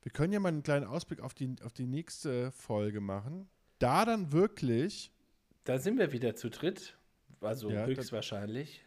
Wir 0.04 0.12
können 0.12 0.32
ja 0.32 0.40
mal 0.40 0.50
einen 0.50 0.62
kleinen 0.62 0.86
Ausblick 0.86 1.20
auf 1.20 1.34
die, 1.34 1.56
auf 1.64 1.74
die 1.74 1.88
nächste 1.88 2.52
Folge 2.52 3.02
machen. 3.02 3.50
Da 3.80 4.06
dann 4.06 4.32
wirklich 4.32 5.12
Da 5.64 5.80
sind 5.80 5.98
wir 5.98 6.12
wieder 6.12 6.36
zu 6.36 6.52
dritt, 6.52 6.96
also 7.42 7.72
Ja, 7.72 7.88
höchstwahrscheinlich. 7.88 8.84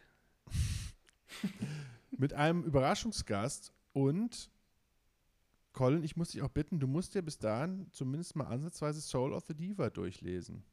mit 2.23 2.31
einem 2.33 2.63
Überraschungsgast 2.63 3.73
und 3.91 4.49
Colin, 5.73 6.03
ich 6.05 6.15
muss 6.15 6.29
dich 6.29 6.41
auch 6.41 6.47
bitten, 6.47 6.79
du 6.79 6.87
musst 6.87 7.15
dir 7.15 7.21
bis 7.21 7.37
dahin 7.37 7.91
zumindest 7.91 8.37
mal 8.37 8.45
ansatzweise 8.45 9.01
Soul 9.01 9.33
of 9.33 9.43
the 9.45 9.53
Diva 9.53 9.89
durchlesen. 9.89 10.63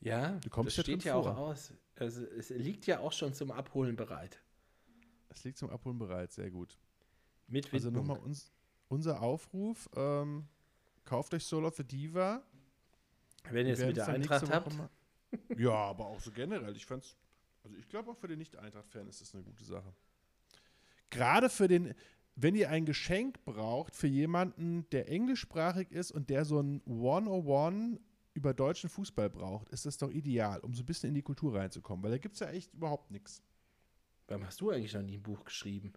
Ja, 0.00 0.32
Du 0.40 0.50
kommst 0.50 0.76
das 0.76 0.76
ja 0.76 0.82
steht 0.82 1.04
ja 1.04 1.14
auch 1.14 1.34
aus. 1.34 1.72
Also 1.96 2.26
es 2.26 2.50
liegt 2.50 2.84
ja 2.86 2.98
auch 3.00 3.12
schon 3.12 3.32
zum 3.32 3.50
Abholen 3.50 3.96
bereit. 3.96 4.38
Es 5.30 5.44
liegt 5.44 5.56
zum 5.56 5.70
Abholen 5.70 5.98
bereit, 5.98 6.30
sehr 6.30 6.50
gut. 6.50 6.76
Mit 7.46 7.72
Also 7.72 7.90
nochmal 7.90 8.18
uns, 8.18 8.52
unser 8.88 9.22
Aufruf, 9.22 9.88
ähm, 9.96 10.46
kauft 11.06 11.32
euch 11.32 11.44
Soul 11.46 11.64
of 11.64 11.74
the 11.76 11.84
Diva. 11.84 12.42
Wenn 13.50 13.66
ihr 13.66 13.72
es 13.72 13.80
mit 13.80 13.96
der 13.96 14.08
Eintracht 14.08 14.50
habt. 14.50 14.76
Mal- 14.76 14.90
Ja, 15.56 15.72
aber 15.72 16.04
auch 16.06 16.20
so 16.20 16.30
generell. 16.32 16.76
Ich 16.76 16.84
fand's, 16.84 17.16
also 17.64 17.76
ich 17.78 17.88
glaube 17.88 18.10
auch 18.10 18.16
für 18.18 18.28
den 18.28 18.38
Nicht-Eintracht-Fan 18.40 19.08
ist 19.08 19.22
das 19.22 19.34
eine 19.34 19.42
gute 19.42 19.64
Sache. 19.64 19.90
Gerade 21.10 21.48
für 21.48 21.68
den, 21.68 21.94
wenn 22.36 22.54
ihr 22.54 22.70
ein 22.70 22.84
Geschenk 22.84 23.44
braucht 23.44 23.94
für 23.94 24.06
jemanden, 24.06 24.88
der 24.90 25.08
englischsprachig 25.08 25.90
ist 25.90 26.12
und 26.12 26.30
der 26.30 26.44
so 26.44 26.60
ein 26.60 26.82
101 26.86 28.00
über 28.34 28.54
deutschen 28.54 28.88
Fußball 28.88 29.30
braucht, 29.30 29.68
ist 29.70 29.86
das 29.86 29.98
doch 29.98 30.10
ideal, 30.10 30.60
um 30.60 30.72
so 30.72 30.82
ein 30.82 30.86
bisschen 30.86 31.08
in 31.08 31.14
die 31.14 31.22
Kultur 31.22 31.56
reinzukommen, 31.56 32.04
weil 32.04 32.12
da 32.12 32.18
gibt 32.18 32.34
es 32.34 32.40
ja 32.40 32.48
echt 32.50 32.72
überhaupt 32.72 33.10
nichts. 33.10 33.42
Warum 34.28 34.46
hast 34.46 34.60
du 34.60 34.70
eigentlich 34.70 34.94
noch 34.94 35.02
nie 35.02 35.16
ein 35.16 35.22
Buch 35.22 35.44
geschrieben? 35.44 35.92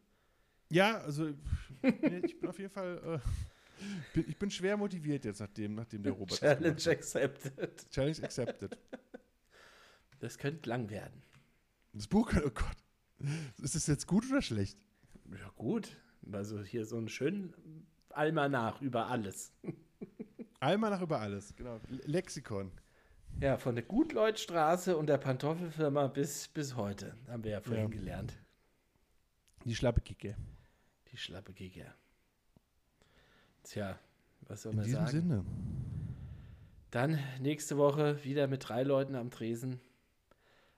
Ja, 0.69 0.99
also 0.99 1.33
ich 1.81 2.39
bin, 2.39 2.49
auf 2.49 2.57
jeden 2.57 2.71
Fall, 2.71 3.21
äh, 4.15 4.19
ich 4.21 4.37
bin 4.37 4.49
schwer 4.49 4.77
motiviert 4.77 5.25
jetzt, 5.25 5.41
nachdem, 5.41 5.75
nachdem 5.75 6.01
der 6.01 6.13
Robert 6.13 6.39
Challenge 6.39 6.89
accepted. 6.89 7.89
Challenge 7.91 8.23
accepted. 8.23 8.77
Das 10.19 10.37
könnte 10.37 10.69
lang 10.69 10.89
werden. 10.89 11.23
Das 11.93 12.07
Buch, 12.07 12.31
oh 12.37 12.49
Gott. 12.49 12.77
Ist 13.61 13.75
das 13.75 13.87
jetzt 13.87 14.07
gut 14.07 14.25
oder 14.29 14.41
schlecht? 14.41 14.77
Ja, 15.31 15.49
gut. 15.55 15.97
Also 16.31 16.61
hier 16.61 16.85
so 16.85 16.97
einen 16.97 17.09
schönen 17.09 17.53
Almanach 18.09 18.81
über 18.81 19.07
alles. 19.07 19.53
Einmal 20.59 20.91
nach 20.91 21.01
über 21.01 21.19
alles, 21.19 21.55
genau. 21.55 21.79
Le- 21.89 22.03
Lexikon. 22.05 22.71
Ja, 23.39 23.57
von 23.57 23.75
der 23.75 23.83
Gutleutstraße 23.85 24.95
und 24.97 25.07
der 25.07 25.17
Pantoffelfirma 25.17 26.07
bis, 26.07 26.47
bis 26.49 26.75
heute. 26.75 27.15
Haben 27.27 27.43
wir 27.43 27.51
ja 27.51 27.61
vorhin 27.61 27.83
Ja. 27.85 27.89
gelernt. 27.89 28.37
Die 29.65 29.75
schlappe 29.75 30.01
Kicke. 30.01 30.35
Die 31.11 31.17
schlappe 31.17 31.53
Giga. 31.53 31.85
Tja, 33.63 33.97
was 34.47 34.63
soll 34.63 34.71
In 34.73 34.77
man 34.77 34.85
diesem 34.85 35.05
sagen? 35.05 35.11
Sinne. 35.21 35.45
Dann 36.91 37.19
nächste 37.39 37.77
Woche 37.77 38.23
wieder 38.23 38.47
mit 38.47 38.67
drei 38.67 38.83
Leuten 38.83 39.15
am 39.15 39.29
Tresen. 39.31 39.79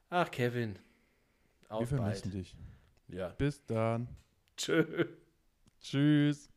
Ach, 0.10 0.30
Kevin. 0.30 0.78
Wir 1.68 1.72
Auf 1.72 1.89
vermissen 1.89 2.32
bald. 2.32 2.34
dich. 2.36 2.56
Ja. 3.08 3.30
Bis 3.30 3.66
dann. 3.66 4.08
Tschö. 4.58 5.06
Tschüss. 5.82 6.53